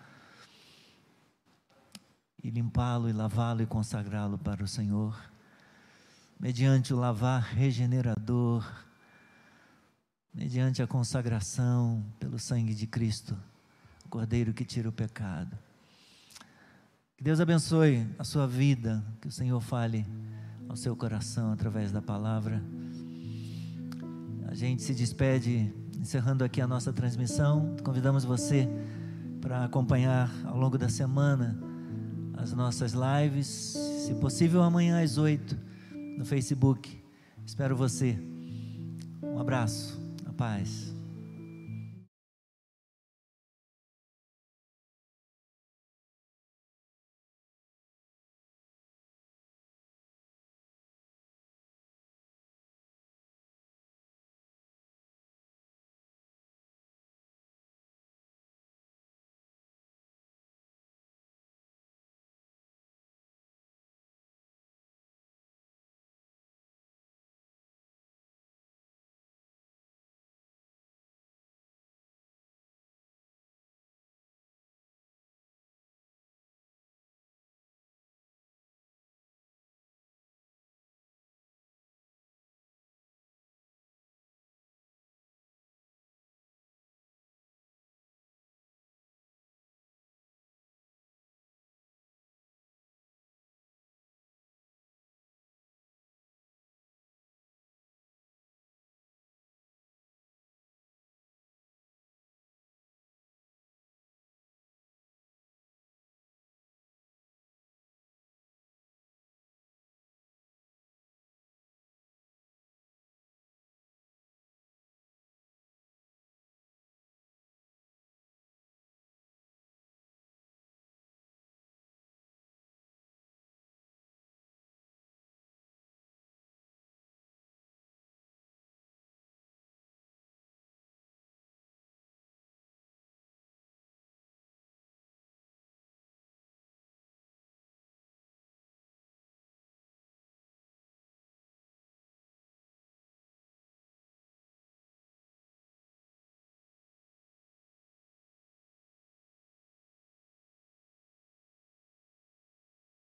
E 2.43 2.51
limpá-lo 2.51 3.09
e 3.09 3.13
lavá-lo 3.13 3.63
e 3.63 3.67
consagrá-lo 3.67 4.39
para 4.39 4.65
o 4.65 4.69
Senhor. 4.69 5.19
Mediante 6.39 6.93
o 6.93 6.99
lavar 6.99 7.43
regenerador, 7.43 8.67
mediante 10.35 10.83
a 10.83 10.87
consagração 10.87 12.05
pelo 12.19 12.39
sangue 12.39 12.75
de 12.75 12.87
Cristo, 12.87 13.37
o 14.05 14.09
Cordeiro 14.09 14.53
que 14.53 14.65
tira 14.65 14.89
o 14.89 14.93
pecado. 14.93 15.70
Que 17.21 17.25
Deus 17.25 17.39
abençoe 17.39 18.07
a 18.19 18.25
sua 18.25 18.47
vida, 18.47 19.05
que 19.21 19.29
o 19.29 19.31
Senhor 19.31 19.61
fale 19.61 20.07
ao 20.67 20.75
seu 20.75 20.97
coração 20.97 21.53
através 21.53 21.93
da 21.93 22.01
palavra. 22.01 22.63
A 24.49 24.55
gente 24.55 24.81
se 24.81 24.95
despede, 24.95 25.71
encerrando 25.99 26.43
aqui 26.45 26.63
a 26.63 26.67
nossa 26.67 26.95
transmissão. 26.95 27.77
Convidamos 27.85 28.25
você 28.25 28.67
para 29.39 29.63
acompanhar 29.67 30.33
ao 30.47 30.57
longo 30.57 30.79
da 30.79 30.89
semana 30.89 31.63
as 32.39 32.55
nossas 32.55 32.95
lives, 32.95 33.47
se 33.47 34.15
possível 34.15 34.63
amanhã 34.63 35.05
às 35.05 35.19
oito 35.19 35.59
no 36.17 36.25
Facebook. 36.25 37.05
Espero 37.45 37.77
você. 37.77 38.19
Um 39.23 39.39
abraço, 39.39 40.01
a 40.25 40.33
paz. 40.33 40.90